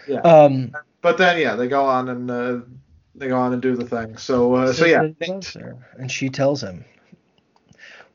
Yeah. 0.07 0.21
Um. 0.21 0.71
But 1.03 1.17
then 1.19 1.37
yeah, 1.39 1.55
they 1.55 1.67
go 1.67 1.85
on 1.85 2.09
and 2.09 2.31
uh, 2.31 2.57
they 3.13 3.27
go 3.27 3.37
on 3.37 3.53
and 3.53 3.61
do 3.61 3.75
the 3.75 3.85
thing. 3.85 4.17
So 4.17 4.55
uh, 4.55 4.73
so 4.73 4.85
yeah, 4.85 5.03
that 5.03 5.15
he 5.19 5.31
loves 5.31 5.53
her, 5.53 5.77
and 5.99 6.11
she 6.11 6.29
tells 6.29 6.63
him. 6.63 6.83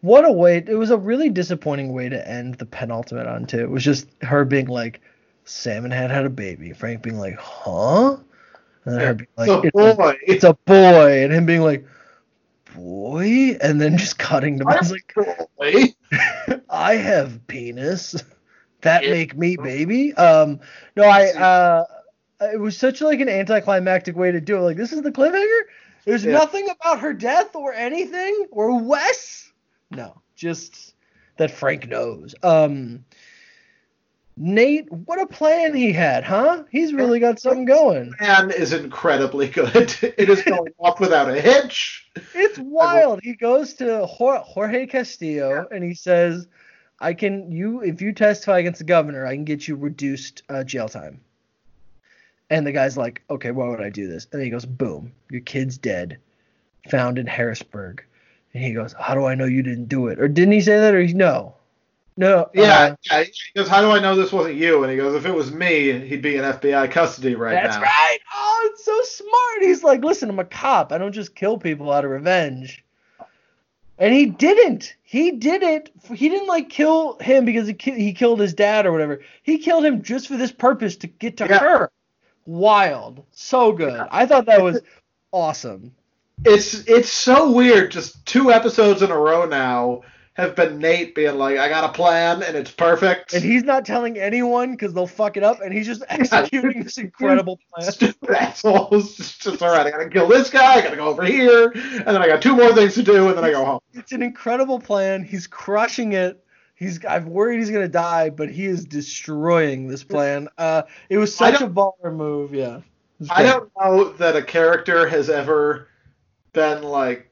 What 0.07 0.25
a 0.25 0.31
way! 0.31 0.59
It 0.65 0.77
was 0.77 0.91
a 0.91 0.97
really 0.97 1.31
disappointing 1.31 1.93
way 1.93 2.09
to 2.09 2.29
end 2.29 2.55
the 2.55 2.65
penultimate 2.65 3.27
on 3.27 3.45
too. 3.45 3.59
It 3.59 3.69
was 3.69 3.83
just 3.83 4.07
her 4.23 4.45
being 4.45 4.69
like, 4.69 5.01
"Salmon 5.45 5.91
had 5.91 6.13
had 6.13 6.25
a 6.25 6.31
baby." 6.31 6.73
Frank 6.73 7.03
being 7.03 7.19
like, 7.19 7.35
"Huh?" 7.37 8.17
And 8.85 8.95
then 8.95 9.01
her 9.01 9.15
being 9.15 9.29
like, 9.37 9.65
"It's 9.65 9.75
a, 9.77 9.95
boy, 9.97 10.17
it's 10.25 10.45
a 10.45 10.55
boy," 10.65 11.25
and 11.25 11.33
him 11.33 11.45
being 11.45 11.63
like, 11.63 11.85
"Boy," 12.73 13.59
and 13.61 13.81
then 13.81 13.99
just 13.99 14.17
cutting 14.17 14.61
to. 14.61 14.69
I 14.69 14.79
was 14.79 14.93
like, 14.93 15.13
boy. 15.59 15.93
I 16.71 16.95
have 16.95 17.45
penis. 17.49 18.15
That 18.83 19.03
Yeah. 19.03 19.11
make 19.11 19.37
me 19.37 19.57
baby. 19.57 20.15
Um, 20.15 20.61
no, 20.95 21.03
I. 21.03 21.31
Uh, 21.33 21.85
it 22.53 22.61
was 22.61 22.79
such 22.79 23.01
like 23.01 23.19
an 23.19 23.29
anticlimactic 23.29 24.15
way 24.15 24.31
to 24.31 24.41
do 24.41 24.57
it. 24.57 24.61
Like 24.61 24.77
this 24.77 24.93
is 24.93 25.03
the 25.03 25.11
cliffhanger. 25.11 25.63
There's 26.05 26.25
Yeah. 26.25 26.35
nothing 26.35 26.69
about 26.69 27.01
her 27.01 27.13
death 27.13 27.57
or 27.57 27.73
anything 27.73 28.47
or 28.53 28.79
Wes. 28.81 29.51
No, 29.91 30.21
just 30.35 30.95
that 31.37 31.51
Frank 31.51 31.89
knows. 31.89 32.35
Um, 32.43 33.05
Nate, 34.39 34.93
what 34.93 35.21
a 35.21 35.27
plan 35.27 35.75
he 35.75 35.93
had, 35.93 36.23
huh? 36.23 36.65
He's 36.71 36.93
really 36.93 37.21
got 37.21 37.41
something 37.41 37.65
going. 37.65 38.13
man 38.21 38.51
is 38.51 38.75
incredibly 38.75 39.49
good. 39.49 39.95
It 40.03 40.29
is 40.29 40.43
going 40.43 40.75
off 40.79 41.01
without 41.01 41.31
a 41.31 41.41
hitch. 41.41 42.07
It's 42.35 42.59
wild. 42.59 43.21
He 43.23 43.35
goes 43.35 43.75
to 43.75 44.05
Jorge 44.05 44.87
Castillo 44.87 45.67
and 45.71 45.83
he 45.83 45.95
says, 45.95 46.47
"I 47.01 47.15
can 47.15 47.51
you 47.51 47.83
if 47.83 48.03
you 48.03 48.13
testify 48.13 48.59
against 48.59 48.79
the 48.79 48.85
governor, 48.85 49.25
I 49.25 49.35
can 49.35 49.45
get 49.45 49.67
you 49.67 49.77
reduced 49.77 50.43
uh, 50.51 50.65
jail 50.65 50.89
time." 50.89 51.21
And 52.51 52.67
the 52.67 52.73
guy's 52.73 52.99
like, 52.99 53.23
"Okay, 53.31 53.53
why 53.53 53.69
would 53.69 53.81
I 53.81 53.91
do 53.91 54.07
this?" 54.07 54.27
And 54.33 54.43
he 54.43 54.51
goes, 54.51 54.67
"Boom, 54.67 55.13
your 55.31 55.41
kid's 55.41 55.79
dead, 55.79 56.19
found 56.91 57.19
in 57.19 57.27
Harrisburg." 57.27 58.05
And 58.57 58.65
he 58.65 58.73
goes, 58.73 58.95
"How 58.99 59.15
do 59.15 59.27
I 59.27 59.35
know 59.35 59.45
you 59.45 59.63
didn't 59.63 59.91
do 59.91 60.07
it?" 60.07 60.19
Or 60.19 60.29
didn't 60.29 60.53
he 60.53 60.63
say 60.63 60.81
that? 60.81 60.95
Or 60.95 61.03
he 61.03 61.13
no, 61.13 61.55
no. 62.17 62.49
Yeah, 62.55 62.63
uh, 62.63 62.97
yeah. 63.11 63.25
He 63.25 63.33
goes, 63.55 63.69
"How 63.69 63.83
do 63.83 63.91
I 63.91 63.99
know 63.99 64.17
this 64.17 64.33
wasn't 64.33 64.55
you?" 64.55 64.83
And 64.83 64.91
he 64.91 64.97
goes, 64.97 65.15
"If 65.15 65.27
it 65.27 65.35
was 65.35 65.53
me, 65.53 65.93
he'd 66.07 66.23
be 66.23 66.37
in 66.37 66.43
FBI 66.43 66.91
custody 66.91 67.35
right 67.35 67.53
That's 67.53 67.75
now." 67.77 67.83
That's 67.83 67.93
right. 67.93 68.19
Oh, 68.35 68.71
it's 68.73 68.83
so 68.83 69.03
smart. 69.03 69.63
He's 69.63 69.85
like, 69.85 70.03
listen, 70.03 70.31
I'm 70.31 70.39
a 70.39 70.45
cop. 70.47 70.91
I 70.91 70.97
don't 70.97 71.13
just 71.13 71.35
kill 71.35 71.59
people 71.59 71.93
out 71.93 72.07
of 72.07 72.11
revenge. 72.11 72.83
And 73.99 74.15
he 74.15 74.25
didn't. 74.25 74.95
He 75.03 75.33
did 75.33 75.63
it. 75.63 75.91
He 76.15 76.31
didn't 76.31 76.49
like 76.49 76.71
kill 76.71 77.19
him 77.19 77.45
because 77.45 77.67
he, 77.67 77.75
ki- 77.75 77.99
he 77.99 78.15
killed 78.15 78.41
his 78.41 78.55
dad 78.55 78.87
or 78.87 78.93
whatever. 78.93 79.21
He 79.43 79.59
killed 79.59 79.85
him 79.85 80.03
just 80.03 80.29
for 80.29 80.39
this 80.39 80.53
purpose 80.53 80.97
to 80.97 81.07
get 81.07 81.37
to 81.39 81.47
Yeah. 81.47 81.59
her. 81.59 81.91
Wild. 82.47 83.23
So 83.33 83.73
good. 83.73 84.07
I 84.11 84.25
thought 84.25 84.47
that 84.47 84.63
was 84.63 84.81
awesome. 85.33 85.95
It's 86.47 86.75
it's 86.87 87.11
so 87.11 87.51
weird. 87.51 87.91
Just 87.91 88.25
two 88.25 88.53
episodes 88.53 89.03
in 89.03 89.11
a 89.11 89.19
row 89.19 89.47
now 89.47 90.03
have 90.35 90.55
been 90.55 90.79
Nate 90.79 91.15
being 91.15 91.39
like, 91.39 91.59
"I 91.59 91.69
got 91.69 91.85
a 91.85 91.93
plan 91.93 92.43
and 92.43 92.57
it's 92.57 92.71
perfect." 92.71 93.33
And 93.33 93.43
he's 93.43 93.65
not 93.65 93.85
telling 93.85 94.19
anyone 94.19 94.73
because 94.73 94.95
they'll 94.95 95.07
fuck 95.07 95.37
it 95.37 95.43
up. 95.43 95.61
And 95.61 95.73
he's 95.73 95.87
just 95.87 96.05
executing 96.09 96.85
this 96.85 96.99
incredible 96.99 97.59
plan. 97.75 97.91
Stupid 97.91 98.31
assholes. 98.31 99.17
Just, 99.17 99.43
just 99.43 99.63
all 99.63 99.71
right. 99.71 99.87
I 99.87 99.91
gotta 99.91 100.09
kill 100.09 100.29
this 100.29 100.49
guy. 100.49 100.75
I 100.75 100.83
gotta 100.83 100.97
go 100.97 101.07
over 101.07 101.25
here, 101.25 101.73
and 101.75 102.07
then 102.07 102.23
I 102.23 102.29
got 102.29 102.43
two 102.43 102.55
more 102.55 102.73
things 102.73 102.95
to 102.95 103.03
do, 103.03 103.29
and 103.29 103.37
then 103.37 103.45
I 103.45 103.51
go 103.51 103.65
home. 103.65 103.81
It's 103.95 104.13
an 104.13 104.23
incredible 104.23 104.79
plan. 104.79 105.25
He's 105.25 105.47
crushing 105.47 106.13
it. 106.13 106.45
He's 106.77 107.05
I'm 107.05 107.31
worried 107.31 107.59
he's 107.59 107.71
gonna 107.71 107.89
die, 107.89 108.31
but 108.31 108.51
he 108.51 108.67
is 108.67 108.85
destroying 108.85 109.89
this 109.89 110.05
plan. 110.05 110.49
Uh, 110.59 110.83
it 111.09 111.19
was 111.19 111.35
such 111.35 111.61
a 111.61 111.67
baller 111.67 112.15
move. 112.15 112.55
Yeah. 112.55 112.83
I 113.31 113.43
don't 113.43 113.71
know 113.81 114.13
that 114.13 114.37
a 114.37 114.43
character 114.43 115.09
has 115.09 115.31
ever 115.31 115.89
been 116.57 116.83
like 116.83 117.31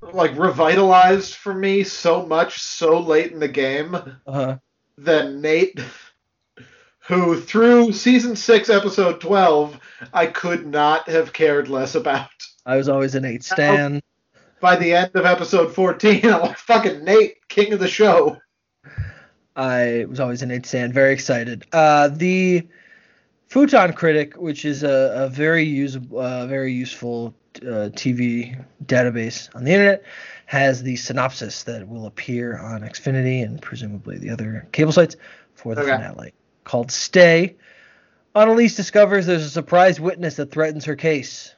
like 0.00 0.36
revitalized 0.38 1.34
for 1.34 1.52
me 1.52 1.84
so 1.84 2.24
much 2.24 2.58
so 2.62 2.98
late 2.98 3.30
in 3.32 3.38
the 3.38 3.46
game 3.48 3.94
Uh-huh. 3.94 4.56
than 4.96 5.42
Nate 5.42 5.78
who 7.00 7.38
through 7.38 7.92
season 7.92 8.34
6 8.34 8.70
episode 8.70 9.20
12 9.20 9.78
I 10.14 10.26
could 10.26 10.66
not 10.66 11.08
have 11.10 11.32
cared 11.34 11.68
less 11.68 11.94
about. 11.94 12.30
I 12.64 12.76
was 12.76 12.88
always 12.88 13.14
a 13.14 13.20
Nate 13.20 13.44
stan. 13.44 14.00
By 14.60 14.76
the 14.76 14.94
end 14.94 15.10
of 15.14 15.26
episode 15.26 15.74
14 15.74 16.24
I'm 16.24 16.40
like 16.40 16.56
fucking 16.58 17.04
Nate 17.04 17.46
king 17.48 17.74
of 17.74 17.80
the 17.80 17.88
show. 17.88 18.38
I 19.54 20.06
was 20.08 20.20
always 20.20 20.40
a 20.40 20.46
Nate 20.46 20.64
stan. 20.64 20.92
Very 20.94 21.12
excited. 21.12 21.64
Uh, 21.72 22.08
the 22.08 22.66
Futon 23.50 23.92
Critic, 23.94 24.36
which 24.36 24.64
is 24.64 24.84
a, 24.84 25.12
a 25.24 25.28
very 25.28 25.64
usable, 25.64 26.20
uh, 26.20 26.46
very 26.46 26.72
useful 26.72 27.34
uh, 27.62 27.90
TV 27.90 28.64
database 28.86 29.54
on 29.56 29.64
the 29.64 29.72
internet, 29.72 30.04
has 30.46 30.84
the 30.84 30.94
synopsis 30.94 31.64
that 31.64 31.88
will 31.88 32.06
appear 32.06 32.56
on 32.58 32.82
Xfinity 32.82 33.44
and 33.44 33.60
presumably 33.60 34.18
the 34.18 34.30
other 34.30 34.68
cable 34.70 34.92
sites 34.92 35.16
for 35.56 35.74
the 35.74 35.80
Okay. 35.82 35.90
finale. 35.90 36.32
Called 36.62 36.92
Stay. 36.92 37.56
Annalise 38.36 38.76
discovers 38.76 39.26
there's 39.26 39.44
a 39.44 39.50
surprise 39.50 39.98
witness 39.98 40.36
that 40.36 40.52
threatens 40.52 40.84
her 40.84 40.94
case. 40.94 41.52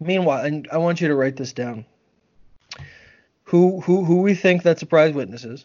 Meanwhile, 0.00 0.44
and 0.44 0.68
I 0.72 0.78
want 0.78 1.00
you 1.00 1.06
to 1.06 1.14
write 1.14 1.36
this 1.36 1.52
down. 1.52 1.84
Who 3.44 3.80
who 3.82 4.04
who 4.04 4.22
we 4.22 4.34
think 4.34 4.64
that 4.64 4.80
surprise 4.80 5.14
witness 5.14 5.44
is? 5.44 5.64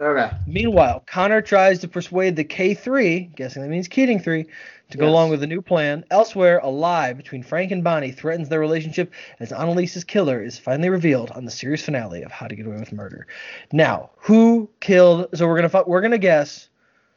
Okay. 0.00 0.30
Meanwhile, 0.46 1.02
Connor 1.06 1.42
tries 1.42 1.78
to 1.80 1.88
persuade 1.88 2.34
the 2.34 2.44
K3, 2.44 3.34
guessing 3.36 3.60
that 3.62 3.68
means 3.68 3.86
Keating 3.86 4.18
3, 4.18 4.46
to 4.90 4.98
go 4.98 5.06
along 5.06 5.28
with 5.28 5.42
a 5.42 5.46
new 5.46 5.60
plan. 5.60 6.04
Elsewhere, 6.10 6.58
a 6.62 6.68
lie 6.70 7.12
between 7.12 7.42
Frank 7.42 7.70
and 7.70 7.84
Bonnie 7.84 8.10
threatens 8.10 8.48
their 8.48 8.60
relationship 8.60 9.12
as 9.40 9.52
Annalise's 9.52 10.02
killer 10.04 10.42
is 10.42 10.58
finally 10.58 10.88
revealed 10.88 11.30
on 11.32 11.44
the 11.44 11.50
series 11.50 11.84
finale 11.84 12.22
of 12.22 12.32
How 12.32 12.46
to 12.46 12.56
Get 12.56 12.66
Away 12.66 12.78
with 12.78 12.92
Murder. 12.92 13.26
Now, 13.72 14.10
who 14.16 14.70
killed? 14.80 15.28
So 15.34 15.46
we're 15.46 15.60
gonna 15.60 15.84
we're 15.86 16.00
gonna 16.00 16.18
guess 16.18 16.70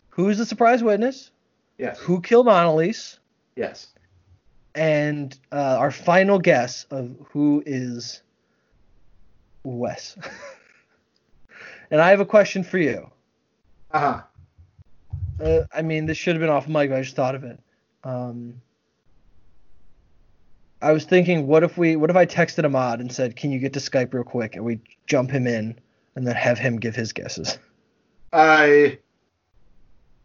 who's 0.10 0.38
the 0.38 0.46
surprise 0.46 0.84
witness, 0.84 1.32
Yes. 1.78 1.98
who 2.00 2.22
killed 2.22 2.50
Annalise, 2.50 3.18
Yes. 3.56 3.94
and 4.76 5.36
uh, 5.54 5.78
our 5.80 5.90
final 5.92 6.38
guess 6.38 6.86
of 6.92 7.16
who 7.30 7.64
is 7.66 8.22
Wes. 9.64 10.18
and 11.94 12.02
I 12.02 12.10
have 12.10 12.20
a 12.20 12.26
question 12.26 12.64
for 12.64 12.80
you. 12.80 13.08
Uh-huh. 13.92 14.22
Uh, 15.40 15.64
I 15.72 15.84
mean, 15.84 16.08
this 16.08 16.18
should 16.18 16.34
have 16.34 16.42
been 16.42 16.50
off 16.50 16.68
mic, 16.68 16.90
but 16.90 16.98
I 16.98 17.04
just 17.04 17.16
thought 17.16 17.36
of 17.36 17.44
it. 17.44 17.60
Um, 18.04 18.56
I 20.82 20.92
was 20.92 21.06
thinking, 21.06 21.46
what 21.46 21.62
if 21.62 21.78
we, 21.78 21.96
what 21.96 22.10
if 22.10 22.16
I 22.16 22.26
texted 22.26 22.66
Ahmad 22.66 23.00
and 23.00 23.12
said, 23.12 23.36
"Can 23.36 23.52
you 23.52 23.60
get 23.60 23.74
to 23.74 23.80
Skype 23.80 24.12
real 24.12 24.24
quick?" 24.24 24.56
and 24.56 24.66
we 24.66 24.80
jump 25.06 25.30
him 25.30 25.46
in, 25.46 25.80
and 26.16 26.26
then 26.26 26.36
have 26.36 26.58
him 26.58 26.80
give 26.80 26.96
his 26.96 27.14
guesses. 27.14 27.60
I 28.34 28.98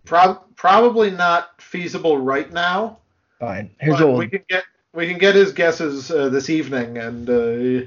prob- 0.07 0.57
probably 0.57 1.11
not 1.11 1.61
feasible 1.61 2.17
right 2.17 2.51
now. 2.51 2.99
Fine. 3.41 3.71
Here's 3.79 4.01
what 4.01 4.09
we'll, 4.09 4.17
we 4.17 4.29
can 4.29 4.43
get 4.49 4.65
we 4.95 5.07
can 5.07 5.19
get 5.19 5.35
his 5.35 5.53
guesses 5.53 6.11
uh, 6.11 6.31
this 6.31 6.49
evening 6.49 6.97
and 6.97 7.29
uh, 7.29 7.87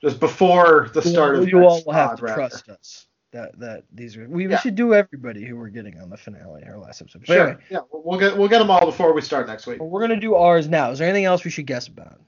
just 0.00 0.20
before 0.20 0.90
the 0.94 1.02
start 1.02 1.34
of 1.36 1.40
the 1.42 1.46
state. 1.46 1.52
you 1.58 1.64
all 1.66 1.82
will 1.84 1.92
have 1.92 2.16
to 2.18 2.24
rather. 2.24 2.48
trust 2.48 2.68
us. 2.68 3.06
That 3.32 3.58
that 3.58 3.84
these 3.92 4.16
are 4.16 4.26
we, 4.28 4.46
we 4.46 4.56
should 4.58 4.76
do 4.76 4.94
everybody 4.94 5.44
who 5.44 5.56
we're 5.56 5.68
getting 5.68 6.00
on 6.00 6.08
the 6.10 6.16
finale, 6.16 6.62
our 6.64 6.78
last 6.78 7.02
episode. 7.02 7.20
But 7.20 7.26
Sure. 7.26 7.46
anyway, 7.48 7.62
Yeah, 7.70 7.78
we'll 7.92 8.18
get 8.18 8.36
we'll 8.36 8.48
get 8.48 8.60
them 8.60 8.70
all 8.70 8.86
before 8.86 9.12
we 9.12 9.20
start 9.20 9.46
next 9.46 9.66
week. 9.66 9.80
we're 9.80 10.00
gonna 10.00 10.18
do 10.20 10.34
ours 10.36 10.68
now. 10.68 10.90
Is 10.90 11.00
there 11.00 11.08
anything 11.08 11.24
else 11.24 11.44
we 11.44 11.50
should 11.50 11.66
guess 11.66 11.88
about? 11.88 12.20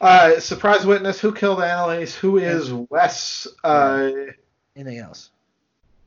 Uh, 0.00 0.40
surprise 0.40 0.84
witness: 0.84 1.20
Who 1.20 1.32
killed 1.32 1.62
Annalise? 1.62 2.14
Who 2.16 2.38
is 2.38 2.72
Wes? 2.72 3.46
Uh, 3.62 4.10
Anything 4.76 4.98
else? 4.98 5.30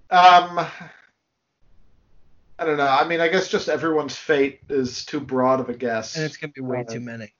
um, 0.09 0.59
I 2.59 2.65
don't 2.65 2.77
know. 2.77 2.87
I 2.87 3.07
mean, 3.07 3.19
I 3.21 3.27
guess 3.29 3.47
just 3.47 3.69
everyone's 3.69 4.15
fate 4.15 4.59
is 4.69 5.05
too 5.05 5.19
broad 5.19 5.59
of 5.59 5.69
a 5.69 5.73
guess. 5.73 6.15
And 6.15 6.25
it's 6.25 6.37
gonna 6.37 6.53
be 6.53 6.61
way 6.61 6.81
Uh, 6.81 6.83
too 6.83 6.99
many. 6.99 7.33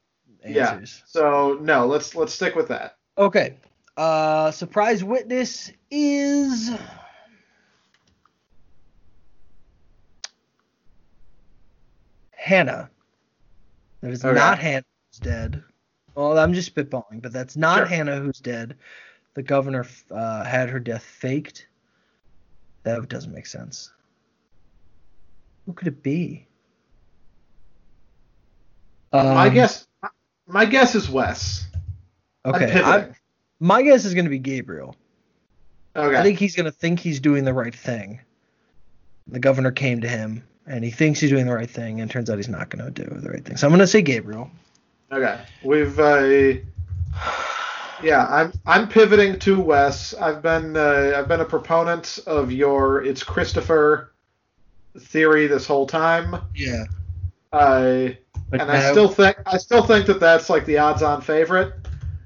answers. 0.44 0.98
Yeah. 1.00 1.04
So 1.06 1.58
no, 1.62 1.86
let's 1.86 2.16
let's 2.16 2.34
stick 2.34 2.56
with 2.56 2.70
that. 2.70 2.98
Okay. 3.18 3.58
Uh, 3.96 4.52
surprise 4.52 5.04
witness 5.04 5.72
is 5.92 6.72
Hannah. 12.32 12.90
That 14.02 14.12
is 14.12 14.26
Okay. 14.26 14.34
not 14.36 14.58
Hannah 14.58 14.84
who's 15.12 15.20
dead. 15.20 15.64
Well, 16.16 16.38
I'm 16.38 16.54
just 16.54 16.74
spitballing, 16.76 17.22
but 17.22 17.32
that's 17.32 17.56
not 17.56 17.78
Sure. 17.78 17.86
Hannah 17.86 18.20
who's 18.20 18.40
dead. 18.40 18.78
The 19.36 19.44
governor 19.44 19.86
uh, 20.12 20.44
had 20.44 20.70
her 20.70 20.80
death 20.80 21.04
faked. 21.04 21.68
That 22.84 23.08
doesn't 23.08 23.34
make 23.34 23.46
sense. 23.48 23.92
Who 25.66 25.74
could 25.74 25.88
it 25.88 26.04
be? 26.04 26.48
my 29.14 29.48
Um, 29.48 29.54
guess, 29.54 29.88
my 30.48 30.66
guess 30.66 30.96
is 30.96 31.10
Wes. 31.10 31.68
Okay. 32.46 32.82
I- 32.82 33.10
my 33.60 33.82
guess 33.82 34.04
is 34.04 34.14
going 34.14 34.26
to 34.26 34.30
be 34.30 34.40
Gabriel. 34.40 34.96
okay. 35.96 36.18
I 36.18 36.24
think 36.24 36.38
he's 36.40 36.56
going 36.56 36.66
to 36.66 36.72
think 36.72 37.00
he's 37.00 37.20
doing 37.20 37.46
the 37.46 37.54
right 37.54 37.74
thing. 37.74 38.20
The 39.28 39.40
governor 39.40 39.72
came 39.72 40.02
to 40.02 40.08
him, 40.10 40.44
and 40.68 40.84
he 40.84 40.92
thinks 40.92 41.22
he's 41.22 41.30
doing 41.30 41.46
the 41.46 41.54
right 41.54 41.70
thing, 41.70 42.02
and 42.02 42.12
turns 42.12 42.30
out 42.30 42.38
he's 42.38 42.50
not 42.50 42.70
going 42.70 42.84
to 42.84 42.92
do 42.92 43.10
the 43.22 43.30
right 43.30 43.46
thing. 43.46 43.56
So 43.56 43.66
I'm 43.66 43.72
going 43.72 43.80
to 43.80 43.88
say 43.88 44.02
Gabriel. 44.02 44.52
Okay, 45.14 45.40
we've 45.64 45.98
uh, 46.00 46.56
yeah, 48.04 48.28
I'm 48.30 48.52
I'm 48.66 48.88
pivoting 48.90 49.40
to 49.40 49.62
Wes. 49.62 50.14
I've 50.16 50.42
been 50.42 50.76
uh, 50.76 51.14
I've 51.16 51.28
been 51.28 51.40
a 51.40 51.46
proponent 51.46 52.20
of 52.26 52.52
your 52.52 53.04
it's 53.04 53.24
Christopher 53.24 54.12
theory 55.00 55.48
this 55.48 55.66
whole 55.66 55.88
time. 55.88 56.36
Yeah. 56.56 56.84
Uh, 57.54 58.10
But 58.50 58.62
and 58.62 58.70
now, 58.70 58.90
I 58.90 58.92
still 58.92 59.08
think 59.08 59.38
I 59.46 59.58
still 59.58 59.86
think 59.86 60.06
that 60.08 60.20
that's 60.20 60.50
like 60.50 60.66
the 60.66 60.80
odds-on 60.80 61.22
favorite. 61.22 61.74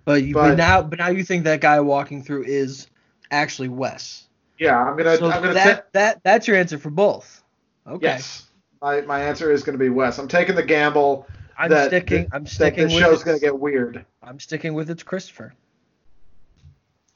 But, 0.08 0.24
you, 0.24 0.34
but 0.34 0.50
but- 0.52 0.58
now, 0.58 0.82
but 0.82 1.00
now 1.00 1.10
you 1.10 1.22
think 1.24 1.44
that 1.44 1.60
guy 1.60 1.82
walking 1.82 2.24
through 2.24 2.46
is 2.46 2.88
actually 3.30 3.68
Wes. 3.68 4.24
Yeah, 4.58 4.82
I'm 4.82 4.96
gonna 4.98 5.18
So 5.18 5.30
I'm 5.30 5.42
gonna 5.42 5.54
that 5.54 5.92
that 5.92 6.24
that's 6.24 6.48
your 6.48 6.56
answer 6.56 6.78
for 6.78 6.90
both. 6.90 7.44
Okay. 7.86 8.06
yes. 8.08 8.50
My 8.82 9.02
my 9.02 9.22
answer 9.22 9.52
is 9.52 9.64
gonna 9.64 9.78
be 9.78 9.90
Wes. 9.90 10.18
I'm 10.18 10.30
taking 10.30 10.56
the 10.56 10.64
gamble 10.64 11.28
I'm 11.58 11.70
that 11.72 11.88
sticking. 11.88 12.24
that- 12.24 12.30
I'm 12.36 12.46
that 12.46 12.50
sticking 12.50 12.88
the 12.88 12.96
with. 12.96 13.04
show's 13.04 13.12
it's- 13.22 13.24
gonna 13.24 13.40
get 13.40 13.60
weird. 13.60 14.06
I'm 14.24 14.40
sticking 14.40 14.74
with 14.74 14.90
it's 14.90 15.04
Christopher. 15.04 15.54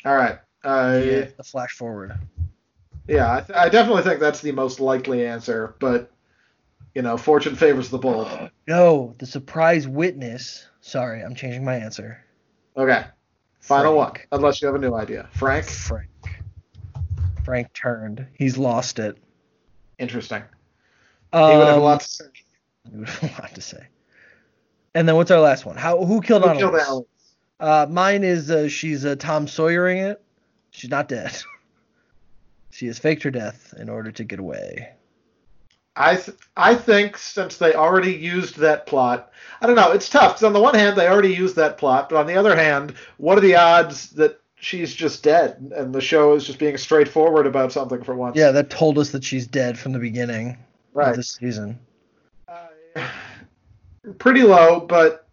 All 0.05 0.15
right. 0.15 0.39
Uh, 0.63 1.01
Yeah, 1.03 1.25
the 1.37 1.43
flash 1.43 1.71
forward. 1.71 2.13
Yeah, 3.07 3.35
I, 3.37 3.41
th- 3.41 3.57
I 3.57 3.69
definitely 3.69 4.03
think 4.03 4.19
that's 4.19 4.41
the 4.41 4.51
most 4.51 4.79
likely 4.81 5.25
answer, 5.25 5.75
but 5.79 6.11
you 6.93 7.01
know, 7.01 7.15
fortune 7.17 7.55
favors 7.55 7.89
the 7.89 7.97
bold. 7.97 8.27
No, 8.67 9.15
the 9.17 9.25
surprise 9.25 9.87
witness. 9.87 10.67
Sorry, 10.81 11.21
I'm 11.21 11.35
changing 11.35 11.63
my 11.65 11.75
answer. 11.75 12.23
Okay, 12.78 13.05
final 13.59 13.95
one, 13.95 14.13
unless 14.32 14.61
you 14.61 14.67
have 14.67 14.76
a 14.76 14.80
new 14.80 14.93
idea. 14.93 15.28
Frank, 15.34 15.65
Frank. 15.65 16.07
Frank 17.43 17.74
turned. 17.74 18.26
He's 18.38 18.57
lost 18.57 18.99
it. 18.99 19.17
interesting. 19.99 20.43
He 21.34 21.38
would 21.39 21.67
have 21.67 21.67
a 21.69 21.72
Um, 21.78 21.82
lot 21.82 22.01
to 22.01 22.07
say. 22.07 22.26
He 22.91 22.97
would 22.97 23.07
have 23.09 23.24
a 23.39 23.41
lot 23.41 23.55
to 23.55 23.61
say. 23.61 23.88
And 24.95 25.07
then 25.07 25.15
what's 25.15 25.32
our 25.32 25.39
last 25.39 25.65
one? 25.65 25.78
How 25.78 26.03
who 26.03 26.22
killed 26.22 26.43
Who 26.43 26.49
Annalise? 26.49 26.61
killed 26.61 26.76
Alan? 26.88 27.05
Uh, 27.59 27.86
mine 27.89 28.24
is 28.24 28.49
uh, 28.51 28.67
she's 28.67 29.05
uh, 29.05 29.15
Tom 29.17 29.47
Sawyering 29.47 29.97
it. 29.99 30.22
She's 30.72 30.89
not 30.89 31.07
dead. 31.07 31.32
she 32.72 32.88
has 32.88 32.97
faked 32.99 33.24
her 33.24 33.32
death 33.32 33.74
in 33.78 33.88
order 33.89 34.11
to 34.11 34.24
get 34.24 34.39
away. 34.39 34.93
I 35.95 36.15
th- 36.15 36.37
I 36.55 36.75
think 36.75 37.17
since 37.17 37.57
they 37.57 37.73
already 37.73 38.13
used 38.13 38.57
that 38.57 38.85
plot, 38.85 39.31
I 39.61 39.67
don't 39.67 39.75
know. 39.75 39.91
It's 39.91 40.09
tough 40.09 40.33
because 40.33 40.43
on 40.43 40.53
the 40.53 40.59
one 40.59 40.73
hand 40.73 40.97
they 40.97 41.07
already 41.07 41.33
used 41.33 41.55
that 41.57 41.77
plot, 41.77 42.09
but 42.09 42.17
on 42.17 42.27
the 42.27 42.35
other 42.35 42.55
hand, 42.55 42.93
what 43.17 43.37
are 43.37 43.41
the 43.41 43.55
odds 43.55 44.11
that 44.11 44.39
she's 44.55 44.93
just 44.93 45.23
dead 45.23 45.73
and 45.75 45.93
the 45.93 46.01
show 46.01 46.33
is 46.33 46.45
just 46.45 46.59
being 46.59 46.77
straightforward 46.77 47.45
about 47.45 47.73
something 47.73 48.03
for 48.03 48.15
once? 48.15 48.37
Yeah, 48.37 48.51
that 48.51 48.69
told 48.69 48.97
us 48.97 49.09
that 49.11 49.23
she's 49.23 49.47
dead 49.47 49.77
from 49.77 49.91
the 49.91 49.99
beginning 49.99 50.51
of 50.51 50.57
right. 50.93 51.15
the 51.15 51.23
season. 51.23 51.77
Uh, 52.47 53.09
pretty 54.17 54.43
low, 54.43 54.79
but 54.79 55.27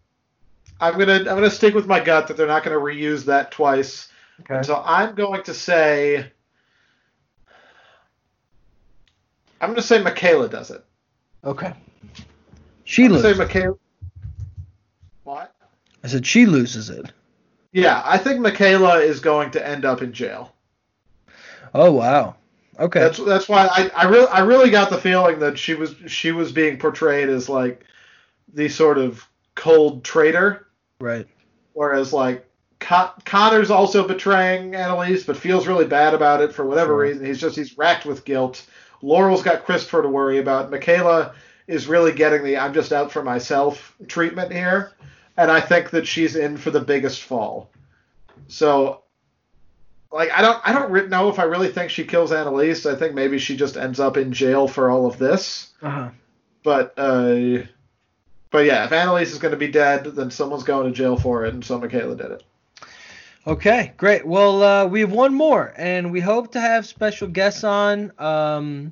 I'm 0.81 0.99
gonna 0.99 1.19
I'm 1.19 1.23
gonna 1.23 1.49
stick 1.49 1.73
with 1.73 1.87
my 1.87 2.01
gut 2.01 2.27
that 2.27 2.35
they're 2.35 2.47
not 2.47 2.63
gonna 2.63 2.77
reuse 2.77 3.25
that 3.25 3.51
twice. 3.51 4.09
Okay. 4.41 4.61
So 4.63 4.81
I'm 4.85 5.15
going 5.15 5.43
to 5.43 5.53
say 5.53 6.31
I'm 9.61 9.69
gonna 9.69 9.81
say 9.81 10.01
Michaela 10.01 10.49
does 10.49 10.71
it. 10.71 10.83
Okay. 11.43 11.73
She 12.85 13.05
I'm 13.05 13.09
gonna 13.11 13.21
say 13.21 13.27
loses. 13.29 13.39
Michaela. 13.39 13.75
What? 15.23 15.55
I 16.03 16.07
said 16.07 16.25
she 16.25 16.45
loses 16.45 16.89
it. 16.89 17.11
Yeah, 17.71 18.01
I 18.05 18.17
think 18.17 18.39
Michaela 18.39 18.99
is 18.99 19.19
going 19.19 19.51
to 19.51 19.67
end 19.67 19.85
up 19.85 20.01
in 20.01 20.11
jail. 20.13 20.53
Oh 21.73 21.91
wow. 21.91 22.35
Okay. 22.79 22.99
That's 22.99 23.19
that's 23.23 23.49
why 23.49 23.67
I 23.71 23.91
I 23.95 24.03
really 24.05 24.27
I 24.27 24.39
really 24.39 24.69
got 24.69 24.89
the 24.89 24.97
feeling 24.97 25.39
that 25.39 25.59
she 25.59 25.75
was 25.75 25.95
she 26.07 26.31
was 26.31 26.51
being 26.51 26.77
portrayed 26.79 27.29
as 27.29 27.49
like 27.49 27.83
the 28.53 28.69
sort 28.69 28.97
of 28.97 29.23
cold 29.55 30.03
traitor. 30.03 30.67
right. 30.99 31.27
Whereas 31.73 32.11
like 32.13 32.45
Con- 32.79 33.11
Connor's 33.25 33.69
also 33.69 34.07
betraying 34.07 34.73
Annalise, 34.73 35.23
but 35.25 35.35
feels 35.37 35.67
really 35.67 35.85
bad 35.85 36.13
about 36.13 36.41
it 36.41 36.53
for 36.53 36.65
whatever 36.65 36.91
Sure. 36.93 36.99
reason. 37.01 37.25
He's 37.25 37.39
just 37.39 37.55
he's 37.57 37.77
racked 37.77 38.05
with 38.05 38.25
guilt. 38.25 38.65
Laurel's 39.01 39.43
got 39.43 39.65
Christopher 39.65 40.01
to 40.01 40.09
worry 40.09 40.39
about. 40.39 40.71
Michaela 40.71 41.33
is 41.67 41.87
really 41.87 42.11
getting 42.11 42.43
the 42.43 42.57
I'm 42.57 42.73
just 42.73 42.91
out 42.91 43.11
for 43.11 43.23
myself 43.23 43.95
treatment 44.07 44.51
here, 44.51 44.91
and 45.37 45.51
I 45.51 45.61
think 45.61 45.91
that 45.91 46.07
she's 46.07 46.35
in 46.35 46.57
for 46.57 46.71
the 46.71 46.81
biggest 46.81 47.23
fall. 47.23 47.69
So, 48.47 49.03
like 50.11 50.31
I 50.31 50.41
don't 50.41 50.59
I 50.67 50.73
don't 50.73 51.09
know 51.09 51.29
if 51.29 51.39
I 51.39 51.43
really 51.43 51.69
think 51.69 51.91
she 51.91 52.03
kills 52.03 52.31
Annalise. 52.31 52.85
I 52.85 52.95
think 52.95 53.13
maybe 53.13 53.39
she 53.39 53.55
just 53.55 53.77
ends 53.77 53.99
up 53.99 54.17
in 54.17 54.33
jail 54.33 54.67
for 54.67 54.89
all 54.89 55.05
of 55.05 55.17
this. 55.17 55.71
Uh 55.81 55.89
huh. 55.89 56.09
But 56.63 56.93
uh, 56.97 57.63
but 58.51 58.65
yeah, 58.65 58.85
if 58.85 58.91
Annalise 58.91 59.31
is 59.31 59.37
going 59.37 59.53
to 59.53 59.57
be 59.57 59.71
dead, 59.71 60.05
then 60.05 60.31
someone's 60.31 60.63
going 60.63 60.87
to 60.87 60.97
jail 60.97 61.17
for 61.17 61.45
it, 61.45 61.53
and 61.53 61.63
so 61.63 61.79
Michaela 61.79 62.15
did 62.15 62.31
it. 62.31 62.43
Okay, 63.47 63.93
great. 63.95 64.27
Well, 64.27 64.61
uh, 64.61 64.85
we 64.85 64.99
have 64.99 65.13
one 65.13 65.33
more, 65.33 65.73
and 65.77 66.11
we 66.11 66.19
hope 66.19 66.51
to 66.51 66.59
have 66.59 66.85
special 66.85 67.27
guests 67.27 67.63
on 67.63 68.11
um, 68.19 68.91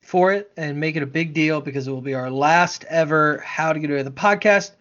for 0.00 0.32
it 0.32 0.50
and 0.56 0.80
make 0.80 0.96
it 0.96 1.02
a 1.02 1.06
big 1.06 1.32
deal 1.32 1.60
because 1.60 1.86
it 1.86 1.92
will 1.92 2.00
be 2.00 2.14
our 2.14 2.30
last 2.30 2.84
ever 2.88 3.38
How 3.38 3.72
to 3.72 3.78
Get 3.78 3.88
Away 3.88 4.02
with 4.02 4.06
the 4.06 4.20
podcast, 4.20 4.72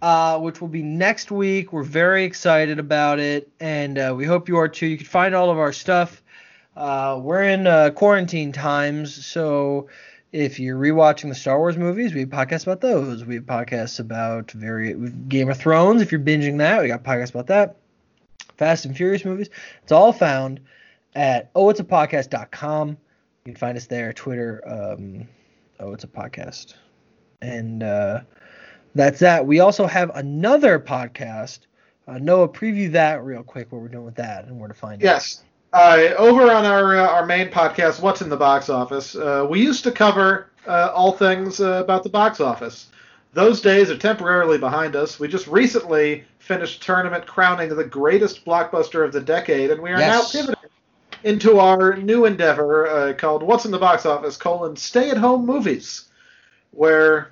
uh, 0.00 0.38
which 0.38 0.60
will 0.60 0.68
be 0.68 0.82
next 0.82 1.30
week. 1.30 1.70
We're 1.72 1.82
very 1.82 2.24
excited 2.24 2.78
about 2.78 3.18
it, 3.18 3.50
and 3.60 3.98
uh, 3.98 4.14
we 4.16 4.24
hope 4.24 4.48
you 4.48 4.56
are 4.56 4.68
too. 4.68 4.86
You 4.86 4.96
can 4.96 5.06
find 5.06 5.34
all 5.34 5.50
of 5.50 5.58
our 5.58 5.72
stuff. 5.72 6.22
Uh, 6.74 7.20
we're 7.22 7.42
in 7.42 7.66
uh, 7.66 7.90
quarantine 7.90 8.52
times, 8.52 9.26
so 9.26 9.88
if 10.32 10.58
you're 10.58 10.78
rewatching 10.78 11.28
the 11.28 11.34
Star 11.34 11.58
Wars 11.58 11.76
movies, 11.76 12.14
we 12.14 12.20
have 12.20 12.30
podcasts 12.30 12.62
about 12.62 12.80
those. 12.80 13.26
We 13.26 13.34
have 13.34 13.44
podcasts 13.44 14.00
about 14.00 14.50
very 14.52 14.94
Game 15.28 15.50
of 15.50 15.58
Thrones. 15.58 16.00
If 16.00 16.10
you're 16.10 16.22
binging 16.22 16.56
that, 16.58 16.80
we 16.80 16.88
got 16.88 17.04
podcasts 17.04 17.30
about 17.30 17.48
that. 17.48 17.76
Fast 18.58 18.84
and 18.84 18.96
Furious 18.96 19.24
movies. 19.24 19.48
It's 19.82 19.92
all 19.92 20.12
found 20.12 20.60
at 21.14 21.52
ohit'sapodcast.com. 21.54 22.88
You 22.90 22.96
can 23.44 23.54
find 23.54 23.78
us 23.78 23.86
there, 23.86 24.12
Twitter, 24.12 24.62
um, 24.66 25.28
oh, 25.80 25.92
it's 25.92 26.04
a 26.04 26.08
podcast. 26.08 26.74
And 27.40 27.82
uh, 27.82 28.20
that's 28.94 29.20
that. 29.20 29.46
We 29.46 29.60
also 29.60 29.86
have 29.86 30.10
another 30.14 30.78
podcast. 30.78 31.60
Uh, 32.06 32.18
Noah, 32.18 32.48
preview 32.48 32.90
that 32.92 33.24
real 33.24 33.42
quick, 33.42 33.70
what 33.70 33.80
we're 33.80 33.88
doing 33.88 34.04
with 34.04 34.16
that 34.16 34.46
and 34.46 34.58
where 34.58 34.68
to 34.68 34.74
find 34.74 35.00
it. 35.00 35.04
Yes. 35.04 35.44
Uh, 35.72 36.08
over 36.16 36.50
on 36.50 36.64
our 36.64 36.96
uh, 36.96 37.06
our 37.06 37.26
main 37.26 37.48
podcast, 37.48 38.00
What's 38.00 38.22
in 38.22 38.30
the 38.30 38.36
Box 38.36 38.70
Office, 38.70 39.14
uh, 39.14 39.46
we 39.48 39.60
used 39.60 39.84
to 39.84 39.92
cover 39.92 40.50
uh, 40.66 40.90
all 40.94 41.12
things 41.12 41.60
uh, 41.60 41.82
about 41.84 42.02
the 42.02 42.08
box 42.08 42.40
office. 42.40 42.86
Those 43.38 43.60
days 43.60 43.88
are 43.88 43.96
temporarily 43.96 44.58
behind 44.58 44.96
us. 44.96 45.20
We 45.20 45.28
just 45.28 45.46
recently 45.46 46.24
finished 46.40 46.82
tournament 46.82 47.24
crowning 47.24 47.68
the 47.68 47.84
greatest 47.84 48.44
blockbuster 48.44 49.04
of 49.04 49.12
the 49.12 49.20
decade, 49.20 49.70
and 49.70 49.80
we 49.80 49.90
are 49.90 50.00
Yes. 50.00 50.34
now 50.34 50.40
pivoting 50.40 50.70
into 51.22 51.60
our 51.60 51.96
new 51.98 52.24
endeavor 52.24 52.88
uh, 52.88 53.12
called 53.12 53.44
What's 53.44 53.64
in 53.64 53.70
the 53.70 53.78
Box 53.78 54.04
Office: 54.04 54.36
colon 54.36 54.74
Stay 54.74 55.10
at 55.10 55.16
Home 55.18 55.46
Movies, 55.46 56.08
where 56.72 57.30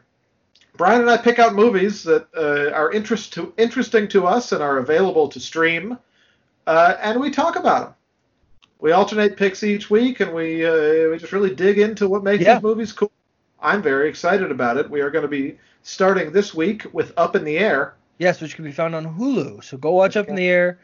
Brian 0.77 1.01
and 1.01 1.11
I 1.11 1.17
pick 1.17 1.41
out 1.41 1.57
movies 1.57 2.05
that 2.05 2.29
uh, 2.37 2.71
are 2.73 2.93
interest 2.93 3.33
to, 3.33 3.53
interesting 3.57 4.07
to 4.11 4.29
us 4.29 4.53
and 4.53 4.63
are 4.63 4.79
available 4.79 5.27
to 5.27 5.41
stream, 5.41 5.99
uh, 6.69 6.95
and 7.01 7.19
we 7.19 7.33
talk 7.33 7.57
about 7.57 7.81
them. 7.83 7.95
We 8.79 8.93
alternate 8.93 9.37
picks 9.37 9.65
each 9.65 9.91
week, 9.91 10.21
and 10.21 10.33
we 10.33 10.65
uh, 10.65 11.11
we 11.11 11.19
just 11.19 11.33
really 11.33 11.53
dig 11.53 11.81
into 11.81 12.09
what 12.09 12.23
makes 12.23 12.45
Yeah. 12.45 12.55
these 12.55 12.63
movies 12.63 12.93
cool. 12.93 13.11
I'm 13.61 13.83
very 13.83 14.09
excited 14.09 14.53
about 14.53 14.77
it. 14.77 14.89
We 14.89 15.01
are 15.01 15.11
going 15.11 15.23
to 15.23 15.29
be 15.29 15.59
starting 15.87 16.33
this 16.33 16.53
week 16.53 16.85
with 16.93 17.13
Up 17.17 17.37
in 17.37 17.45
the 17.45 17.59
Air. 17.59 17.95
Yes, 18.19 18.41
which 18.41 18.57
can 18.57 18.65
be 18.65 18.73
found 18.73 18.97
on 18.97 19.17
Hulu. 19.17 19.63
So 19.63 19.77
go 19.77 19.93
watch 19.93 20.17
Up 20.17 20.29
in 20.29 20.35
the 20.35 20.49
Air. 20.49 20.81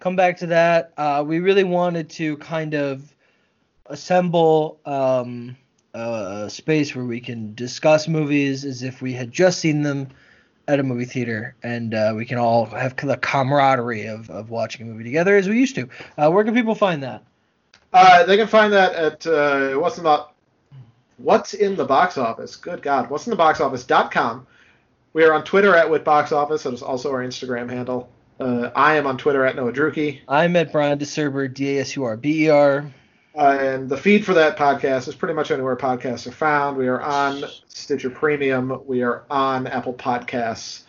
Come 0.00 0.16
back 0.16 0.38
to 0.38 0.46
that. 0.48 0.92
Uh, 0.96 1.22
we 1.24 1.38
really 1.38 1.62
wanted 1.62 2.10
to 2.10 2.36
kind 2.38 2.74
of 2.74 3.14
assemble 3.86 4.80
um, 4.84 5.56
a 5.94 6.50
space 6.50 6.96
where 6.96 7.04
we 7.04 7.20
can 7.20 7.54
discuss 7.54 8.08
movies 8.08 8.64
as 8.64 8.82
if 8.82 9.00
we 9.00 9.12
had 9.12 9.30
just 9.30 9.60
seen 9.60 9.82
them 9.82 10.08
at 10.66 10.80
a 10.80 10.82
movie 10.82 11.04
theater, 11.04 11.54
and 11.62 11.94
uh, 11.94 12.12
we 12.16 12.24
can 12.24 12.38
all 12.38 12.66
have 12.66 12.96
the 12.96 13.16
camaraderie 13.16 14.06
of, 14.06 14.30
of 14.30 14.50
watching 14.50 14.82
a 14.82 14.90
movie 14.90 15.04
together 15.04 15.36
as 15.36 15.48
we 15.48 15.60
used 15.60 15.76
to. 15.76 15.88
Uh, 16.18 16.28
where 16.28 16.42
can 16.42 16.54
people 16.54 16.74
find 16.74 17.04
that? 17.04 17.22
Uh, 17.92 18.24
they 18.24 18.36
can 18.36 18.48
find 18.48 18.72
that 18.72 18.94
at 18.94 19.26
uh, 19.28 19.74
what's 19.74 19.96
the 19.96 20.26
what's 21.22 21.54
in 21.54 21.76
the 21.76 21.84
box 21.84 22.18
office. 22.18 22.56
Good 22.56 22.82
God, 22.82 23.10
what's 23.10 23.26
in 23.26 23.30
the 23.30 23.36
box 23.36 23.60
office.com. 23.60 24.46
We 25.12 25.24
are 25.24 25.32
on 25.32 25.44
Twitter 25.44 25.74
at 25.74 25.86
WitBoxOffice. 25.86 26.62
That 26.62 26.72
is 26.72 26.82
also 26.82 27.10
our 27.10 27.24
Instagram 27.24 27.68
handle. 27.68 28.10
Uh, 28.38 28.70
I 28.74 28.94
am 28.94 29.06
on 29.06 29.18
Twitter 29.18 29.44
at 29.44 29.56
Noah 29.56 29.72
Druki. 29.72 30.20
I'm 30.28 30.56
at 30.56 30.72
Brian 30.72 30.98
Dasurber, 30.98 31.52
D 31.52 31.78
A 31.78 31.80
S 31.80 31.96
U 31.96 32.04
R 32.04 32.16
B 32.16 32.46
E 32.46 32.48
R. 32.48 32.90
Uh, 33.36 33.58
and 33.60 33.88
the 33.88 33.96
feed 33.96 34.24
for 34.24 34.34
that 34.34 34.56
podcast 34.56 35.08
is 35.08 35.14
pretty 35.14 35.34
much 35.34 35.50
anywhere 35.50 35.76
podcasts 35.76 36.26
are 36.26 36.32
found. 36.32 36.76
We 36.76 36.88
are 36.88 37.00
on 37.00 37.44
Stitcher 37.68 38.10
Premium. 38.10 38.82
We 38.86 39.02
are 39.02 39.24
on 39.30 39.66
Apple 39.66 39.94
Podcasts. 39.94 40.82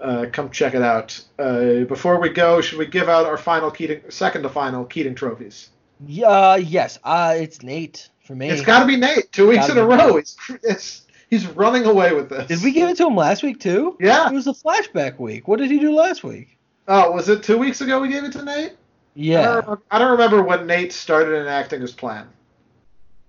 Uh, 0.00 0.26
come 0.30 0.50
check 0.50 0.74
it 0.74 0.82
out. 0.82 1.20
Uh, 1.38 1.84
before 1.84 2.20
we 2.20 2.28
go, 2.28 2.60
should 2.60 2.78
we 2.78 2.86
give 2.86 3.08
out 3.08 3.26
our 3.26 3.36
final 3.36 3.70
Keating, 3.70 4.02
second 4.10 4.42
to 4.42 4.48
final 4.48 4.84
Keating 4.84 5.16
trophies? 5.16 5.70
Yeah, 6.06 6.56
yes. 6.56 6.98
Uh, 7.02 7.34
it's 7.36 7.62
Nate 7.62 8.08
for 8.28 8.36
me. 8.36 8.48
It's 8.50 8.62
got 8.62 8.80
to 8.80 8.86
be 8.86 8.96
Nate. 8.96 9.32
Two 9.32 9.48
weeks 9.48 9.68
in 9.68 9.78
a 9.78 9.84
row. 9.84 10.16
He's, 10.18 10.36
it's, 10.62 11.02
he's 11.30 11.46
running 11.48 11.84
away 11.86 12.14
with 12.14 12.28
this. 12.28 12.46
Did 12.46 12.62
we 12.62 12.70
give 12.70 12.88
it 12.88 12.96
to 12.98 13.06
him 13.08 13.16
last 13.16 13.42
week 13.42 13.58
too? 13.58 13.96
Yeah. 13.98 14.28
It 14.28 14.34
was 14.34 14.44
the 14.44 14.52
flashback 14.52 15.18
week. 15.18 15.48
What 15.48 15.58
did 15.58 15.70
he 15.70 15.78
do 15.80 15.92
last 15.92 16.22
week? 16.22 16.56
Oh, 16.86 17.10
was 17.12 17.28
it 17.28 17.42
two 17.42 17.58
weeks 17.58 17.80
ago 17.80 18.00
we 18.00 18.08
gave 18.08 18.24
it 18.24 18.32
to 18.32 18.44
Nate? 18.44 18.72
I 18.72 18.74
Yeah, 19.14 19.42
don't, 19.42 19.54
remember, 19.56 19.82
I 19.90 19.98
don't 19.98 20.10
remember 20.12 20.42
when 20.42 20.66
Nate 20.66 20.92
started 20.92 21.34
enacting 21.40 21.80
his 21.80 21.92
plan. 21.92 22.28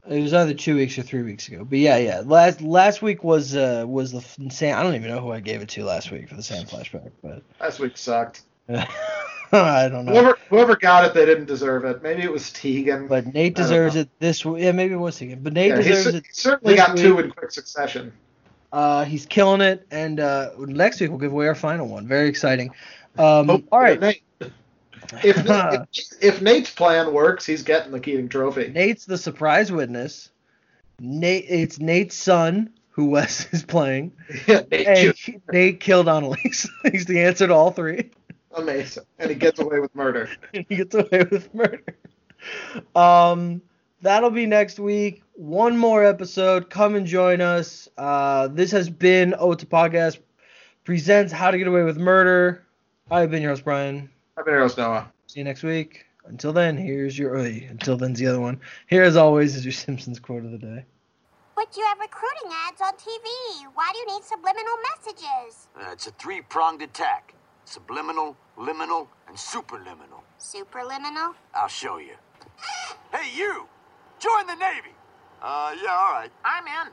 it 0.08 0.22
was 0.22 0.34
either 0.34 0.54
two 0.54 0.76
weeks 0.76 0.98
or 0.98 1.02
three 1.04 1.24
weeks 1.24 1.48
ago. 1.48 1.64
But 1.66 1.80
yeah, 1.80 1.98
yeah. 1.98 2.22
Last 2.26 2.62
last 2.62 3.02
week 3.02 3.24
was 3.24 3.56
uh 3.56 3.86
was 3.88 4.12
the 4.12 4.22
Sam. 4.52 4.78
I 4.78 4.84
don't 4.84 4.96
even 4.96 5.08
know 5.10 5.22
who 5.22 5.32
I 5.32 5.40
gave 5.40 5.62
it 5.62 5.70
to 5.70 5.84
last 5.86 6.12
week 6.12 6.28
for 6.30 6.36
the 6.36 6.44
Sam 6.44 6.66
flashback, 6.66 7.12
but 7.24 7.42
Last 7.60 7.80
week 7.80 7.98
sucked. 7.98 8.42
I 9.58 9.90
don't 9.90 10.06
know. 10.06 10.12
Whoever 10.12 10.38
whoever 10.50 10.76
got 10.76 11.06
it, 11.06 11.14
they 11.14 11.26
didn't 11.26 11.46
deserve 11.46 11.86
it. 11.86 12.04
Maybe 12.04 12.24
it 12.24 12.32
was 12.32 12.52
Tegan. 12.52 13.08
But 13.08 13.34
Nate 13.34 13.56
deserves 13.56 13.96
it 13.96 14.10
this 14.20 14.46
week. 14.46 14.64
Yeah, 14.64 14.72
maybe 14.72 14.94
it 14.94 14.98
was 14.98 15.20
again. 15.22 15.40
But 15.42 15.54
Nate 15.54 15.70
Yeah, 15.70 15.76
deserves 15.78 16.16
it. 16.16 16.26
he's 16.28 16.38
certainly 16.38 16.76
got 16.76 16.98
two 16.98 17.20
in 17.20 17.32
quick 17.32 17.52
succession. 17.52 18.12
Uh, 18.72 19.04
he's 19.06 19.26
killing 19.26 19.62
it, 19.62 19.88
and 19.90 20.20
uh, 20.20 20.52
next 20.60 21.02
week 21.02 21.10
we'll 21.10 21.20
give 21.20 21.32
away 21.32 21.48
our 21.48 21.56
final 21.56 21.88
one. 21.88 22.08
Very 22.08 22.30
exciting. 22.30 22.70
Um, 23.18 23.48
Hope 23.48 23.64
all 23.72 23.80
right, 23.80 24.00
Nate. 24.00 24.22
If, 24.40 25.38
if, 25.48 25.88
if 26.22 26.42
Nate's 26.42 26.70
plan 26.70 27.12
works, 27.12 27.46
he's 27.46 27.64
getting 27.64 27.92
the 27.92 28.00
Keating 28.00 28.30
Trophy. 28.30 28.68
Nate's 28.68 29.06
the 29.06 29.18
surprise 29.18 29.72
witness. 29.72 30.30
Nate, 31.00 31.46
it's 31.50 31.80
Nate's 31.80 32.16
son 32.16 32.70
who 32.92 33.06
Wes 33.10 33.52
is 33.52 33.64
playing. 33.64 34.12
Yeah, 34.48 34.62
Nate 34.70 35.42
Nate 35.52 35.80
killed 35.80 36.08
Annalise. 36.08 36.70
he's 36.92 37.06
the 37.06 37.22
answer 37.22 37.48
to 37.48 37.54
all 37.54 37.72
three. 37.72 38.12
Amazing, 38.56 39.04
and 39.18 39.30
he 39.30 39.36
gets 39.36 39.60
away 39.60 39.80
with 39.80 39.94
murder. 39.96 40.30
and 40.54 40.66
he 40.70 40.78
gets 40.78 40.96
away 40.96 41.26
with 41.30 41.54
murder. 41.54 41.84
Um, 42.96 43.62
that'll 44.02 44.32
be 44.32 44.46
next 44.46 44.80
week. 44.80 45.24
One 45.36 45.78
more 45.78 46.04
episode. 46.04 46.70
Come 46.70 46.96
and 46.96 47.06
join 47.06 47.42
us. 47.42 47.88
Uh, 47.98 48.48
this 48.48 48.72
has 48.72 48.90
been 48.90 49.36
Ota 49.38 49.66
Podcast 49.66 50.20
presents 50.84 51.32
How 51.32 51.52
to 51.52 51.58
Get 51.58 51.68
Away 51.68 51.84
with 51.84 51.98
Murder. 51.98 52.66
I've 53.12 53.32
been 53.32 53.42
your 53.42 53.52
host 53.52 53.64
Brian. 53.64 54.10
I've 54.38 54.46
been 54.46 54.54
your 54.54 54.64
host, 54.64 54.78
Noah. 54.78 55.12
See 55.28 55.40
you 55.40 55.44
next 55.44 55.64
week. 55.64 56.06
Until 56.26 56.54
then, 56.54 56.78
here's 56.78 57.18
your. 57.18 57.38
Oh, 57.38 57.44
until 57.44 57.98
then's 57.98 58.20
the 58.20 58.28
other 58.28 58.40
one. 58.40 58.60
Here, 58.88 59.04
as 59.04 59.16
always, 59.16 59.56
is 59.56 59.66
your 59.66 59.72
Simpsons 59.86 60.20
quote 60.20 60.46
of 60.46 60.52
the 60.52 60.58
day. 60.58 60.86
But 61.56 61.76
you 61.76 61.84
have 61.86 62.00
recruiting 62.00 62.52
ads 62.68 62.82
on 62.82 62.94
TV. 62.94 63.68
Why 63.74 63.90
do 63.92 64.00
you 64.00 64.08
need 64.16 64.24
subliminal 64.24 64.76
messages? 64.96 65.68
Uh, 65.76 65.90
it's 65.92 66.08
a 66.08 66.12
three 66.12 66.42
pronged 66.42 66.82
attack 66.82 67.34
subliminal, 67.70 68.36
liminal, 68.58 69.08
and 69.28 69.38
superliminal. 69.38 70.22
Superliminal? 70.40 71.36
I'll 71.54 71.68
show 71.68 72.00
you. 72.00 72.16
Hey, 73.14 73.30
you! 73.36 73.68
Join 74.20 74.48
the 74.48 74.56
Navy! 74.56 74.94
Uh, 75.42 75.76
yeah, 75.82 75.92
all 75.92 76.14
right. 76.14 76.32
I'm 76.44 76.66
in. 76.66 76.92